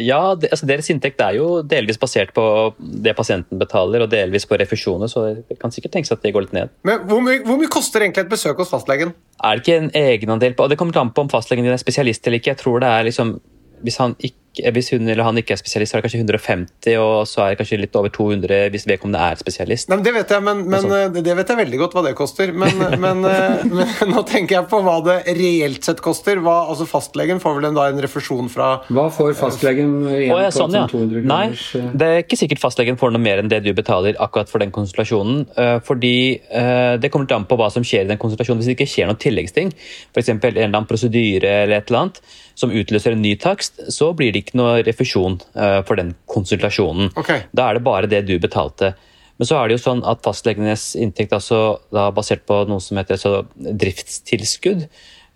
ja 0.07 0.21
det, 0.39 0.51
altså 0.55 0.69
Deres 0.69 0.89
inntekt 0.93 1.21
er 1.25 1.37
jo 1.37 1.61
delvis 1.67 2.01
basert 2.01 2.33
på 2.37 2.47
det 2.79 3.17
pasienten 3.19 3.61
betaler, 3.61 4.07
og 4.07 4.13
delvis 4.13 4.49
på 4.49 4.57
refusjoner, 4.61 5.11
så 5.13 5.29
det 5.37 5.61
kan 5.61 5.75
sikkert 5.75 5.99
tenkes 5.99 6.15
at 6.15 6.25
det 6.25 6.33
går 6.37 6.49
litt 6.49 6.57
ned. 6.57 6.73
Men 6.87 7.05
Hvor 7.09 7.21
mye, 7.25 7.43
hvor 7.45 7.61
mye 7.61 7.73
koster 7.73 8.05
egentlig 8.05 8.25
et 8.27 8.33
besøk 8.33 8.65
hos 8.65 8.73
fastlegen? 8.73 9.13
Er 9.45 9.59
det 9.59 9.67
ikke 9.67 9.81
en 9.83 9.91
egenandel 10.15 10.55
på 10.57 10.65
og 10.65 10.71
Det 10.71 10.79
kommer 10.79 10.97
an 11.01 11.13
på 11.15 11.25
om 11.27 11.31
fastlegen 11.33 11.67
din 11.67 11.75
er 11.75 11.83
spesialist 11.83 12.27
eller 12.27 12.41
ikke. 12.41 12.55
Jeg 12.55 12.63
tror 12.63 12.83
det 12.83 12.89
er 12.89 13.07
liksom 13.09 13.37
hvis, 13.83 13.97
han 14.01 14.17
ikke, 14.19 14.39
hvis, 14.73 14.91
hun 14.95 15.09
eller 15.09 15.27
han 15.27 15.39
ikke 15.41 15.55
er 15.57 15.61
spesialist, 15.61 15.93
så 15.93 15.97
er 15.97 16.03
det 16.03 16.07
kanskje 16.07 16.21
150, 16.23 16.97
og 17.03 17.29
så 17.29 17.43
er 17.45 17.53
det 17.53 17.61
kanskje 17.61 17.79
litt 17.83 17.97
over 17.99 18.13
200 18.15 18.71
hvis 18.73 18.87
vedkommende 18.89 19.23
er 19.23 19.41
spesialist. 19.41 19.91
Nei, 19.93 19.99
det 20.05 20.15
vet 20.17 20.33
jeg, 20.33 20.45
men, 20.47 20.63
men 20.71 20.87
sånn. 20.87 21.17
det 21.17 21.37
vet 21.39 21.53
jeg 21.53 21.61
veldig 21.61 21.81
godt 21.83 21.97
hva 21.97 22.05
det 22.07 22.15
koster. 22.19 22.53
Men, 22.57 22.81
men, 23.05 23.25
eh, 23.29 23.65
men, 23.69 23.93
nå 24.13 24.25
tenker 24.29 24.59
jeg 24.59 24.69
på 24.71 24.81
hva 24.87 24.97
det 25.07 25.19
reelt 25.39 25.87
sett 25.87 26.03
koster. 26.05 26.41
Hva, 26.45 26.59
altså 26.71 26.89
Fastlegen 26.89 27.43
får 27.43 27.59
vel 27.59 27.69
en, 27.71 27.79
da 27.79 27.89
en 27.91 28.03
refusjon 28.03 28.51
fra 28.53 28.71
Hva 28.89 29.09
får 29.13 29.35
fastlegen 29.39 29.93
igjen 30.09 30.35
oh, 30.35 30.41
ja, 30.43 30.53
sånn, 30.55 30.75
ja. 30.77 30.87
200 30.91 31.25
kroner? 31.25 31.31
Nei, 31.33 31.93
det 32.01 32.11
er 32.11 32.25
ikke 32.25 32.41
sikkert 32.41 32.63
fastlegen 32.63 32.99
får 33.01 33.15
noe 33.15 33.23
mer 33.23 33.43
enn 33.43 33.51
det 33.53 33.63
du 33.65 33.73
betaler 33.77 34.19
akkurat 34.23 34.51
for 34.51 34.63
den 34.63 34.73
konsultasjonen. 34.75 35.45
Fordi 35.87 36.17
det 37.01 37.11
kommer 37.13 37.37
an 37.37 37.47
på 37.49 37.59
hva 37.59 37.69
som 37.73 37.85
skjer 37.87 38.07
i 38.07 38.11
den 38.11 38.21
konsultasjonen. 38.21 38.63
Hvis 38.63 38.71
det 38.71 38.77
ikke 38.79 38.89
skjer 38.91 39.11
noen 39.11 39.21
tilleggsting, 39.21 39.73
f.eks. 40.15 40.33
en 40.33 40.41
eller 40.43 40.69
annen 40.69 40.89
prosedyre 40.89 41.53
eller 41.65 41.81
et 41.81 41.91
eller 41.91 42.07
annet, 42.07 42.21
som 42.57 42.73
utløser 42.73 43.15
en 43.15 43.23
ny 43.23 43.35
takst, 43.41 43.83
så 43.93 44.13
blir 44.17 44.33
det 44.33 44.47
ikke 44.47 44.61
noe 44.61 44.81
refusjon 44.87 45.39
uh, 45.59 45.83
for 45.87 46.01
den 46.01 46.15
konsultasjonen. 46.31 47.13
Okay. 47.21 47.45
Da 47.57 47.69
er 47.69 47.79
det 47.79 47.85
bare 47.87 48.11
det 48.11 48.25
du 48.29 48.39
betalte. 48.43 48.95
Men 49.37 49.49
så 49.49 49.59
er 49.59 49.69
det 49.69 49.77
jo 49.77 49.85
sånn 49.85 50.01
at 50.09 50.25
fastlegenes 50.25 50.95
inntekt 50.97 51.35
altså 51.37 51.83
da 51.93 52.09
basert 52.17 52.47
på 52.49 52.63
noe 52.71 52.81
som 52.81 52.97
heter 52.97 53.19
altså, 53.19 53.45
driftstilskudd. 53.57 54.87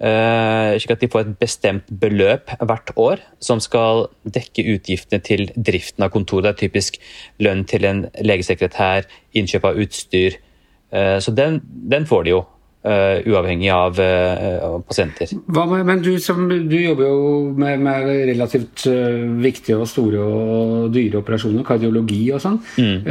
Uh, 0.01 0.79
slik 0.81 0.95
at 0.95 1.03
de 1.03 1.11
får 1.13 1.27
et 1.27 1.35
bestemt 1.43 1.91
beløp 2.01 2.55
hvert 2.57 2.93
år 2.97 3.21
som 3.45 3.61
skal 3.61 4.07
dekke 4.25 4.65
utgiftene 4.73 5.21
til 5.21 5.51
driften 5.53 6.07
av 6.07 6.15
kontoret. 6.15 6.47
Det 6.49 6.55
er 6.55 6.63
typisk 6.63 6.97
lønn 7.45 7.67
til 7.69 7.85
en 7.85 8.07
legesekretær, 8.25 9.05
innkjøp 9.37 9.69
av 9.69 9.83
utstyr. 9.85 10.41
Uh, 10.89 11.19
så 11.21 11.37
den, 11.37 11.61
den 11.93 12.09
får 12.09 12.25
de 12.25 12.35
jo. 12.39 12.41
Uh, 12.81 13.21
uavhengig 13.29 13.69
av 13.69 13.99
uh, 14.01 14.79
pasienter. 14.89 15.29
Med, 15.53 15.73
men 15.85 15.99
du, 16.01 16.15
som, 16.17 16.47
du, 16.49 16.77
jobber 16.81 17.11
jo 17.11 17.19
med, 17.53 17.83
med 17.85 18.07
relativt 18.31 18.87
uh, 18.89 19.21
viktige 19.45 19.77
og 19.77 19.85
store 19.91 20.23
og 20.25 20.87
dyre 20.95 21.21
operasjoner, 21.21 21.61
kardiologi 21.69 22.23
og 22.33 22.41
sånn. 22.41 22.57
Mm. 22.81 23.05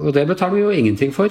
og 0.00 0.16
det 0.16 0.24
betaler 0.30 0.56
vi 0.56 0.62
jo 0.62 0.72
ingenting 0.72 1.12
for. 1.12 1.28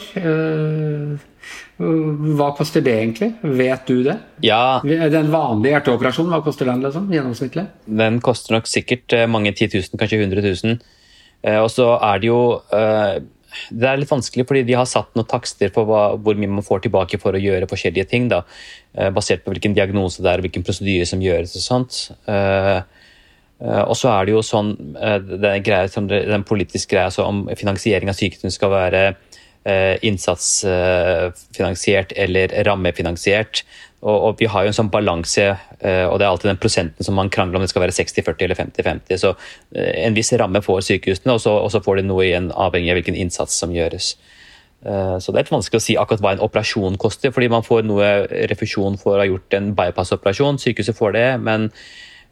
hva 2.38 2.52
koster 2.54 2.86
det 2.86 2.94
egentlig? 3.00 3.32
Vet 3.42 3.90
du 3.90 4.04
det? 4.06 4.20
Ja. 4.46 4.80
Den 4.86 5.34
vanlige 5.34 5.74
hjerteoperasjonen, 5.74 6.36
hva 6.36 6.44
koster 6.46 6.70
den 6.70 6.86
liksom, 6.86 7.10
gjennomsnittlig? 7.18 7.66
Den 7.90 8.22
koster 8.22 8.60
nok 8.60 8.70
sikkert 8.70 9.18
mange 9.26 9.56
10 9.58 9.74
000, 9.74 9.98
kanskje 9.98 10.22
100 10.22 10.46
000. 10.54 10.78
og 11.64 11.72
så 11.74 11.96
er 11.98 12.22
det 12.22 12.30
jo 12.30 12.44
det 13.70 13.88
er 13.90 13.98
litt 14.00 14.12
vanskelig, 14.12 14.46
fordi 14.50 14.64
de 14.68 14.74
har 14.78 14.88
satt 14.90 15.16
noen 15.18 15.30
takster 15.30 15.70
på 15.74 15.82
hva, 15.88 16.04
hvor 16.20 16.36
mye 16.40 16.56
man 16.60 16.66
får 16.66 16.80
tilbake 16.86 17.18
for 17.22 17.32
å 17.36 17.42
gjøre 17.42 17.72
forskjellige 17.72 18.10
ting. 18.12 18.24
Da, 18.32 18.40
eh, 18.96 19.10
basert 19.14 19.42
på 19.44 19.52
hvilken 19.54 19.78
diagnose 19.78 20.24
det 20.24 20.32
er, 20.32 20.44
hvilken 20.46 20.66
prosedyre 20.66 21.06
som 21.10 21.24
gjøres 21.24 21.58
og 21.60 21.64
sånt. 21.66 21.94
Uh, 22.28 22.80
uh, 23.64 23.84
og 23.84 23.96
så 24.00 24.08
er 24.14 24.22
det 24.26 24.32
jo 24.36 24.42
sånn 24.46 24.70
det 24.94 25.64
greia, 25.66 25.86
den 25.88 26.48
politiske 26.48 26.92
greia 26.96 27.08
altså 27.12 27.24
om 27.28 27.38
finansiering 27.60 28.10
av 28.12 28.20
sykehusene 28.20 28.54
skal 28.54 28.70
være 28.74 29.04
innsatsfinansiert 30.04 32.10
eller 32.20 32.48
rammefinansiert. 32.68 33.56
Og, 34.04 34.18
og, 34.28 34.36
vi 34.40 34.50
har 34.52 34.66
jo 34.66 34.72
en 34.72 34.76
sånn 34.76 34.92
balanse, 34.92 35.46
eh, 35.80 36.04
og 36.10 36.18
det 36.20 36.26
er 36.26 36.30
alltid 36.34 36.50
den 36.52 36.60
prosenten 36.60 37.08
som 37.08 37.16
man 37.16 37.32
krangler 37.32 37.60
om 37.60 37.64
det 37.64 37.72
skal 37.72 37.86
være 37.86 37.96
60-40 37.96 38.46
eller 38.48 38.60
50-50. 38.60 39.20
Så 39.22 39.32
eh, 39.32 40.04
en 40.04 40.18
viss 40.18 40.34
ramme 40.40 40.60
får 40.66 40.84
sykehusene, 40.90 41.38
og 41.38 41.44
så, 41.44 41.56
og 41.56 41.72
så, 41.72 41.80
får 41.84 42.02
de 42.02 42.08
noe 42.10 42.26
igjen 42.26 42.52
avhengig 42.52 42.92
av 42.92 43.00
hvilken 43.00 43.20
innsats 43.24 43.56
som 43.64 43.72
gjøres. 43.76 44.14
Eh, 44.84 45.16
så 45.24 45.32
det 45.32 45.40
er 45.40 45.46
litt 45.46 45.54
vanskelig 45.56 45.80
å 45.80 45.86
si 45.86 45.96
akkurat 46.00 46.26
hva 46.26 46.34
en 46.36 46.44
operasjon 46.44 47.00
koster, 47.00 47.32
fordi 47.36 47.48
man 47.54 47.64
får 47.64 47.88
noe 47.88 48.10
refusjon 48.52 49.00
for 49.00 49.16
å 49.16 49.24
ha 49.24 49.30
gjort 49.30 49.56
en 49.56 49.72
bypass-operasjon. 49.78 50.60
Sykehuset 50.60 51.00
får 51.00 51.16
det, 51.20 51.30
men 51.46 51.72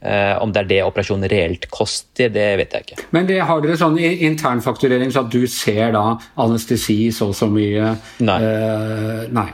om 0.02 0.50
det 0.50 0.64
er 0.64 0.66
det 0.66 0.78
operasjonen 0.82 1.30
reelt 1.30 1.68
koster, 1.70 2.32
det 2.34 2.48
vet 2.58 2.72
jeg 2.74 2.88
ikke. 2.88 3.04
Men 3.14 3.28
det, 3.30 3.38
har 3.46 3.62
dere 3.62 3.78
sånn 3.78 4.00
internfakturering 4.02 5.14
så 5.14 5.22
at 5.28 5.30
du 5.30 5.46
ser 5.46 5.94
da 5.94 6.16
anestesi 6.42 7.04
så 7.14 7.30
og 7.30 7.38
så 7.38 7.46
mye? 7.54 7.94
Nei. 8.26 8.40
Uh, 8.42 9.28
nei. 9.30 9.46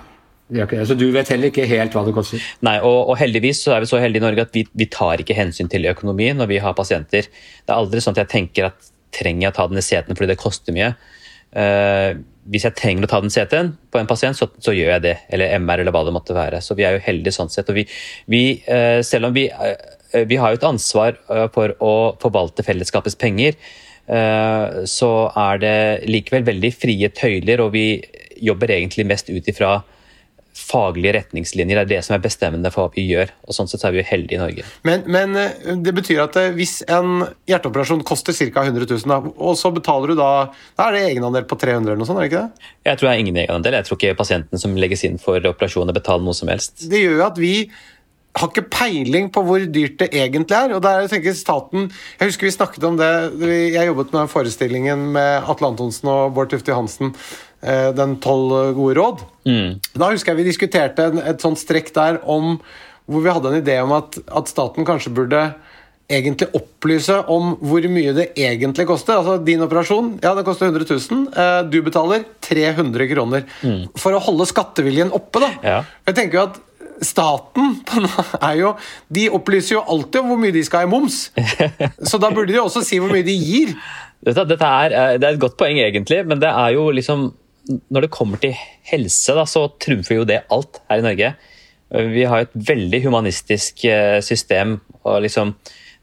Så 0.48 0.96
du 0.96 1.10
vet 1.12 1.28
heller 1.28 1.52
ikke 1.52 1.66
helt 1.68 1.96
hva 1.96 2.06
det 2.08 2.14
koster? 2.16 2.44
Nei, 2.64 2.78
og, 2.80 3.10
og 3.12 3.18
heldigvis 3.20 3.66
så 3.66 3.74
er 3.76 3.84
vi 3.84 3.90
så 3.90 4.00
heldige 4.00 4.24
i 4.24 4.28
Norge 4.30 4.46
at 4.48 4.54
vi, 4.56 4.64
vi, 4.80 4.88
tar 4.92 5.20
ikke 5.20 5.36
hensyn 5.36 5.68
til 5.72 5.90
økonomi 5.92 6.30
når 6.38 6.48
vi 6.54 6.60
har 6.64 6.76
pasienter. 6.78 7.28
Det 7.28 7.74
er 7.74 7.76
aldri 7.76 8.00
sånn 8.04 8.16
at 8.16 8.24
jeg 8.24 8.32
tenker 8.32 8.70
at 8.70 8.92
trenger 9.18 9.48
jeg 9.48 9.52
å 9.52 9.58
ta 9.58 9.66
den 9.68 9.82
i 9.82 9.84
seten 9.84 10.16
fordi 10.16 10.32
det 10.32 10.40
koster 10.40 10.76
mye. 10.76 10.94
Uh, 11.52 12.20
hvis 12.48 12.64
jeg 12.64 12.78
trenger 12.80 13.04
å 13.04 13.10
ta 13.12 13.20
den 13.24 13.34
CT-en 13.34 13.74
på 13.92 14.00
en 14.00 14.08
pasient, 14.08 14.40
så, 14.40 14.48
så, 14.64 14.72
gjør 14.72 14.94
jeg 14.94 15.04
det. 15.04 15.16
Eller 15.36 15.52
MR, 15.60 15.84
eller 15.84 15.96
hva 15.96 16.06
det 16.08 16.16
måtte 16.16 16.38
være. 16.38 16.62
Så 16.64 16.78
vi 16.80 16.86
er 16.88 16.96
jo 16.96 17.04
heldige 17.04 17.36
sånn 17.36 17.52
sett. 17.52 17.68
Og 17.72 17.82
vi, 17.82 17.84
vi 18.32 18.42
uh, 18.70 19.04
selv 19.04 19.28
om 19.28 19.36
vi, 19.36 19.50
uh, 19.52 20.24
vi 20.32 20.40
har 20.40 20.54
jo 20.54 20.62
et 20.62 20.70
ansvar 20.70 21.20
for 21.52 21.76
å 21.84 21.94
forvalte 22.22 22.64
fellesskapets 22.64 23.20
penger, 23.20 23.60
så 24.88 25.08
er 25.36 25.58
det 25.60 25.80
likevel 26.08 26.46
veldig 26.48 26.70
frie 26.72 27.10
tøyler, 27.12 27.60
og 27.60 27.74
vi 27.74 27.98
jobber 28.40 28.72
egentlig 28.72 29.04
mest 29.10 29.28
ut 29.28 29.50
ifra 29.52 29.74
faglige 30.58 31.14
retningslinjer. 31.18 31.82
Er 31.82 31.90
det 31.90 32.00
som 32.06 32.16
er 32.18 32.24
bestemmende 32.24 32.72
for 32.74 32.88
hva 32.88 32.96
vi 32.96 33.06
gjør. 33.08 33.32
og 33.48 33.56
Sånn 33.56 33.70
sett 33.72 33.86
er 33.88 33.96
vi 33.96 34.02
jo 34.02 34.08
heldige 34.10 34.40
i 34.40 34.42
Norge. 34.42 34.66
Men, 34.88 35.04
men 35.12 35.38
eh, 35.40 35.74
det 35.84 35.94
betyr 35.98 36.24
at 36.26 36.38
eh, 36.42 36.54
hvis 36.58 36.80
en 36.92 37.28
hjerteoperasjon 37.50 38.06
koster 38.08 38.36
ca. 38.36 38.66
100 38.66 38.88
000, 38.90 39.06
da, 39.10 39.20
og 39.22 39.60
så 39.60 39.72
betaler 39.76 40.14
du 40.14 40.20
da 40.20 40.32
Da 40.78 40.88
er 40.88 40.98
det 40.98 41.04
egenandel 41.12 41.46
på 41.50 41.58
300 41.60 41.92
eller 41.92 42.02
noe 42.02 42.10
sånt, 42.10 42.22
er 42.22 42.28
det 42.28 42.32
ikke 42.32 42.46
det? 42.48 42.72
Jeg 42.90 43.00
tror 43.00 43.10
det 43.10 43.14
er 43.14 43.26
ingen 43.26 43.44
egenandel. 43.44 43.78
Jeg 43.80 43.90
tror 43.90 44.02
ikke 44.02 44.22
pasienten 44.24 44.62
som 44.62 44.80
legges 44.80 45.06
inn 45.08 45.22
for 45.22 45.52
operasjoner, 45.52 45.96
betaler 45.96 46.26
noe 46.26 46.38
som 46.38 46.52
helst. 46.52 46.88
Det 46.90 47.04
gjør 47.04 47.22
jo 47.22 47.28
at 47.28 47.40
vi 47.42 47.54
har 48.38 48.52
ikke 48.52 48.70
peiling 48.70 49.30
på 49.34 49.44
hvor 49.46 49.64
dyrt 49.74 49.98
det 50.02 50.10
egentlig 50.14 50.58
er. 50.58 50.74
og 50.76 50.82
der 50.86 51.08
tenker 51.10 51.34
staten, 51.34 51.92
Jeg 52.20 52.30
husker 52.30 52.48
vi 52.48 52.52
snakket 52.52 52.84
om 52.84 52.98
det, 52.98 53.10
jeg 53.74 53.88
jobbet 53.88 54.14
med 54.14 54.30
forestillingen 54.30 55.12
med 55.14 55.50
Atle 55.50 55.72
Antonsen 55.72 56.10
og 56.10 56.34
Bård 56.36 56.52
Tufte 56.52 56.72
Johansen, 56.72 57.14
Den 57.62 58.12
tolv 58.22 58.76
gode 58.78 58.94
råd. 59.00 59.22
Mm. 59.50 59.80
Da 59.98 60.12
husker 60.12 60.32
jeg 60.32 60.40
vi 60.44 60.50
diskuterte 60.52 61.08
et 61.26 61.42
sånt 61.42 61.58
strekk 61.58 61.90
der 61.96 62.20
om 62.30 62.60
hvor 63.08 63.24
vi 63.24 63.32
hadde 63.32 63.50
en 63.50 63.62
idé 63.64 63.80
om 63.82 63.96
at, 63.96 64.20
at 64.28 64.52
staten 64.52 64.86
kanskje 64.86 65.14
burde 65.16 65.42
egentlig 66.08 66.48
opplyse 66.56 67.16
om 67.32 67.56
hvor 67.60 67.84
mye 67.92 68.14
det 68.16 68.30
egentlig 68.40 68.88
koster. 68.88 69.20
Altså 69.20 69.38
Din 69.44 69.64
operasjon 69.64 70.14
ja, 70.24 70.34
det 70.38 70.46
koster 70.48 70.70
100 70.70 70.88
000. 70.88 71.26
Eh, 71.34 71.60
du 71.72 71.82
betaler 71.84 72.24
300 72.48 73.10
kroner. 73.12 73.44
Mm. 73.62 73.84
For 74.00 74.16
å 74.16 74.24
holde 74.24 74.48
skatteviljen 74.48 75.12
oppe. 75.16 75.44
da. 75.44 75.52
Ja. 75.64 75.82
Jeg 76.08 76.20
tenker 76.22 76.40
jo 76.40 76.48
at 76.52 76.64
Staten 77.06 77.76
er 78.48 78.56
jo, 78.58 78.72
de 79.14 79.28
opplyser 79.30 79.76
jo 79.76 79.84
alltid 79.86 80.24
om 80.24 80.32
hvor 80.32 80.40
mye 80.42 80.56
de 80.56 80.64
skal 80.66 80.82
ha 80.82 80.88
i 80.88 80.90
moms. 80.90 81.28
Så 82.10 82.18
da 82.18 82.32
burde 82.34 82.56
de 82.56 82.58
også 82.58 82.82
si 82.88 82.98
hvor 82.98 83.14
mye 83.14 83.28
de 83.28 83.36
gir. 83.38 83.76
Dette, 84.26 84.48
dette 84.50 84.70
er, 84.80 84.96
eh, 84.96 85.18
det 85.22 85.28
er 85.28 85.36
et 85.36 85.44
godt 85.44 85.60
poeng, 85.60 85.78
egentlig, 85.78 86.24
men 86.26 86.42
det 86.42 86.50
er 86.50 86.74
jo 86.74 86.88
liksom 86.96 87.30
Når 87.68 88.06
det 88.06 88.14
kommer 88.14 88.40
til 88.42 88.56
helse, 88.88 89.36
da, 89.36 89.44
så 89.50 89.68
trumfer 89.82 90.22
jo 90.22 90.28
det 90.28 90.44
alt 90.54 90.82
her 90.90 91.02
i 91.02 91.06
Norge. 91.06 91.34
Vi 91.88 92.24
har 92.28 92.44
et 92.44 92.56
veldig 92.68 93.04
humanistisk 93.06 93.86
eh, 93.88 94.20
system. 94.22 94.80
og 95.04 95.22
liksom 95.24 95.56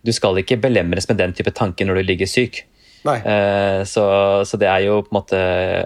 Du 0.05 0.13
skal 0.13 0.39
ikke 0.39 0.61
belemres 0.61 1.09
med 1.09 1.19
den 1.19 1.33
type 1.33 1.51
tanker 1.51 1.85
når 1.85 2.01
du 2.01 2.03
ligger 2.03 2.27
syk. 2.27 2.65
Eh, 3.05 3.85
så, 3.85 4.05
så, 4.49 4.57
det 4.57 4.65
er 4.65 4.87
jo 4.87 5.03
på 5.05 5.13
en 5.13 5.17
måte 5.19 5.39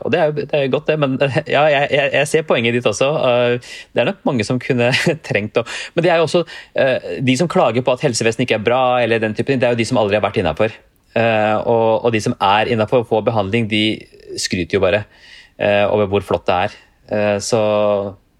Og 0.07 0.13
det 0.15 0.19
er 0.21 0.27
jo 0.29 0.35
det 0.39 0.55
er 0.55 0.69
godt, 0.71 0.87
det. 0.87 0.99
Men 0.99 1.19
ja, 1.47 1.65
jeg, 1.67 1.89
jeg, 2.13 2.29
ser 2.29 2.47
poenget 2.47 2.75
ditt 2.75 2.87
også. 2.87 3.09
Eh, 3.11 3.71
det 3.93 4.03
er 4.03 4.11
nok 4.13 4.23
mange 4.29 4.47
som 4.47 4.61
kunne 4.63 4.93
trengt 5.29 5.59
å 5.59 5.65
Men 5.97 6.05
det 6.07 6.13
er 6.13 6.23
jo 6.23 6.29
også 6.29 6.45
de 7.21 7.35
som 7.37 7.51
klager 7.51 7.83
på 7.83 7.93
at 7.93 8.05
helsevesenet 8.07 8.47
ikke 8.47 8.61
er 8.61 8.67
bra, 8.67 8.83
eller 9.03 9.19
den 9.19 9.35
type 9.35 9.51
ting, 9.51 9.59
det 9.59 9.67
er 9.67 9.75
jo 9.75 9.83
de 9.83 9.89
som 9.89 9.99
aldri 9.99 10.19
har 10.19 10.23
vært 10.23 10.39
innafor. 10.39 10.75
Og, 11.19 12.05
og, 12.05 12.13
de 12.15 12.21
som 12.23 12.37
er 12.39 12.71
innafor 12.71 13.03
og 13.03 13.09
får 13.11 13.25
behandling, 13.27 13.67
de 13.67 13.83
skryter 14.39 14.79
jo 14.79 14.83
bare 14.85 15.03
over 15.59 16.07
hvor 16.11 16.23
flott 16.23 16.47
det 16.47 16.57
er. 16.69 17.41
Så 17.43 17.61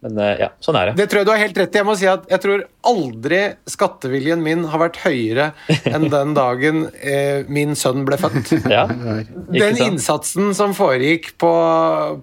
men 0.05 0.19
eh, 0.23 0.37
ja, 0.45 0.49
sånn 0.63 0.77
er 0.79 0.91
det. 0.91 0.99
Det 1.01 1.09
tror 1.11 1.21
jeg 1.21 1.27
du 1.27 1.33
har 1.33 1.41
helt 1.43 1.57
rett 1.59 1.75
i. 1.75 1.79
Jeg 1.81 1.87
må 1.89 1.95
si 1.99 2.07
at 2.07 2.27
jeg 2.31 2.43
tror 2.45 2.61
aldri 2.87 3.39
skatteviljen 3.69 4.43
min 4.45 4.63
har 4.71 4.79
vært 4.81 5.01
høyere 5.03 5.49
enn 5.91 6.07
den 6.13 6.37
dagen 6.37 6.85
eh, 7.03 7.43
min 7.51 7.75
sønn 7.79 8.05
ble 8.07 8.19
født. 8.21 8.53
Ja, 8.69 8.85
den 8.87 9.79
innsatsen 9.81 10.53
som 10.55 10.75
foregikk 10.77 11.33
på, 11.41 11.51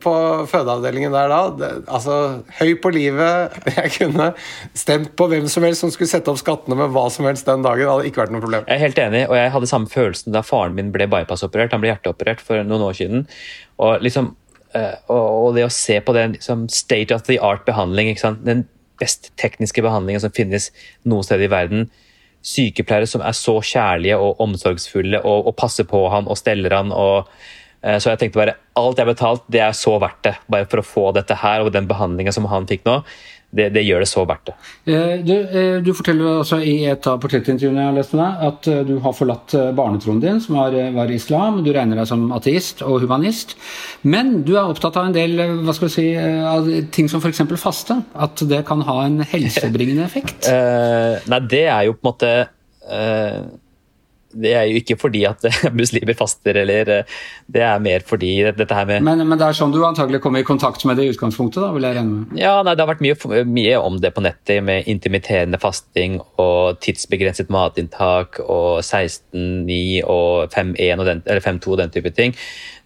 på 0.03 0.13
fødeavdelingen 0.51 1.13
der 1.15 1.31
da, 1.31 1.39
det, 1.57 1.71
altså 1.89 2.17
høy 2.59 2.75
på 2.81 2.91
livet 2.93 3.55
Jeg 3.75 3.91
kunne 3.97 4.29
stemt 4.77 5.11
på 5.17 5.27
hvem 5.31 5.49
som 5.51 5.65
helst 5.65 5.83
som 5.83 5.91
skulle 5.93 6.11
sette 6.11 6.31
opp 6.31 6.39
skattene 6.39 6.77
med 6.79 6.93
hva 6.95 7.07
som 7.11 7.27
helst 7.27 7.49
den 7.49 7.65
dagen. 7.65 7.83
Det 7.83 7.91
hadde 7.91 8.11
ikke 8.11 8.23
vært 8.23 8.35
noe 8.35 8.45
problem. 8.45 8.69
Jeg 8.69 8.77
er 8.79 8.85
helt 8.85 9.03
enig, 9.03 9.25
og 9.27 9.35
jeg 9.39 9.51
hadde 9.57 9.71
samme 9.73 9.91
følelsen 9.91 10.35
da 10.35 10.45
faren 10.45 10.77
min 10.77 10.95
ble 10.95 11.09
bypass-operert. 11.11 11.75
Han 11.75 11.83
ble 11.83 11.91
hjerteoperert 11.91 12.43
for 12.45 12.63
noen 12.63 12.87
år 12.87 12.97
siden. 13.03 13.27
og 13.83 13.99
liksom 14.05 14.31
Eh, 14.31 14.44
og, 14.75 15.53
det 15.55 15.65
å 15.65 15.73
se 15.73 15.99
på 16.03 16.15
den 16.15 16.35
liksom, 16.35 16.65
state 16.73 17.15
of 17.15 17.25
the 17.29 17.37
art-behandling, 17.39 18.13
den 18.43 18.65
best 18.99 19.31
tekniske 19.39 19.83
behandlingen 19.83 20.23
som 20.23 20.33
finnes 20.35 20.71
noe 21.07 21.25
sted 21.25 21.43
i 21.43 21.51
verden. 21.51 21.89
Sykepleiere 22.45 23.09
som 23.09 23.23
er 23.25 23.35
så 23.37 23.57
kjærlige 23.63 24.17
og 24.21 24.41
omsorgsfulle 24.43 25.21
og, 25.23 25.49
og 25.49 25.55
passer 25.59 25.87
på 25.89 26.05
han 26.13 26.29
og 26.29 26.39
steller 26.39 26.75
han. 26.75 26.91
og 26.93 27.31
eh, 27.81 27.97
så 27.97 28.13
jeg 28.13 28.21
tenkte 28.21 28.41
bare, 28.43 28.57
Alt 28.75 28.99
jeg 28.99 29.05
har 29.05 29.13
betalt, 29.13 29.45
det 29.47 29.61
er 29.63 29.75
så 29.77 29.95
verdt 30.03 30.21
det. 30.27 30.35
Bare 30.51 30.67
for 30.67 30.81
å 30.81 30.85
få 30.85 31.05
dette 31.15 31.37
her 31.39 31.63
og 31.63 31.71
den 31.71 31.87
behandlinga 31.87 32.33
som 32.35 32.47
han 32.51 32.67
fikk 32.67 32.83
nå 32.87 32.99
det, 33.55 33.69
det, 33.75 33.83
gjør 33.87 34.03
det 34.03 34.07
så 34.09 34.23
verdt 34.27 34.49
det. 34.49 34.55
Eh, 34.91 35.13
du, 35.23 35.33
eh, 35.33 35.77
du 35.83 35.91
forteller 35.95 36.41
også 36.41 36.59
i 36.59 36.75
et 36.91 37.07
av 37.07 37.19
portrettintervjuene 37.23 37.81
jeg 37.81 37.89
har 37.91 37.95
lest 37.95 38.15
med 38.15 38.21
deg, 38.21 38.43
at 38.49 38.69
eh, 38.71 38.81
du 38.87 38.93
har 39.05 39.15
forlatt 39.15 39.55
barnetroen 39.77 40.19
din, 40.23 40.41
som 40.43 40.57
var, 40.59 40.75
var, 40.95 41.13
islam. 41.15 41.61
Du 41.63 41.71
regner 41.75 42.01
deg 42.01 42.09
som 42.09 42.27
ateist 42.35 42.83
og 42.85 43.05
humanist. 43.05 43.55
Men 44.03 44.41
du 44.47 44.55
er 44.57 44.65
opptatt 44.65 44.99
av 44.99 45.09
en 45.09 45.15
del 45.15 45.39
hva 45.63 45.75
skal 45.75 45.87
vi 45.87 45.95
si, 45.95 46.07
av 46.19 46.67
ting 46.95 47.07
som 47.11 47.23
f.eks. 47.23 47.45
faste. 47.61 48.01
At 48.27 48.43
det 48.49 48.65
kan 48.67 48.83
ha 48.87 48.99
en 49.05 49.21
helsebringende 49.23 50.05
effekt? 50.05 50.49
uh, 50.49 51.21
nei, 51.31 51.41
det 51.49 51.65
er 51.71 51.87
jo 51.87 51.95
på 51.95 52.03
en 52.03 52.11
måte 52.11 52.33
uh, 52.91 53.39
det 54.35 54.51
er 54.57 54.65
jo 54.69 54.79
ikke 54.81 54.97
fordi 54.99 55.23
at 55.27 55.45
muslimer 55.79 56.17
faster, 56.17 56.57
eller 56.61 56.91
eh, 56.91 57.15
det 57.51 57.63
er 57.63 57.83
mer 57.83 58.03
fordi 58.07 58.33
dette 58.45 58.77
her 58.77 58.87
med 58.89 59.05
men, 59.05 59.23
men, 59.23 59.39
det 59.39 59.47
er 59.47 59.57
sånn 59.57 59.73
du 59.73 59.81
antagelig 59.87 60.21
kommer 60.23 60.43
i 60.43 60.47
kontakt 60.47 60.85
med 60.87 60.99
det 60.99 61.07
i 61.07 61.13
utgangspunktet? 61.13 61.61
da, 61.63 61.71
vil 61.75 61.87
jeg 61.87 61.97
regne 61.97 62.21
med? 62.21 62.35
Ja, 62.39 62.57
nei, 62.65 62.75
det 62.75 62.83
har 62.83 62.91
vært 62.91 63.03
mye, 63.05 63.45
mye, 63.47 63.79
om 63.79 63.99
det 64.03 64.13
på 64.15 64.23
nettet, 64.25 64.61
med 64.65 64.89
intimiterende 64.91 65.59
fasting 65.61 66.19
og 66.41 66.79
tidsbegrenset 66.83 67.51
matinntak 67.53 68.39
og 68.43 68.83
16-9 68.83 69.79
og 70.11 70.55
5-1 70.55 71.03
eller 71.05 71.43
5-2 71.43 71.75
og 71.75 71.81
den 71.83 71.93
type 71.93 72.13
ting. 72.15 72.35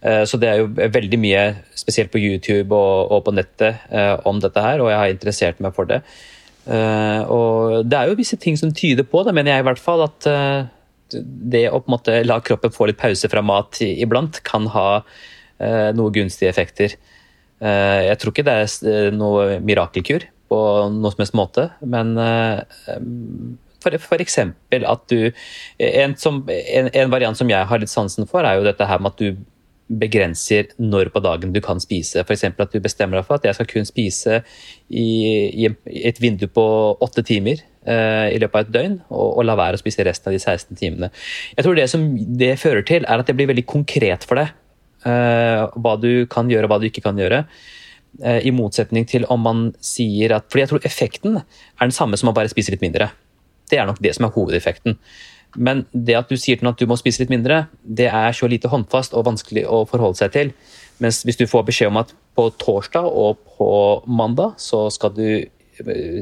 Eh, 0.02 0.24
så 0.28 0.40
det 0.40 0.50
er 0.50 0.62
jo 0.62 0.70
veldig 0.70 1.20
mye, 1.20 1.46
spesielt 1.78 2.12
på 2.12 2.22
YouTube 2.22 2.76
og, 2.76 3.10
og 3.10 3.24
på 3.26 3.36
nettet, 3.36 3.86
eh, 3.90 4.16
om 4.28 4.42
dette 4.42 4.66
her, 4.66 4.82
og 4.82 4.92
jeg 4.92 5.02
har 5.02 5.14
interessert 5.14 5.64
meg 5.64 5.74
for 5.76 5.90
det. 5.90 6.02
Og 6.70 7.88
det 7.88 7.96
er 7.96 8.10
jo 8.10 8.18
visse 8.18 8.36
ting 8.38 8.54
som 8.54 8.70
tyder 8.76 9.02
på 9.08 9.24
det, 9.26 9.32
mener 9.34 9.56
jeg 9.56 9.64
i 9.64 9.66
hvert 9.66 9.80
fall, 9.80 10.04
at 10.04 10.26
det 11.14 11.66
å 11.70 11.80
på 11.80 11.90
en 11.90 11.96
måte 11.96 12.18
la 12.24 12.40
kroppen 12.44 12.74
få 12.74 12.90
litt 12.90 13.00
pause 13.00 13.30
fra 13.30 13.42
mat 13.44 13.80
iblant, 13.84 14.42
kan 14.46 14.68
ha 14.74 14.88
eh, 15.60 15.90
noen 15.96 16.14
gunstige 16.14 16.52
effekter. 16.52 16.96
Eh, 17.60 18.02
jeg 18.08 18.20
tror 18.20 18.32
ikke 18.32 18.46
det 18.48 18.56
er 18.56 18.76
eh, 18.88 19.08
noe 19.12 19.58
mirakelkur 19.64 20.24
på 20.50 20.60
noen 20.90 21.12
som 21.12 21.22
helst 21.22 21.36
måte, 21.38 21.68
men 21.84 22.14
eh, 22.18 22.62
for, 23.80 24.20
eksempel 24.20 24.84
at 24.88 25.06
du 25.12 25.30
en, 25.78 26.16
som, 26.20 26.42
en, 26.48 26.90
en, 26.90 27.12
variant 27.12 27.36
som 27.36 27.48
jeg 27.48 27.68
har 27.68 27.80
litt 27.80 27.92
sansen 27.92 28.28
for, 28.28 28.44
er 28.44 28.58
jo 28.58 28.66
dette 28.66 28.88
her 28.88 29.00
med 29.00 29.14
at 29.14 29.20
du 29.20 29.40
begrenser 30.00 30.70
når 30.78 31.10
på 31.10 31.22
dagen 31.24 31.52
du 31.54 31.60
kan 31.64 31.80
spise. 31.82 32.22
F.eks. 32.22 32.44
at 32.46 32.72
du 32.72 32.80
bestemmer 32.82 33.18
deg 33.18 33.26
for 33.26 33.40
at 33.40 33.48
jeg 33.48 33.58
skal 33.58 33.68
kun 33.70 33.88
spise 33.88 34.40
i, 34.88 35.08
i 35.66 35.70
et 36.06 36.20
vindu 36.22 36.46
på 36.52 36.64
åtte 37.02 37.24
timer 37.26 37.64
i 37.80 38.36
løpet 38.36 38.56
av 38.58 38.66
et 38.66 38.72
døgn, 38.74 38.96
og, 39.08 39.28
og, 39.38 39.44
la 39.48 39.54
være 39.56 39.78
å 39.78 39.80
spise 39.80 40.04
resten 40.04 40.28
av 40.28 40.34
de 40.36 40.40
16 40.42 40.76
timene. 40.76 41.08
Jeg 41.56 41.64
tror 41.64 41.78
Det 41.78 41.86
som 41.88 42.02
det 42.36 42.50
fører 42.60 42.84
til, 42.84 43.06
er 43.08 43.22
at 43.22 43.30
det 43.30 43.34
blir 43.38 43.48
veldig 43.48 43.64
konkret 43.70 44.26
for 44.28 44.36
deg. 44.36 44.50
Uh, 45.00 45.64
hva 45.80 45.94
du 45.96 46.26
kan 46.28 46.50
gjøre 46.52 46.68
og 46.68 46.74
hva 46.74 46.80
du 46.80 46.90
ikke 46.90 47.04
kan 47.06 47.16
gjøre. 47.16 47.44
Uh, 48.20 48.40
I 48.44 48.52
motsetning 48.52 49.06
til 49.08 49.24
om 49.32 49.40
man 49.40 49.62
sier 49.80 50.34
at 50.36 50.50
fordi 50.52 50.66
jeg 50.66 50.72
tror 50.74 50.88
effekten 50.88 51.38
er 51.40 51.80
den 51.80 51.94
samme 51.96 52.20
som 52.20 52.28
å 52.28 52.36
bare 52.36 52.52
spise 52.52 52.74
litt 52.74 52.84
mindre. 52.84 53.08
Det 53.70 53.80
er 53.80 53.88
nok 53.88 54.02
det 54.04 54.12
som 54.16 54.26
er 54.28 54.34
hovedeffekten. 54.34 54.98
Men 55.56 55.86
det 55.92 56.18
at 56.18 56.28
du 56.30 56.36
sier 56.36 56.58
til 56.58 56.66
noen 56.66 56.76
at 56.76 56.82
du 56.82 56.90
må 56.90 56.98
spise 57.00 57.22
litt 57.22 57.32
mindre, 57.32 57.64
det 57.82 58.10
er 58.10 58.36
så 58.36 58.46
lite 58.50 58.70
håndfast 58.70 59.16
og 59.16 59.24
vanskelig 59.30 59.64
å 59.66 59.82
forholde 59.88 60.20
seg 60.20 60.34
til. 60.36 60.52
Mens 61.00 61.22
hvis 61.24 61.40
du 61.40 61.46
får 61.48 61.64
beskjed 61.70 61.90
om 61.90 62.02
at 62.02 62.12
på 62.36 62.50
torsdag 62.60 63.08
og 63.08 63.40
på 63.56 63.70
mandag 64.06 64.60
så 64.60 64.84
skal 64.92 65.16
du 65.16 65.24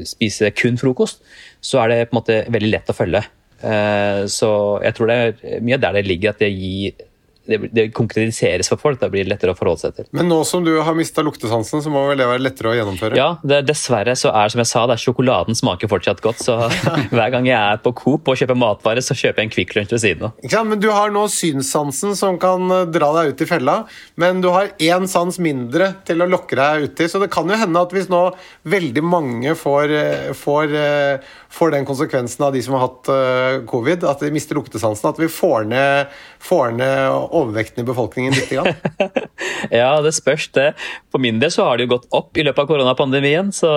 spise 0.07 0.51
kun 0.55 0.79
frokost, 0.79 1.23
så 1.61 1.83
er 1.83 1.91
det 1.91 1.99
på 2.09 2.15
en 2.15 2.19
måte 2.21 2.39
veldig 2.51 2.71
lett 2.71 2.91
å 2.91 2.95
følge. 2.97 3.23
Eh, 3.59 4.23
så 4.31 4.51
jeg 4.85 4.95
tror 4.95 5.11
det 5.11 5.19
er 5.19 5.63
mye 5.65 5.79
der 5.81 5.97
det 5.97 6.05
ligger 6.07 6.33
at 6.33 6.43
det 6.43 6.51
gir 6.53 7.05
det, 7.49 7.59
det 7.75 7.87
konkretiseres 7.97 8.69
for 8.71 8.81
folk. 8.81 8.99
Da 9.01 9.09
blir 9.11 9.25
det 9.25 9.33
lettere 9.33 9.55
å 9.55 9.57
forholde 9.57 9.83
seg 9.87 9.97
til. 9.97 10.09
Men 10.15 10.29
nå 10.31 10.39
som 10.47 10.63
du 10.65 10.71
har 10.85 10.97
mista 10.97 11.23
luktesansen, 11.25 11.83
så 11.83 11.91
må 11.93 12.05
vel 12.09 12.21
det 12.21 12.27
være 12.29 12.43
lettere 12.45 12.71
å 12.71 12.75
gjennomføre? 12.77 13.17
Ja, 13.19 13.29
det, 13.43 13.63
dessverre 13.69 14.15
så 14.19 14.33
er 14.35 14.53
som 14.53 14.61
jeg 14.63 14.71
sa, 14.71 14.85
det, 14.89 14.99
sjokoladen 15.01 15.57
smaker 15.57 15.91
fortsatt 15.91 16.21
godt. 16.25 16.43
Så 16.45 16.57
hver 17.15 17.33
gang 17.33 17.49
jeg 17.49 17.57
er 17.57 17.81
på 17.83 17.93
Coop 17.97 18.29
og 18.29 18.39
kjøper 18.39 18.59
matvarer, 18.59 19.03
så 19.05 19.17
kjøper 19.17 19.43
jeg 19.43 19.49
en 19.49 19.55
Kvikk 19.55 19.75
Lunsj 19.77 19.95
ved 19.95 20.03
siden 20.05 20.27
av. 20.29 20.47
Ja, 20.53 20.63
men 20.67 20.81
du 20.81 20.89
har 20.93 21.13
nå 21.13 21.25
synssansen 21.33 22.15
som 22.19 22.39
kan 22.41 22.69
eh, 22.75 22.85
dra 22.93 23.11
deg 23.19 23.33
ut 23.33 23.43
i 23.45 23.49
fella, 23.49 23.77
men 24.19 24.43
du 24.43 24.51
har 24.53 24.73
én 24.77 25.09
sans 25.09 25.41
mindre 25.41 25.93
til 26.07 26.23
å 26.23 26.29
lokke 26.29 26.57
deg 26.59 26.89
uti. 26.89 27.09
Så 27.09 27.21
det 27.21 27.31
kan 27.33 27.49
jo 27.49 27.59
hende 27.59 27.83
at 27.83 27.95
hvis 27.95 28.09
nå 28.11 28.23
veldig 28.69 29.05
mange 29.05 29.55
får, 29.57 29.95
eh, 29.95 30.29
får, 30.37 30.75
eh, 30.77 31.35
får 31.51 31.71
den 31.73 31.85
konsekvensen 31.87 32.45
av 32.45 32.53
de 32.53 32.61
som 32.61 32.75
har 32.77 32.83
hatt 32.85 33.09
covid, 33.69 34.03
at 34.05 34.21
de 34.21 34.29
mister 34.33 34.57
luktesansen, 34.57 35.09
at 35.09 35.19
vi 35.21 35.29
får 35.31 35.65
ned, 35.69 36.11
får 36.45 36.75
ned 36.77 37.09
overvekten 37.09 37.83
i 37.83 37.87
befolkningen 37.87 38.35
litt? 38.37 38.53
ja, 39.81 39.89
det 40.05 40.13
spørs 40.17 40.49
det. 40.55 40.67
For 41.09 41.21
min 41.23 41.41
del 41.41 41.53
så 41.53 41.65
har 41.65 41.79
det 41.79 41.87
jo 41.87 41.95
gått 41.95 42.05
opp 42.15 42.37
i 42.37 42.45
løpet 42.45 42.63
av 42.63 42.69
koronapandemien, 42.69 43.49
så 43.55 43.71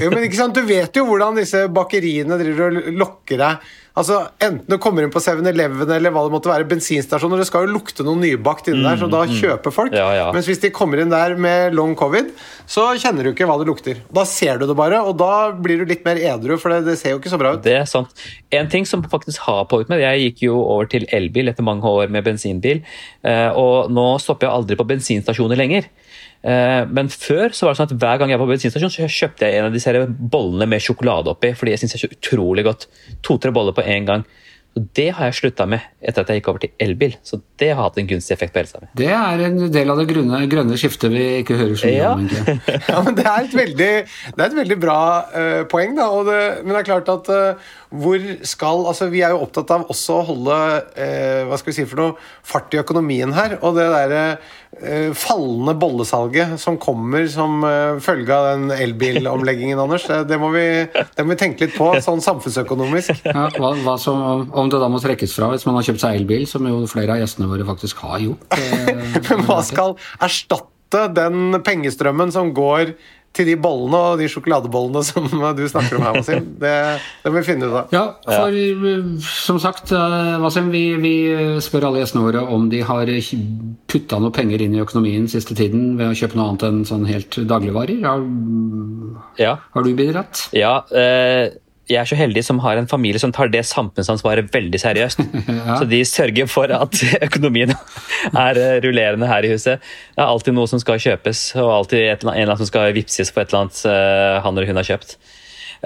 jo, 0.00 0.08
men 0.08 0.24
ikke 0.24 0.40
sant, 0.40 0.56
Du 0.56 0.64
vet 0.68 0.96
jo 0.96 1.04
hvordan 1.08 1.36
disse 1.38 1.66
bakeriene 1.68 2.40
driver 2.40 2.80
og 2.80 2.88
lokker 3.04 3.44
deg. 3.44 3.68
Altså, 3.98 4.18
Enten 4.38 4.64
du 4.70 4.76
kommer 4.80 5.04
inn 5.04 5.12
på 5.12 5.20
7-Eleven 5.22 5.90
eller 5.96 6.12
hva 6.14 6.22
det 6.26 6.32
måtte 6.34 6.50
være, 6.50 6.66
bensinstasjoner, 6.70 7.40
det 7.40 7.48
skal 7.48 7.66
jo 7.66 7.74
lukte 7.74 8.06
noe 8.06 8.18
nybakt 8.20 8.70
inni 8.70 8.84
der, 8.86 9.00
så 9.00 9.08
da 9.10 9.24
kjøper 9.26 9.74
folk. 9.74 9.96
Ja, 9.96 10.06
ja. 10.14 10.28
Mens 10.34 10.48
hvis 10.50 10.62
de 10.62 10.70
kommer 10.74 11.02
inn 11.02 11.10
der 11.12 11.34
med 11.40 11.74
long 11.76 11.96
covid, 11.98 12.30
så 12.70 12.86
kjenner 13.00 13.26
du 13.26 13.32
ikke 13.32 13.48
hva 13.48 13.58
det 13.60 13.68
lukter. 13.68 14.02
Da 14.14 14.24
ser 14.28 14.60
du 14.60 14.66
det 14.70 14.76
bare, 14.78 15.00
og 15.02 15.18
da 15.20 15.50
blir 15.56 15.82
du 15.82 15.88
litt 15.90 16.06
mer 16.06 16.20
edru, 16.20 16.54
for 16.62 16.74
det, 16.74 16.84
det 16.86 16.98
ser 17.00 17.16
jo 17.16 17.22
ikke 17.22 17.32
så 17.32 17.40
bra 17.40 17.56
ut. 17.56 17.64
Det 17.64 17.74
er 17.80 17.88
sant. 17.90 18.12
En 18.54 18.70
ting 18.70 18.86
som 18.88 19.02
faktisk 19.10 19.42
har 19.48 19.64
påvirket 19.70 19.94
meg, 19.94 20.04
jeg 20.06 20.28
gikk 20.28 20.44
jo 20.48 20.60
over 20.62 20.90
til 20.90 21.08
elbil 21.14 21.50
etter 21.50 21.66
mange 21.66 21.88
år 21.88 22.12
med 22.12 22.26
bensinbil, 22.28 22.84
eh, 23.26 23.48
og 23.58 23.90
nå 23.94 24.10
stopper 24.22 24.48
jeg 24.48 24.60
aldri 24.60 24.78
på 24.78 24.86
bensinstasjoner 24.94 25.58
lenger. 25.58 25.90
Eh, 26.44 26.84
Men 26.86 27.08
før 27.10 27.50
så 27.52 27.66
var 27.66 27.74
det 27.74 27.80
sånn 27.80 27.90
at 27.90 27.96
hver 27.98 28.18
gang 28.22 28.30
jeg 28.30 28.38
var 28.38 28.46
på 28.46 28.52
bensinstasjon, 28.54 28.92
så 28.94 29.08
kjøpte 29.10 29.46
jeg 29.48 29.58
en 29.58 29.70
av 29.70 29.72
disse 29.74 29.94
bollene 30.18 30.68
med 30.70 30.80
sjokolade 30.84 31.32
oppi, 31.34 31.54
fordi 31.58 31.74
jeg 31.74 31.82
syns 31.84 31.96
det 31.96 32.02
er 32.02 32.08
så 32.08 32.14
utrolig 32.18 32.64
godt. 32.68 32.86
To-tre 33.26 33.50
boller 33.54 33.72
på 33.74 33.82
én 33.86 34.06
gang. 34.06 34.24
Og 34.76 34.84
Det 34.94 35.08
har 35.16 35.24
jeg 35.26 35.34
slutta 35.34 35.64
med 35.66 35.80
etter 36.06 36.22
at 36.22 36.28
jeg 36.28 36.38
gikk 36.38 36.48
over 36.52 36.60
til 36.62 36.70
elbil. 36.78 37.14
Så 37.26 37.40
det 37.58 37.70
har 37.74 37.80
hatt 37.88 37.96
en 37.98 38.06
gunstig 38.06 38.34
effekt 38.36 38.52
på 38.54 38.60
helsa 38.60 38.78
mi. 38.82 38.86
Det 39.00 39.08
er 39.10 39.40
en 39.48 39.56
del 39.74 39.90
av 39.90 39.98
det 39.98 40.04
grønne, 40.06 40.42
grønne 40.52 40.76
skiftet 40.78 41.10
vi 41.10 41.24
ikke 41.40 41.56
hører 41.58 41.74
så 41.80 41.88
mye 41.88 41.96
Ja. 41.96 42.12
om. 42.12 42.28
egentlig. 42.28 42.84
Ja, 42.92 43.00
men 43.02 43.14
Det 43.16 43.24
er 43.26 43.40
et 43.48 43.56
veldig, 43.58 43.88
det 44.36 44.38
er 44.38 44.44
et 44.52 44.58
veldig 44.60 44.78
bra 44.78 45.00
uh, 45.34 45.64
poeng, 45.72 45.96
da. 45.96 46.06
Og 46.14 46.26
det, 46.28 46.38
men 46.62 46.76
det 46.76 46.82
er 46.84 46.90
klart 46.92 47.08
at 47.10 47.32
uh, 47.32 47.74
hvor 47.90 48.20
skal 48.46 48.86
altså 48.92 49.08
Vi 49.10 49.22
er 49.24 49.30
jo 49.34 49.40
opptatt 49.48 49.70
av 49.74 49.88
også 49.90 50.20
å 50.20 50.26
holde 50.30 50.60
uh, 50.84 51.48
hva 51.48 51.58
skal 51.58 51.72
vi 51.72 51.78
si 51.80 51.88
for 51.88 52.04
noe, 52.04 52.14
fart 52.46 52.76
i 52.76 52.82
økonomien 52.84 53.32
her. 53.34 53.58
Og 53.64 53.74
det 53.80 53.88
derre 53.90 54.24
fallende 55.18 55.74
bollesalget 55.78 56.54
som 56.60 56.78
kommer 56.80 57.26
som 57.30 57.64
eh, 57.66 57.98
følge 58.04 58.34
av 58.34 58.46
den 58.52 58.70
elbilomleggingen, 58.74 59.78
Anders, 59.82 60.06
det, 60.08 60.22
det, 60.30 60.38
må 60.40 60.50
vi, 60.54 60.64
det 60.92 61.24
må 61.24 61.34
vi 61.34 61.38
tenke 61.40 61.66
litt 61.66 61.76
på, 61.78 61.90
sånn 62.04 62.22
samfunnsøkonomisk. 62.24 63.20
Ja, 63.28 63.48
hva, 63.60 63.74
hva 63.84 63.94
som, 64.00 64.48
om 64.56 64.70
det 64.70 64.80
da 64.80 64.88
må 64.90 65.00
trekkes 65.02 65.34
fra 65.36 65.50
hvis 65.52 65.66
man 65.68 65.76
har 65.78 65.86
kjøpt 65.86 66.02
seg 66.02 66.16
elbil, 66.18 66.46
som 66.50 66.66
jo 66.66 66.80
flere 66.90 67.14
av 67.14 67.22
gjestene 67.22 67.50
våre 67.50 67.66
faktisk 67.68 68.00
har 68.06 68.22
gjort. 68.24 68.56
eh, 68.56 69.20
Men 69.28 69.44
hva 69.46 69.60
skal 69.66 69.94
erstatte 70.24 71.04
den 71.12 71.58
pengestrømmen 71.66 72.32
som 72.32 72.54
går 72.56 72.94
til 73.38 73.46
de 73.48 73.54
bollene 73.62 74.00
og 74.12 74.18
de 74.20 74.26
sjokoladebollene 74.30 75.02
som 75.06 75.28
du 75.56 75.64
snakker 75.70 75.96
om 76.00 76.06
her, 76.08 76.18
Wasim? 76.18 76.48
Det, 76.60 76.72
det 77.22 77.30
må 77.32 77.38
vi 77.38 77.46
finne 77.46 77.68
ut 77.70 77.76
av. 77.84 77.94
Ja, 77.94 78.02
for 78.26 78.58
eh, 78.58 79.06
som 79.30 79.60
sagt, 79.62 79.92
eh, 79.94 80.34
Wasim, 80.42 80.68
vi, 80.74 80.82
vi 81.02 81.14
spør 81.64 81.88
alle 81.88 82.02
gjestene 82.02 82.26
våre 82.26 82.42
om 82.58 82.66
de 82.72 82.82
har 82.88 83.08
putta 83.88 84.18
noe 84.20 84.34
penger 84.34 84.66
inn 84.66 84.74
i 84.76 84.82
økonomien 84.82 85.30
siste 85.30 85.56
tiden 85.58 85.94
ved 86.00 86.10
å 86.12 86.18
kjøpe 86.18 86.36
noe 86.38 86.50
annet 86.50 86.66
enn 86.68 86.82
sånn 86.88 87.06
helt 87.08 87.38
dagligvarer. 87.48 88.02
Har, 88.04 88.26
Ja, 89.38 89.54
har 89.74 89.86
du 89.86 89.94
bidratt? 89.94 90.48
ja 90.56 90.80
eh, 90.90 91.48
jeg 91.88 91.96
er 92.02 92.08
så 92.10 92.16
heldig 92.18 92.42
som 92.44 92.58
har 92.60 92.76
en 92.76 92.86
familie 92.90 93.20
som 93.22 93.32
tar 93.32 93.48
det 93.52 93.62
samfunnsansvaret 93.64 94.50
veldig 94.54 94.80
seriøst. 94.82 95.22
Så 95.80 95.86
de 95.88 96.02
sørger 96.04 96.46
for 96.50 96.68
at 96.74 97.00
økonomien 97.28 97.72
er 98.32 98.60
eh, 98.60 98.76
rullerende 98.84 99.28
her 99.30 99.46
i 99.48 99.52
huset. 99.54 99.80
Det 100.14 100.20
er 100.20 100.28
alltid 100.28 100.56
noe 100.58 100.68
som 100.68 100.82
skal 100.82 101.00
kjøpes, 101.00 101.42
og 101.56 101.70
alltid 101.78 102.02
et, 102.04 102.20
eller 102.22 102.32
annet- 102.32 102.36
en 102.36 102.42
eller 102.44 102.52
annen 102.54 102.62
som 102.66 102.70
skal 102.72 102.92
vippses 102.96 103.32
for 103.32 103.42
et 103.46 103.52
eller 103.54 103.64
annet 103.66 103.82
eh, 103.88 104.38
han 104.44 104.52
eller 104.58 104.68
hun 104.72 104.82
har 104.82 104.88
kjøpt. 104.92 105.16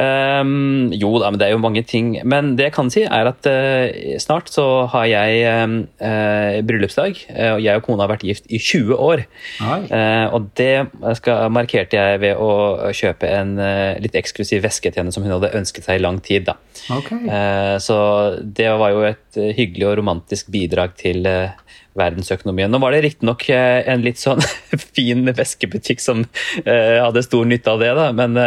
Ehm, 0.01 0.93
jo 0.97 1.11
da, 1.21 1.31
men 1.31 1.41
det 1.41 1.49
er 1.49 1.55
jo 1.55 1.63
mange 1.63 1.83
ting. 1.87 2.15
Men 2.29 2.55
det 2.57 2.69
jeg 2.69 2.75
kan 2.77 2.91
si, 2.93 3.05
er 3.05 3.29
at 3.29 3.49
uh, 3.49 4.17
snart 4.23 4.51
så 4.53 4.87
har 4.93 5.09
jeg 5.11 5.43
eh, 5.43 6.61
bryllupsdag. 6.67 7.25
eh, 7.29 7.53
og 7.55 7.63
jeg 7.65 7.81
og 7.81 7.87
kona 7.87 8.07
har 8.07 8.13
vært 8.15 8.27
gift 8.27 8.49
i 8.49 8.61
20 8.61 8.97
år. 8.97 9.25
Eh, 9.63 10.27
og 10.33 10.51
det 10.59 10.87
skal, 11.19 11.51
markerte 11.53 11.99
jeg 11.99 12.23
ved 12.23 12.41
å 12.41 12.93
kjøpe 12.95 13.29
en 13.29 13.57
litt 14.03 14.17
eksklusiv 14.19 14.63
veske 14.65 14.91
til 14.91 15.03
henne 15.03 15.15
som 15.15 15.25
hun 15.25 15.35
hadde 15.35 15.53
ønsket 15.59 15.89
seg 15.89 16.01
i 16.01 16.05
lang 16.05 16.21
tid. 16.25 16.49
da. 16.49 16.57
Okay. 16.93 17.29
Så 17.83 17.97
det 18.43 18.71
var 18.81 18.95
jo 18.95 19.05
et 19.07 19.41
hyggelig 19.57 19.91
og 19.91 19.99
romantisk 20.01 20.49
bidrag 20.53 20.97
til 20.99 21.27
verdensøkonomien. 21.99 22.73
Nå 22.73 22.81
var 22.81 22.95
det 22.95 23.03
riktignok 23.05 23.45
uh, 23.53 23.83
en 23.93 24.05
litt 24.05 24.21
sånn 24.21 24.41
fin 24.97 25.29
veskebutikk 25.29 26.01
som 26.01 26.25
hadde 26.65 27.25
stor 27.27 27.49
nytte 27.49 27.75
av 27.75 27.83
det, 27.83 27.93
da, 27.99 28.09
men 28.17 28.39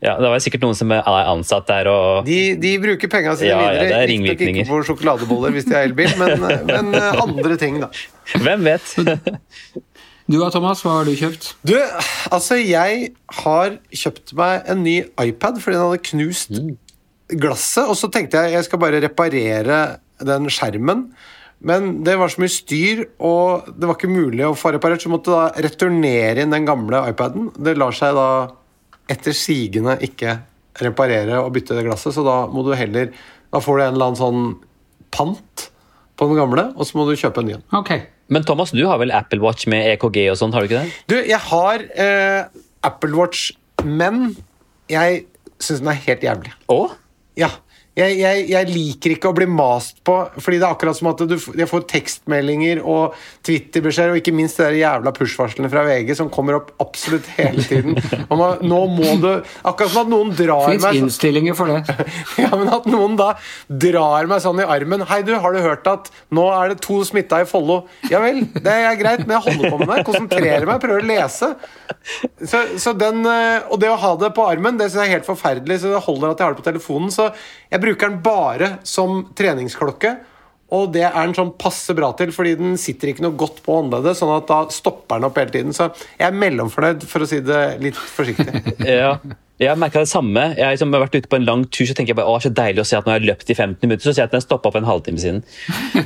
ja, 0.00 0.14
det 0.16 0.30
var 0.32 0.40
sikkert 0.40 0.62
noen 0.64 0.76
som 0.78 0.92
er 0.96 1.02
ansatt 1.04 1.66
der 1.68 1.88
og 1.92 2.24
De, 2.28 2.38
de 2.60 2.72
bruker 2.80 3.10
penga 3.12 3.34
sine 3.36 3.50
Ja, 3.52 3.58
ja, 3.60 3.70
videre. 3.74 3.88
det 3.90 3.98
er 3.98 4.08
ringvirkninger. 4.08 4.64
ikke 4.64 4.72
på 4.72 4.80
sjokoladeboller 4.88 5.52
hvis 5.56 5.68
de 5.68 5.76
har 5.76 5.88
elbil, 5.88 6.12
men, 6.20 6.44
men 6.70 6.94
eh, 6.96 7.20
andre 7.20 7.56
ting, 7.60 7.80
da. 7.84 7.90
Hvem 8.40 8.64
vet? 8.64 8.94
Du 10.30 10.38
da, 10.38 10.48
Thomas, 10.54 10.80
hva 10.86 11.00
har 11.00 11.08
du 11.08 11.12
kjøpt? 11.18 11.50
Du, 11.66 11.74
altså, 12.30 12.56
jeg 12.62 13.10
har 13.42 13.74
kjøpt 13.90 14.32
meg 14.38 14.68
en 14.70 14.84
ny 14.86 14.96
iPad 15.24 15.58
fordi 15.60 15.74
den 15.76 15.84
hadde 15.88 16.04
knust 16.12 16.54
glasset, 17.30 17.84
og 17.90 17.96
så 17.98 18.08
tenkte 18.14 18.40
jeg 18.44 18.56
jeg 18.56 18.66
skal 18.66 18.80
bare 18.82 19.00
reparere 19.02 19.80
den 20.26 20.48
skjermen. 20.52 21.08
Men 21.60 21.90
det 22.06 22.14
var 22.16 22.30
så 22.32 22.40
mye 22.40 22.52
styr, 22.52 23.02
og 23.20 23.66
det 23.76 23.84
var 23.90 23.98
ikke 23.98 24.08
mulig 24.10 24.46
å 24.48 24.54
få 24.56 24.72
reparert, 24.72 25.02
så 25.02 25.10
jeg 25.10 25.12
måtte 25.12 25.34
da 25.34 25.50
returnere 25.66 26.40
inn 26.46 26.54
den 26.54 26.64
gamle 26.68 27.02
iPaden. 27.10 27.50
Det 27.60 27.74
lar 27.76 27.92
seg 27.96 28.16
da 28.16 28.28
etter 29.10 29.34
sigende 29.36 29.96
ikke 30.06 30.38
reparere 30.80 31.40
og 31.42 31.52
bytte 31.56 31.76
det 31.76 31.84
glasset, 31.88 32.14
så 32.14 32.24
da 32.26 32.44
må 32.50 32.62
du 32.66 32.72
heller 32.78 33.10
Da 33.50 33.58
får 33.58 33.76
du 33.76 33.82
en 33.82 33.94
eller 33.96 34.10
annen 34.12 34.20
sånn 34.20 34.42
pant 35.10 35.64
på 36.20 36.28
den 36.30 36.38
gamle, 36.38 36.68
og 36.76 36.86
så 36.86 36.98
må 36.98 37.06
du 37.08 37.16
kjøpe 37.18 37.42
en 37.42 37.48
ny 37.48 37.54
en. 37.56 37.64
Ok. 37.74 37.90
Men 38.30 38.44
Thomas, 38.46 38.70
du 38.70 38.84
har 38.86 39.00
vel 39.00 39.10
Apple 39.10 39.40
Watch 39.42 39.66
med 39.70 39.88
EKG 39.96 40.20
og 40.30 40.36
sånn, 40.38 40.52
har 40.54 40.62
du 40.62 40.68
ikke 40.68 40.84
det? 40.84 40.92
Du, 41.10 41.16
jeg 41.18 41.40
har 41.48 41.82
eh, 42.04 42.60
Apple 42.86 43.16
Watch, 43.18 43.48
men 43.82 44.36
jeg 44.92 45.24
syns 45.58 45.82
den 45.82 45.90
er 45.90 45.98
helt 46.04 46.22
jævlig. 46.28 46.54
Å? 46.70 46.78
Ja. 47.40 47.50
Jeg, 48.00 48.16
jeg, 48.20 48.44
jeg 48.50 48.70
liker 48.70 49.14
ikke 49.14 49.30
å 49.30 49.36
bli 49.36 49.46
mast 49.50 50.00
på, 50.06 50.16
fordi 50.38 50.60
det 50.60 50.66
er 50.66 50.74
akkurat 50.74 50.96
som 50.96 51.10
at 51.12 51.24
du, 51.28 51.36
jeg 51.36 51.68
får 51.68 51.86
tekstmeldinger 51.90 52.80
og 52.80 53.16
Twitter-beskjeder, 53.46 54.14
og 54.14 54.20
ikke 54.22 54.34
minst 54.36 54.60
de 54.60 54.80
jævla 54.80 55.12
push-varslene 55.16 55.70
fra 55.72 55.84
VG 55.86 56.14
som 56.18 56.30
kommer 56.32 56.58
opp 56.60 56.72
absolutt 56.82 57.28
hele 57.36 57.64
tiden. 57.66 57.98
Man, 58.30 58.62
nå 58.64 58.80
må 58.92 59.16
du 59.20 59.28
Akkurat 59.66 59.92
som 59.92 60.04
at 60.04 60.10
noen 60.10 60.30
drar 60.36 60.68
Finns 60.70 60.84
meg 60.84 60.96
Fins 60.96 61.06
innstillinger 61.06 61.56
for 61.58 61.70
det. 61.70 61.96
ja, 62.42 62.50
men 62.54 62.70
at 62.72 62.86
noen 62.90 63.16
da 63.18 63.32
drar 63.68 64.28
meg 64.30 64.42
sånn 64.44 64.62
i 64.62 64.66
armen 64.66 65.04
Hei, 65.10 65.20
du, 65.26 65.34
har 65.42 65.54
du 65.54 65.60
hørt 65.64 65.88
at 65.90 66.10
nå 66.34 66.46
er 66.54 66.72
det 66.72 66.80
to 66.84 67.00
smitta 67.06 67.42
i 67.42 67.48
Follo? 67.48 67.82
Ja 68.10 68.22
vel, 68.22 68.42
det 68.54 68.72
er 68.72 68.98
greit, 69.00 69.24
men 69.26 69.36
jeg 69.36 69.46
holder 69.48 69.74
på 69.74 69.80
med 69.82 69.92
det. 69.92 70.06
Konsentrerer 70.08 70.66
meg, 70.68 70.80
prøver 70.82 71.04
å 71.04 71.08
lese. 71.10 71.52
Så, 72.40 72.62
så 72.80 72.94
den, 72.96 73.22
eh, 73.28 73.66
og 73.70 73.80
det 73.82 73.90
å 73.92 73.98
ha 74.00 74.12
det 74.20 74.32
på 74.36 74.46
armen, 74.46 74.78
det 74.80 74.90
synes 74.90 75.02
jeg 75.02 75.10
er 75.10 75.18
helt 75.18 75.28
forferdelig, 75.28 75.80
så 75.82 75.94
det 75.94 76.04
holder 76.06 76.32
at 76.32 76.40
jeg 76.40 76.48
har 76.48 76.56
det 76.56 76.62
på 76.62 76.68
telefonen. 76.70 77.12
Så 77.14 77.30
jeg 77.70 77.80
bruker 77.80 78.10
den 78.10 78.22
bare 78.22 78.70
som 78.82 79.28
treningsklokke. 79.36 80.16
Og 80.76 80.90
det 80.94 81.04
er 81.08 81.18
den 81.18 81.36
sånn 81.36 81.52
passe 81.58 81.94
bra 81.98 82.12
til, 82.18 82.32
fordi 82.34 82.56
den 82.60 82.78
sitter 82.80 83.10
ikke 83.10 83.24
noe 83.26 83.38
godt 83.38 83.62
på 83.64 83.80
håndleddet. 83.80 84.18
Sånn 84.18 84.32
at 84.36 84.48
da 84.50 84.62
stopper 84.74 85.18
den 85.18 85.30
opp 85.30 85.38
hele 85.40 85.54
tiden. 85.54 85.76
Så 85.76 85.90
jeg 86.14 86.28
er 86.28 86.40
mellomfornøyd, 86.42 87.06
for 87.10 87.26
å 87.26 87.30
si 87.30 87.42
det 87.44 87.62
litt 87.82 87.98
forsiktig. 87.98 88.48
Ja. 89.00 89.14
Jeg 89.60 89.68
har 89.68 89.76
merka 89.76 90.00
det 90.00 90.08
samme. 90.08 90.40
Jeg 90.56 90.64
har 90.64 90.72
liksom 90.72 90.94
vært 90.94 91.16
ute 91.18 91.28
på 91.28 91.36
en 91.36 91.44
lang 91.44 91.66
tur 91.68 91.84
så 91.84 91.92
tenker 91.92 92.14
jeg 92.14 92.18
bare, 92.22 92.32
å, 92.32 92.40
så 92.40 92.48
deilig 92.48 92.80
å 92.80 92.86
se 92.88 92.96
at 92.96 93.04
nå 93.04 93.12
har 93.12 93.18
jeg 93.20 93.28
løpt 93.28 93.50
i 93.52 93.56
15 93.58 93.84
minutter. 93.84 94.06
Så 94.06 94.14
ser 94.14 94.22
jeg 94.22 94.30
at 94.30 94.36
den 94.38 94.44
stoppa 94.44 94.70
for 94.72 94.80
en 94.80 94.88
halvtime 94.88 95.20
siden. 95.20 95.42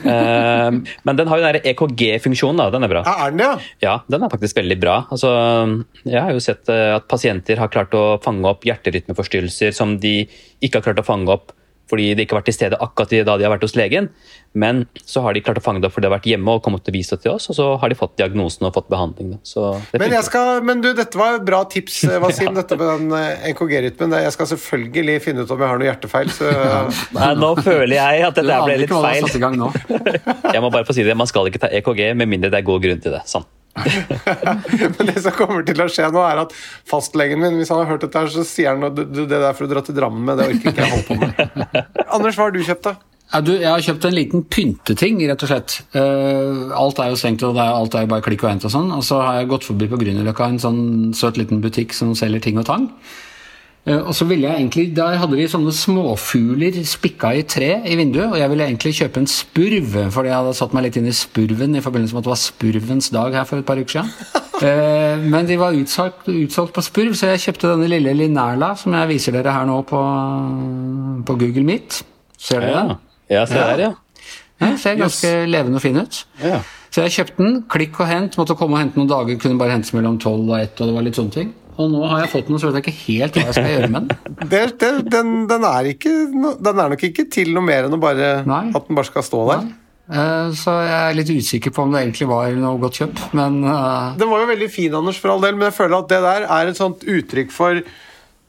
uh, 0.03 0.75
men 1.07 1.21
den 1.21 1.31
har 1.31 1.39
jo 1.39 1.47
den 1.47 1.69
EKG-funksjonen. 1.71 2.59
da, 2.59 2.67
Den 2.75 2.87
er 2.89 2.91
bra. 2.91 3.05
Ja, 3.07 3.29
er 3.29 3.31
den 3.31 3.45
det, 3.45 3.47
ja? 3.47 3.55
Ja, 3.85 3.95
den 4.11 4.27
er 4.27 4.33
faktisk 4.33 4.59
veldig 4.59 4.79
bra. 4.83 4.97
Altså, 5.15 5.31
jeg 6.03 6.19
har 6.19 6.35
jo 6.35 6.43
sett 6.43 6.73
eh, 6.73 6.97
at 6.97 7.07
pasienter 7.11 7.63
har 7.63 7.71
klart 7.71 7.95
å 7.95 8.17
fange 8.25 8.51
opp 8.51 8.67
hjerterytmeforstyrrelser 8.67 9.77
som 9.77 10.01
de 10.03 10.25
ikke 10.59 10.81
har 10.81 10.89
klart 10.89 11.05
å 11.05 11.07
fange 11.07 11.39
opp 11.39 11.55
fordi 11.91 12.15
de 12.17 12.25
ikke 12.25 12.35
har 12.35 12.41
vært 12.41 12.49
til 12.53 12.57
stede 12.57 12.79
akkurat 12.81 13.13
da 13.27 13.37
de 13.39 13.47
har 13.47 13.53
vært 13.53 13.67
hos 13.67 13.77
legen. 13.77 14.09
Men 14.55 14.85
så 15.03 15.25
har 15.25 15.35
de 15.35 15.43
klart 15.43 15.59
å 15.59 15.65
fange 15.65 15.83
det 15.83 15.89
opp 15.89 15.97
fordi 15.97 16.07
de 16.07 16.11
har 16.11 16.17
vært 16.17 16.29
hjemme 16.31 16.53
og 16.55 16.63
kommet 16.65 16.87
og 16.89 16.95
vist 16.95 17.11
det 17.11 17.19
til 17.25 17.33
oss, 17.35 17.49
og 17.51 17.57
så 17.59 17.67
har 17.83 17.91
de 17.91 17.99
fått 17.99 18.15
diagnosen 18.21 18.69
og 18.69 18.75
fått 18.77 18.87
behandling. 18.93 19.35
Så 19.43 19.73
det 19.91 20.01
Men, 20.03 20.15
jeg 20.15 20.29
skal, 20.29 20.63
men 20.67 20.85
du, 20.85 20.93
dette 20.95 21.19
var 21.19 21.41
et 21.41 21.47
bra 21.47 21.65
tips, 21.71 22.05
Wasim, 22.23 22.49
ja. 22.53 22.55
dette 22.61 22.79
med 22.79 22.93
den 22.93 23.17
eh, 23.19 23.49
EKG-rytmen. 23.51 24.15
Jeg 24.25 24.37
skal 24.37 24.51
selvfølgelig 24.55 25.19
finne 25.27 25.45
ut 25.45 25.51
om 25.51 25.65
jeg 25.65 25.73
har 25.73 25.83
noe 25.83 25.91
hjertefeil. 25.91 26.33
Så, 26.35 26.55
Nei, 27.19 27.33
nå 27.41 27.51
føler 27.59 27.97
jeg 27.99 28.25
at 28.31 28.39
dette 28.39 28.63
ble 28.69 28.79
litt 28.85 28.95
feil. 28.95 29.29
Jeg 30.55 30.63
må 30.63 30.71
bare 30.71 30.87
få 30.87 30.95
si 30.95 31.03
det, 31.03 31.17
Man 31.19 31.29
skal 31.29 31.49
ikke 31.51 31.65
ta 31.65 31.71
EKG 31.75 32.13
med 32.15 32.31
mindre 32.31 32.53
det 32.53 32.61
er 32.61 32.67
god 32.67 32.83
grunn 32.85 33.03
til 33.03 33.15
det. 33.17 33.25
Sånn. 33.29 33.47
men 34.97 35.09
det 35.11 35.21
som 35.25 35.35
kommer 35.35 35.65
til 35.67 35.81
å 35.83 35.89
skje 35.91 36.11
nå, 36.15 36.23
er 36.23 36.45
at 36.45 36.55
fastlegen 36.91 37.43
min, 37.43 37.59
hvis 37.59 37.73
han 37.75 37.83
har 37.83 37.91
hørt 37.95 38.05
dette, 38.07 38.21
her, 38.21 38.31
så 38.31 38.47
sier 38.47 38.75
han 38.75 38.87
at 38.91 39.01
det 39.01 39.27
der 39.31 39.51
for 39.53 39.67
å 39.67 39.73
dra 39.73 39.83
til 39.85 39.97
Drammen 39.99 40.23
med, 40.27 40.39
det 40.39 40.53
orker 40.53 40.71
ikke 40.71 40.87
jeg 40.87 40.95
holde 40.95 41.09
på 41.09 41.19
med. 41.21 41.75
Anders, 42.15 42.39
hva 42.39 42.47
har 42.47 42.55
du 42.55 42.63
kjøpt, 42.63 42.87
da? 42.87 42.95
Ja, 43.35 43.41
du, 43.43 43.51
jeg 43.57 43.67
har 43.67 43.83
kjøpt 43.83 44.05
en 44.07 44.15
liten 44.15 44.45
pynteting, 44.47 45.19
rett 45.27 45.43
og 45.43 45.51
slett. 45.51 45.77
Uh, 45.97 46.71
alt 46.79 47.01
er 47.03 47.11
jo 47.11 47.19
stengt, 47.19 47.43
og 47.43 47.57
det 47.57 47.65
er, 47.65 47.75
alt 47.75 47.97
er 47.99 48.05
jo 48.05 48.13
bare 48.13 48.23
klikk 48.23 48.45
og 48.45 48.53
hent 48.53 48.67
og 48.69 48.71
sånn. 48.71 48.93
Og 48.95 49.03
så 49.07 49.19
har 49.25 49.41
jeg 49.41 49.51
gått 49.51 49.67
forbi 49.67 49.89
på 49.91 49.99
Grünerløkka 49.99 50.47
en 50.53 50.61
sånn 50.63 50.83
søt 51.19 51.41
liten 51.41 51.65
butikk 51.65 51.97
som 51.97 52.13
selger 52.19 52.45
ting 52.45 52.61
og 52.63 52.69
tang. 52.69 52.87
Eh, 53.87 53.99
og 54.01 54.15
så 54.17 54.25
ville 54.25 54.49
jeg 54.49 54.57
egentlig, 54.63 54.97
Der 54.97 55.19
hadde 55.21 55.37
vi 55.37 55.45
sånne 55.51 55.73
småfugler 55.77 56.79
spikka 56.89 57.35
i 57.37 57.43
tre 57.43 57.83
i 57.85 57.97
vinduet, 58.01 58.31
og 58.33 58.39
jeg 58.41 58.51
ville 58.51 58.65
egentlig 58.65 58.95
kjøpe 58.97 59.21
en 59.21 59.29
spurv, 59.29 59.91
fordi 60.15 60.31
jeg 60.31 60.39
hadde 60.39 60.55
satt 60.57 60.73
meg 60.77 60.87
litt 60.87 60.97
inn 61.01 61.11
i 61.11 61.13
spurven 61.17 61.77
i 61.77 61.83
forbindelse 61.85 62.17
med 62.17 62.23
at 62.23 62.29
det 62.29 62.33
var 62.33 62.41
spurvens 62.41 63.11
dag 63.13 63.37
her 63.37 63.45
for 63.45 63.61
et 63.61 63.69
par 63.69 63.81
uker 63.81 64.01
siden. 64.01 64.17
Eh, 64.65 65.19
men 65.19 65.49
de 65.49 65.57
var 65.59 65.75
utsolgt, 65.75 66.29
utsolgt 66.31 66.73
på 66.77 66.83
spurv, 66.87 67.17
så 67.19 67.33
jeg 67.33 67.41
kjøpte 67.43 67.73
denne 67.73 67.89
lille 67.91 68.13
Linerla 68.15 68.69
som 68.79 68.95
jeg 68.95 69.09
viser 69.11 69.35
dere 69.35 69.51
her 69.53 69.67
nå 69.67 69.81
på, 69.85 69.99
på 71.27 71.37
Google 71.41 71.65
Meet. 71.67 71.99
Ser 72.39 72.63
dere 72.63 72.85
den? 72.87 72.95
ja 73.35 73.43
se 73.51 73.59
her, 73.59 73.83
ja. 73.83 73.91
Ja, 74.63 74.71
ser 74.79 74.95
ganske 75.03 75.33
levende 75.51 75.83
og 75.83 75.85
fin 75.85 75.99
ut. 75.99 76.23
ja. 76.41 76.63
Så 76.95 77.03
jeg 77.03 77.17
kjøpte 77.17 77.43
den, 77.43 77.57
klikk 77.67 77.99
og 77.99 78.07
hent, 78.07 78.39
måtte 78.39 78.55
komme 78.55 78.79
og 78.79 78.85
hente 78.85 79.01
noen 79.01 79.11
dager, 79.11 79.37
kunne 79.43 79.59
bare 79.59 79.75
hentes 79.75 79.91
mellom 79.97 80.15
12 80.23 80.45
og 80.45 80.55
1, 80.61 80.79
og 80.79 80.87
det 80.87 80.95
var 80.95 81.07
litt 81.09 81.19
sånne 81.19 81.35
ting. 81.35 81.49
Og 81.75 81.91
nå 81.91 82.03
har 82.07 82.25
jeg 82.25 82.33
fått 82.35 82.51
den, 82.51 82.59
så 82.61 82.71
vet 82.71 82.79
jeg 82.79 82.85
ikke 82.85 83.01
helt 83.05 83.39
hva 83.39 83.47
jeg 83.49 83.57
skal 83.57 83.73
gjøre 83.73 83.89
med 83.91 84.11
den. 84.11 84.35
Det, 84.55 84.61
det, 84.79 84.91
den, 85.11 85.31
den, 85.51 85.65
er 85.67 85.89
ikke, 85.89 86.13
den 86.63 86.81
er 86.83 86.93
nok 86.93 87.03
ikke 87.09 87.25
til 87.33 87.51
noe 87.55 87.65
mer 87.65 87.89
enn 87.89 87.97
bare, 88.03 88.37
at 88.45 88.87
den 88.87 88.99
bare 88.99 89.09
skal 89.09 89.25
stå 89.27 89.41
der. 89.51 89.65
Nei. 89.65 89.81
Så 90.59 90.73
jeg 90.85 90.97
er 90.99 91.15
litt 91.17 91.31
usikker 91.33 91.73
på 91.73 91.87
om 91.87 91.95
det 91.95 92.03
egentlig 92.03 92.27
var 92.29 92.53
noe 92.61 92.77
godt 92.83 92.99
kjøp, 93.01 93.23
men 93.39 93.63
eh, 93.65 94.09
Den 94.21 94.29
var 94.29 94.43
jo 94.43 94.51
veldig 94.51 94.69
fin, 94.69 94.93
Anders, 94.99 95.17
for 95.17 95.33
all 95.33 95.41
del, 95.41 95.57
men 95.57 95.71
jeg 95.71 95.79
føler 95.79 95.97
at 95.97 96.11
det 96.13 96.19
der 96.27 96.45
er 96.45 96.69
et 96.69 96.81
sånt 96.81 97.07
uttrykk 97.09 97.55
for 97.55 97.81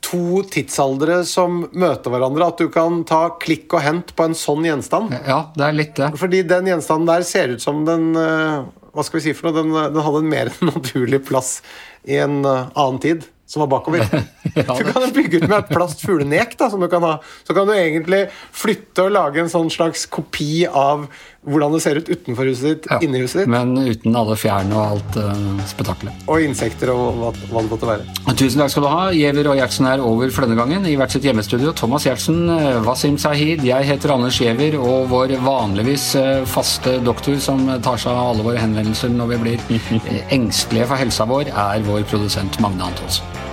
to 0.06 0.42
tidsaldere 0.52 1.22
som 1.26 1.64
møter 1.74 2.14
hverandre. 2.14 2.50
At 2.52 2.62
du 2.62 2.68
kan 2.74 3.02
ta 3.08 3.22
klikk 3.42 3.74
og 3.74 3.86
hent 3.86 4.12
på 4.18 4.28
en 4.28 4.36
sånn 4.38 4.68
gjenstand. 4.68 5.16
ja, 5.26 5.46
det 5.56 5.66
er 5.66 5.78
litt 5.80 5.96
det. 5.98 6.12
Fordi 6.20 6.44
den 6.46 6.70
gjenstanden 6.70 7.10
der 7.10 7.26
ser 7.26 7.56
ut 7.56 7.64
som 7.64 7.86
den 7.88 8.12
eh, 8.20 8.68
Hva 8.96 9.04
skal 9.04 9.20
vi 9.20 9.26
si 9.28 9.36
for 9.36 9.50
noe? 9.50 9.60
Den, 9.60 9.76
eh, 9.76 9.90
den 9.94 10.04
hadde 10.06 10.22
en 10.24 10.32
mer 10.32 10.52
naturlig 10.72 11.22
plass 11.28 11.58
i 12.08 12.20
en 12.24 12.40
eh, 12.46 12.68
annen 12.74 13.02
tid, 13.04 13.26
som 13.46 13.66
var 13.66 13.74
bakover. 13.76 14.06
Ja, 14.56 14.72
Så 14.72 14.86
kan 14.88 15.04
du 15.04 15.12
bygge 15.12 15.42
ut 15.42 15.50
med 15.50 15.58
et 15.58 15.72
plastfuglenek 15.74 16.54
da, 16.56 16.70
som 16.72 16.80
du 16.80 16.88
kan 16.88 17.04
ha. 17.04 17.18
Så 17.44 17.52
kan 17.58 17.68
du 17.68 17.74
egentlig 17.76 18.22
flytte 18.56 19.04
og 19.04 19.12
lage 19.12 19.42
en 19.42 19.52
sånn 19.52 19.68
slags 19.74 20.06
kopi 20.08 20.64
av 20.70 21.10
hvordan 21.46 21.74
det 21.76 21.82
ser 21.84 22.00
ut 22.02 22.10
utenfor 22.10 22.50
huset 22.50 22.66
ditt, 22.72 22.88
Ja, 22.90 22.98
inni 23.06 23.22
huset 23.22 23.44
ditt, 23.44 23.50
Men 23.54 23.76
uten 23.78 24.16
alle 24.18 24.36
fjærene 24.40 24.76
og 24.76 24.96
alt 24.98 25.18
uh, 25.22 25.62
spetakkelet. 25.70 26.26
og 26.28 26.42
insekter 26.42 26.92
og 26.94 27.20
hva, 27.22 27.30
hva 27.52 27.62
det 27.64 27.72
måtte 27.72 27.90
være. 27.90 28.36
Tusen 28.36 28.60
takk 28.64 28.74
skal 28.74 28.84
du 28.84 28.90
ha. 28.90 29.04
Giæver 29.16 29.50
og 29.52 29.60
Gjertsen 29.60 29.88
er 29.92 30.04
over 30.04 30.32
for 30.34 30.46
denne 30.48 30.58
gangen 30.60 30.86
i 30.90 30.96
hvert 31.00 31.14
sitt 31.14 31.24
hjemmestudio. 31.28 31.72
Thomas 31.78 32.06
Gjertsen, 32.08 32.42
eh, 32.50 32.82
Wasim 32.88 33.18
Sahid, 33.22 33.64
jeg 33.64 33.86
heter 33.92 34.16
Anders 34.18 34.40
Giæver, 34.42 34.80
og 34.82 35.10
vår 35.14 35.36
vanligvis 35.46 36.16
eh, 36.20 36.44
faste 36.50 36.98
doktor 37.06 37.38
som 37.40 37.66
tar 37.86 37.98
seg 38.02 38.12
av 38.12 38.34
alle 38.34 38.46
våre 38.50 38.62
henvendelser 38.66 39.14
når 39.14 39.36
vi 39.36 39.42
blir 39.46 40.30
engstelige 40.34 40.90
for 40.90 41.00
helsa 41.00 41.30
vår, 41.30 41.54
er 41.54 41.86
vår 41.88 42.04
produsent 42.10 42.60
Magne 42.64 42.90
Antonsen. 42.90 43.45